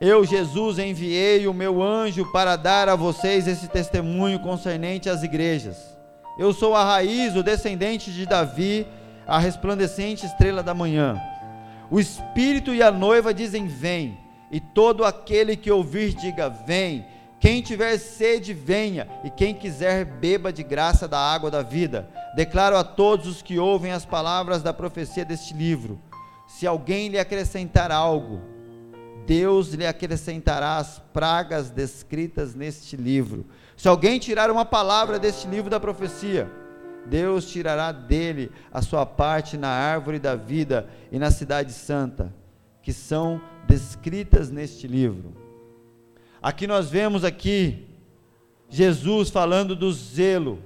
Eu, 0.00 0.24
Jesus, 0.24 0.80
enviei 0.80 1.46
o 1.46 1.54
meu 1.54 1.80
anjo 1.80 2.30
para 2.32 2.56
dar 2.56 2.88
a 2.88 2.96
vocês 2.96 3.46
esse 3.46 3.68
testemunho 3.68 4.40
concernente 4.40 5.08
às 5.08 5.22
igrejas. 5.22 5.93
Eu 6.36 6.52
sou 6.52 6.74
a 6.74 6.84
raiz, 6.84 7.36
o 7.36 7.42
descendente 7.42 8.12
de 8.12 8.26
Davi, 8.26 8.86
a 9.26 9.38
resplandecente 9.38 10.26
estrela 10.26 10.62
da 10.62 10.74
manhã. 10.74 11.20
O 11.90 12.00
Espírito 12.00 12.74
e 12.74 12.82
a 12.82 12.90
noiva 12.90 13.32
dizem: 13.32 13.66
Vem, 13.66 14.18
e 14.50 14.58
todo 14.60 15.04
aquele 15.04 15.56
que 15.56 15.70
ouvir, 15.70 16.14
diga: 16.14 16.48
Vem. 16.48 17.06
Quem 17.38 17.60
tiver 17.60 17.98
sede, 17.98 18.54
venha, 18.54 19.06
e 19.22 19.28
quem 19.28 19.52
quiser, 19.52 20.06
beba 20.06 20.50
de 20.50 20.62
graça 20.62 21.06
da 21.06 21.18
água 21.18 21.50
da 21.50 21.60
vida. 21.60 22.08
Declaro 22.34 22.74
a 22.74 22.82
todos 22.82 23.26
os 23.26 23.42
que 23.42 23.58
ouvem 23.58 23.92
as 23.92 24.06
palavras 24.06 24.62
da 24.62 24.72
profecia 24.72 25.26
deste 25.26 25.52
livro: 25.52 26.00
se 26.48 26.66
alguém 26.66 27.08
lhe 27.08 27.18
acrescentar 27.18 27.92
algo, 27.92 28.40
Deus 29.26 29.72
lhe 29.72 29.86
acrescentará 29.86 30.76
as 30.76 30.98
pragas 31.12 31.70
descritas 31.70 32.54
neste 32.54 32.96
livro. 32.96 33.46
Se 33.76 33.88
alguém 33.88 34.18
tirar 34.18 34.50
uma 34.50 34.64
palavra 34.64 35.18
deste 35.18 35.48
livro 35.48 35.70
da 35.70 35.80
profecia, 35.80 36.50
Deus 37.06 37.46
tirará 37.46 37.92
dele 37.92 38.50
a 38.72 38.80
sua 38.82 39.04
parte 39.04 39.56
na 39.56 39.68
árvore 39.68 40.18
da 40.18 40.34
vida 40.34 40.88
e 41.10 41.18
na 41.18 41.30
cidade 41.30 41.72
santa, 41.72 42.32
que 42.82 42.92
são 42.92 43.40
descritas 43.66 44.50
neste 44.50 44.86
livro. 44.86 45.34
Aqui 46.40 46.66
nós 46.66 46.90
vemos 46.90 47.24
aqui 47.24 47.86
Jesus 48.68 49.30
falando 49.30 49.74
do 49.74 49.92
zelo 49.92 50.58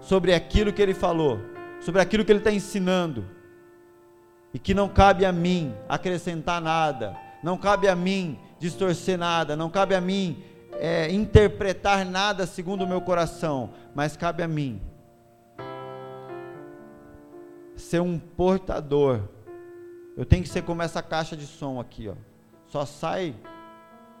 sobre 0.00 0.32
aquilo 0.32 0.72
que 0.72 0.82
ele 0.82 0.94
falou, 0.94 1.40
sobre 1.80 2.00
aquilo 2.00 2.24
que 2.24 2.30
ele 2.30 2.40
está 2.40 2.52
ensinando, 2.52 3.24
e 4.52 4.58
que 4.58 4.74
não 4.74 4.88
cabe 4.88 5.24
a 5.24 5.32
mim 5.32 5.74
acrescentar 5.88 6.60
nada, 6.60 7.16
não 7.42 7.56
cabe 7.56 7.88
a 7.88 7.94
mim 7.94 8.38
distorcer 8.58 9.18
nada, 9.18 9.56
não 9.56 9.70
cabe 9.70 9.94
a 9.94 10.00
mim 10.00 10.42
é, 10.72 11.10
interpretar 11.12 12.04
nada 12.04 12.46
segundo 12.46 12.84
o 12.84 12.88
meu 12.88 13.00
coração, 13.00 13.70
mas 13.94 14.16
cabe 14.16 14.42
a 14.42 14.48
mim 14.48 14.80
ser 17.78 18.00
um 18.00 18.18
portador. 18.18 19.20
Eu 20.16 20.24
tenho 20.24 20.42
que 20.42 20.48
ser 20.48 20.62
como 20.62 20.82
essa 20.82 21.02
caixa 21.02 21.36
de 21.36 21.46
som 21.46 21.80
aqui, 21.80 22.08
ó. 22.08 22.14
Só 22.66 22.84
sai 22.84 23.34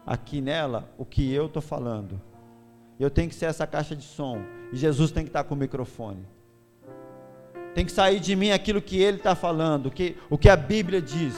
aqui 0.06 0.40
nela 0.40 0.88
o 0.96 1.04
que 1.04 1.32
eu 1.32 1.46
estou 1.46 1.60
falando. 1.60 2.20
Eu 2.98 3.10
tenho 3.10 3.28
que 3.28 3.34
ser 3.34 3.46
essa 3.46 3.66
caixa 3.66 3.94
de 3.94 4.04
som. 4.04 4.42
E 4.72 4.76
Jesus 4.76 5.10
tem 5.10 5.24
que 5.24 5.30
estar 5.30 5.44
com 5.44 5.54
o 5.54 5.58
microfone. 5.58 6.24
Tem 7.74 7.84
que 7.84 7.92
sair 7.92 8.20
de 8.20 8.34
mim 8.34 8.50
aquilo 8.50 8.80
que 8.80 9.00
ele 9.00 9.18
está 9.18 9.34
falando, 9.34 9.90
que, 9.90 10.16
o 10.30 10.38
que 10.38 10.48
a 10.48 10.56
Bíblia 10.56 11.02
diz. 11.02 11.36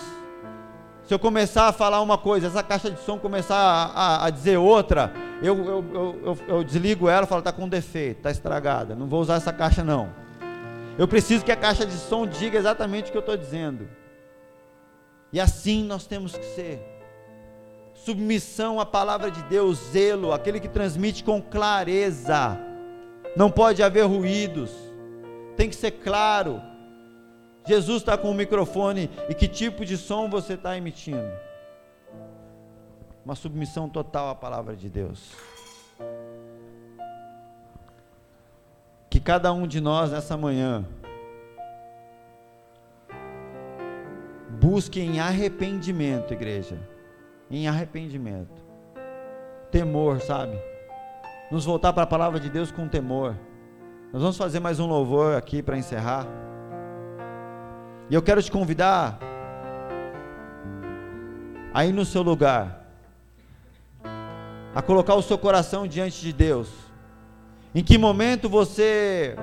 Se 1.11 1.14
eu 1.14 1.18
começar 1.18 1.66
a 1.66 1.72
falar 1.72 2.00
uma 2.02 2.16
coisa, 2.16 2.46
essa 2.46 2.62
caixa 2.62 2.88
de 2.88 3.00
som 3.00 3.18
começar 3.18 3.56
a, 3.56 3.82
a, 3.86 4.26
a 4.26 4.30
dizer 4.30 4.58
outra, 4.58 5.12
eu, 5.42 5.56
eu, 5.56 5.84
eu, 6.22 6.38
eu, 6.46 6.62
desligo 6.62 7.08
ela 7.08 7.24
e 7.24 7.28
falo, 7.28 7.40
está 7.40 7.50
com 7.50 7.68
defeito, 7.68 8.18
está 8.18 8.30
estragada, 8.30 8.94
não 8.94 9.08
vou 9.08 9.20
usar 9.20 9.34
essa 9.34 9.52
caixa 9.52 9.82
não. 9.82 10.14
Eu 10.96 11.08
preciso 11.08 11.44
que 11.44 11.50
a 11.50 11.56
caixa 11.56 11.84
de 11.84 11.94
som 11.94 12.28
diga 12.28 12.56
exatamente 12.56 13.08
o 13.08 13.11
que 13.11 13.16
eu 13.16 13.22
estou 13.22 13.36
dizendo. 13.36 13.88
E 15.32 15.40
assim 15.40 15.82
nós 15.82 16.06
temos 16.06 16.30
que 16.36 16.44
ser. 16.44 16.80
Submissão 17.92 18.78
à 18.78 18.86
palavra 18.86 19.32
de 19.32 19.42
Deus, 19.42 19.78
zelo, 19.90 20.32
aquele 20.32 20.61
que 20.61 20.68
transmite 20.68 21.24
com 21.24 21.42
clareza. 21.42 22.56
Não 23.36 23.50
pode 23.50 23.82
haver 23.82 24.06
ruídos. 24.06 24.70
Tem 25.56 25.68
que 25.68 25.74
ser 25.74 25.90
claro, 25.90 26.62
Jesus 27.71 28.03
está 28.03 28.18
com 28.18 28.31
o 28.31 28.35
microfone 28.35 29.09
e 29.29 29.35
que 29.35 29.47
tipo 29.47 29.85
de 29.85 29.97
som 29.97 30.29
você 30.29 30.55
está 30.55 30.77
emitindo? 30.77 31.31
Uma 33.25 33.37
submissão 33.37 33.89
total 33.89 34.29
à 34.31 34.35
palavra 34.35 34.75
de 34.75 34.89
Deus. 34.89 35.37
que 39.11 39.18
cada 39.18 39.53
um 39.53 39.66
de 39.66 39.81
nós 39.81 40.12
nessa 40.12 40.37
manhã 40.37 40.87
busque 44.61 45.01
em 45.01 45.21
arrependimento, 45.21 46.33
igreja, 46.33 46.79
em 47.51 47.66
arrependimento, 47.66 48.62
temor, 49.71 50.21
sabe? 50.21 50.57
Nos 51.51 51.64
voltar 51.64 51.93
para 51.93 52.05
a 52.05 52.07
palavra 52.07 52.39
de 52.39 52.49
Deus 52.49 52.71
com 52.71 52.89
temor. 52.89 53.37
Nós 54.12 54.23
vamos 54.23 54.37
fazer 54.37 54.61
mais 54.61 54.79
um 54.79 54.87
louvor 54.87 55.37
aqui 55.37 55.62
para 55.62 55.77
encerrar. 55.77 56.27
E 58.11 58.14
eu 58.14 58.20
quero 58.20 58.42
te 58.42 58.50
convidar 58.50 59.20
aí 61.72 61.92
no 61.92 62.04
seu 62.04 62.22
lugar 62.22 62.84
a 64.74 64.82
colocar 64.82 65.14
o 65.14 65.22
seu 65.22 65.38
coração 65.38 65.86
diante 65.86 66.20
de 66.20 66.32
Deus. 66.32 66.68
Em 67.72 67.84
que 67.84 67.96
momento 67.96 68.48
você 68.48 69.36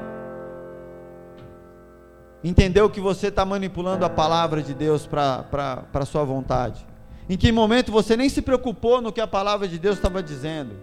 entendeu 2.44 2.90
que 2.90 3.00
você 3.00 3.28
está 3.28 3.46
manipulando 3.46 4.04
a 4.04 4.10
palavra 4.10 4.62
de 4.62 4.74
Deus 4.74 5.08
para 5.08 5.86
a 5.94 6.06
sua 6.06 6.26
vontade? 6.26 6.86
Em 7.30 7.38
que 7.38 7.54
momento 7.54 7.90
você 7.90 8.18
nem 8.18 8.28
se 8.28 8.42
preocupou 8.42 9.02
no 9.02 9.14
que 9.14 9.22
a 9.22 9.28
palavra 9.28 9.66
de 9.66 9.80
Deus 9.80 9.96
estava 9.96 10.22
dizendo? 10.22 10.76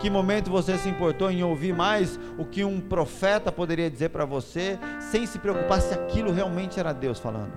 Que 0.00 0.08
momento 0.08 0.50
você 0.50 0.78
se 0.78 0.88
importou 0.88 1.30
em 1.30 1.44
ouvir 1.44 1.74
mais 1.74 2.18
o 2.38 2.44
que 2.44 2.64
um 2.64 2.80
profeta 2.80 3.52
poderia 3.52 3.90
dizer 3.90 4.08
para 4.08 4.24
você, 4.24 4.78
sem 4.98 5.26
se 5.26 5.38
preocupar 5.38 5.80
se 5.80 5.92
aquilo 5.92 6.32
realmente 6.32 6.80
era 6.80 6.94
Deus 6.94 7.18
falando? 7.18 7.52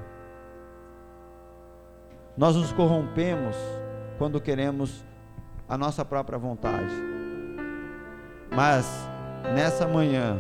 Nós 2.36 2.56
nos 2.56 2.74
corrompemos 2.74 3.56
quando 4.18 4.42
queremos 4.42 5.06
a 5.70 5.78
nossa 5.78 6.04
própria 6.04 6.38
vontade. 6.38 6.94
Mas 8.54 9.08
nessa 9.56 9.88
manhã, 9.88 10.38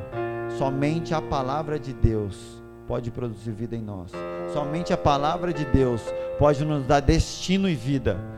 somente 0.57 1.13
a 1.13 1.21
palavra 1.21 1.79
de 1.79 1.93
Deus 1.93 2.61
pode 2.85 3.11
produzir 3.11 3.51
vida 3.51 3.75
em 3.75 3.81
nós. 3.81 4.11
Somente 4.51 4.91
a 4.91 4.97
palavra 4.97 5.53
de 5.53 5.63
Deus 5.65 6.01
pode 6.37 6.65
nos 6.65 6.85
dar 6.85 6.99
destino 6.99 7.69
e 7.69 7.75
vida. 7.75 8.19